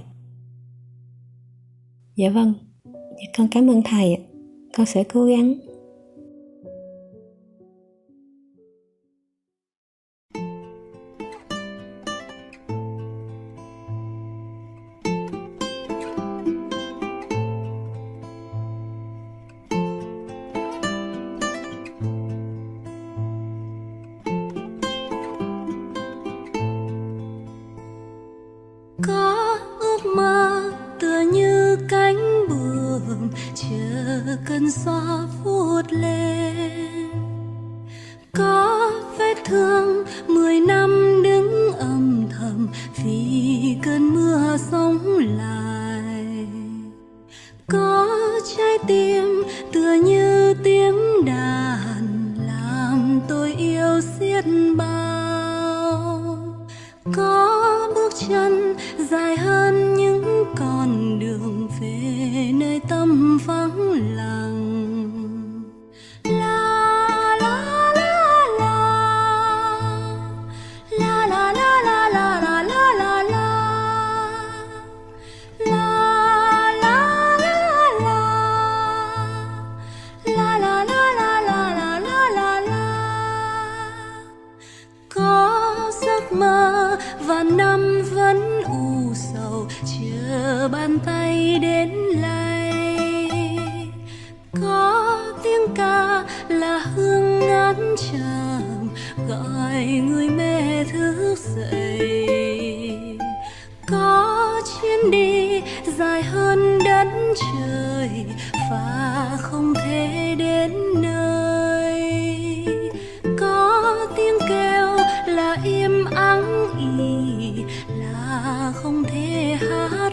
dạ 2.19 2.29
vâng. 2.29 2.53
Dạ 2.85 3.31
con 3.37 3.47
cảm 3.51 3.69
ơn 3.69 3.81
thầy 3.85 4.17
con 4.73 4.85
sẽ 4.85 5.03
cố 5.03 5.25
gắng. 5.25 5.53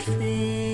nothing. 0.09 0.66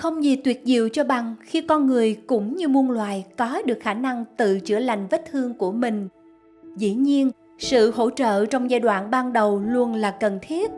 Không 0.00 0.24
gì 0.24 0.36
tuyệt 0.36 0.62
diệu 0.64 0.88
cho 0.88 1.04
bằng 1.04 1.34
khi 1.42 1.60
con 1.60 1.86
người 1.86 2.16
cũng 2.26 2.56
như 2.56 2.68
muôn 2.68 2.90
loài 2.90 3.24
có 3.36 3.62
được 3.66 3.78
khả 3.80 3.94
năng 3.94 4.24
tự 4.36 4.60
chữa 4.60 4.78
lành 4.78 5.06
vết 5.10 5.24
thương 5.30 5.54
của 5.54 5.72
mình. 5.72 6.08
Dĩ 6.76 6.94
nhiên, 6.94 7.30
sự 7.58 7.90
hỗ 7.90 8.10
trợ 8.10 8.46
trong 8.46 8.70
giai 8.70 8.80
đoạn 8.80 9.10
ban 9.10 9.32
đầu 9.32 9.62
luôn 9.66 9.94
là 9.94 10.10
cần 10.10 10.38
thiết, 10.42 10.70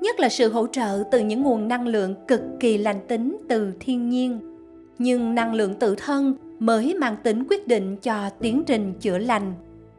nhất 0.00 0.20
là 0.20 0.28
sự 0.28 0.50
hỗ 0.50 0.66
trợ 0.66 1.04
từ 1.10 1.18
những 1.18 1.42
nguồn 1.42 1.68
năng 1.68 1.86
lượng 1.86 2.14
cực 2.28 2.40
kỳ 2.60 2.78
lành 2.78 3.00
tính 3.08 3.38
từ 3.48 3.72
thiên 3.80 4.08
nhiên. 4.08 4.40
Nhưng 4.98 5.34
năng 5.34 5.54
lượng 5.54 5.74
tự 5.74 5.94
thân 5.94 6.34
mới 6.58 6.94
mang 6.94 7.16
tính 7.22 7.44
quyết 7.48 7.68
định 7.68 7.96
cho 7.96 8.30
tiến 8.40 8.62
trình 8.66 8.94
chữa 9.00 9.18
lành. 9.18 9.52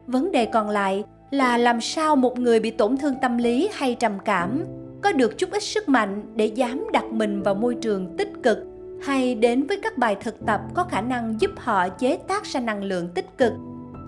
Vấn 0.07 0.31
đề 0.31 0.45
còn 0.45 0.69
lại 0.69 1.03
là 1.31 1.57
làm 1.57 1.81
sao 1.81 2.15
một 2.15 2.39
người 2.39 2.59
bị 2.59 2.71
tổn 2.71 2.97
thương 2.97 3.15
tâm 3.21 3.37
lý 3.37 3.69
hay 3.73 3.95
trầm 3.95 4.13
cảm 4.25 4.63
có 5.01 5.11
được 5.11 5.37
chút 5.37 5.51
ít 5.51 5.63
sức 5.63 5.89
mạnh 5.89 6.21
để 6.35 6.45
dám 6.45 6.87
đặt 6.93 7.05
mình 7.05 7.43
vào 7.43 7.55
môi 7.55 7.75
trường 7.75 8.17
tích 8.17 8.29
cực 8.43 8.57
hay 9.01 9.35
đến 9.35 9.67
với 9.67 9.79
các 9.83 9.97
bài 9.97 10.15
thực 10.21 10.45
tập 10.45 10.61
có 10.75 10.83
khả 10.83 11.01
năng 11.01 11.41
giúp 11.41 11.51
họ 11.57 11.89
chế 11.89 12.17
tác 12.27 12.45
ra 12.45 12.59
năng 12.59 12.83
lượng 12.83 13.07
tích 13.15 13.37
cực. 13.37 13.53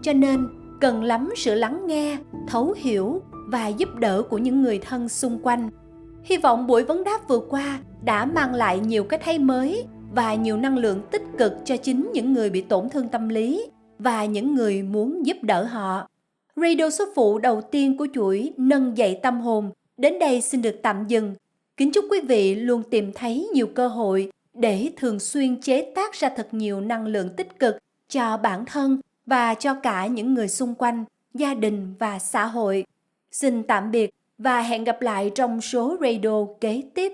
Cho 0.01 0.13
nên, 0.13 0.47
cần 0.81 1.03
lắm 1.03 1.29
sự 1.35 1.55
lắng 1.55 1.87
nghe, 1.87 2.17
thấu 2.47 2.73
hiểu 2.77 3.21
và 3.47 3.67
giúp 3.67 3.89
đỡ 3.99 4.21
của 4.29 4.37
những 4.37 4.61
người 4.61 4.79
thân 4.79 5.09
xung 5.09 5.39
quanh. 5.43 5.69
Hy 6.23 6.37
vọng 6.37 6.67
buổi 6.67 6.83
vấn 6.83 7.03
đáp 7.03 7.27
vừa 7.27 7.39
qua 7.39 7.79
đã 8.03 8.25
mang 8.25 8.55
lại 8.55 8.79
nhiều 8.79 9.03
cái 9.03 9.19
thay 9.23 9.39
mới 9.39 9.85
và 10.11 10.35
nhiều 10.35 10.57
năng 10.57 10.77
lượng 10.77 11.01
tích 11.11 11.23
cực 11.37 11.53
cho 11.65 11.77
chính 11.77 12.09
những 12.13 12.33
người 12.33 12.49
bị 12.49 12.61
tổn 12.61 12.89
thương 12.89 13.07
tâm 13.07 13.29
lý 13.29 13.65
và 13.99 14.25
những 14.25 14.55
người 14.55 14.83
muốn 14.83 15.25
giúp 15.25 15.37
đỡ 15.41 15.63
họ. 15.63 16.07
Radio 16.55 16.89
số 16.89 17.05
phụ 17.15 17.39
đầu 17.39 17.61
tiên 17.61 17.97
của 17.97 18.07
chuỗi 18.13 18.53
nâng 18.57 18.97
dậy 18.97 19.19
tâm 19.23 19.41
hồn 19.41 19.71
Đến 20.01 20.19
đây 20.19 20.41
xin 20.41 20.61
được 20.61 20.75
tạm 20.81 21.07
dừng. 21.07 21.35
Kính 21.77 21.91
chúc 21.91 22.05
quý 22.11 22.21
vị 22.21 22.55
luôn 22.55 22.83
tìm 22.91 23.11
thấy 23.13 23.49
nhiều 23.53 23.67
cơ 23.67 23.87
hội 23.87 24.31
để 24.53 24.91
thường 24.97 25.19
xuyên 25.19 25.61
chế 25.61 25.91
tác 25.95 26.13
ra 26.13 26.29
thật 26.35 26.47
nhiều 26.51 26.81
năng 26.81 27.07
lượng 27.07 27.29
tích 27.37 27.59
cực 27.59 27.77
cho 28.09 28.37
bản 28.37 28.65
thân 28.65 28.99
và 29.25 29.53
cho 29.53 29.73
cả 29.73 30.07
những 30.07 30.33
người 30.33 30.47
xung 30.47 30.75
quanh, 30.75 31.05
gia 31.33 31.53
đình 31.53 31.93
và 31.99 32.19
xã 32.19 32.45
hội. 32.45 32.85
Xin 33.31 33.63
tạm 33.63 33.91
biệt 33.91 34.09
và 34.37 34.61
hẹn 34.61 34.83
gặp 34.83 35.01
lại 35.01 35.31
trong 35.35 35.61
số 35.61 35.97
radio 36.01 36.45
kế 36.61 36.83
tiếp. 36.93 37.13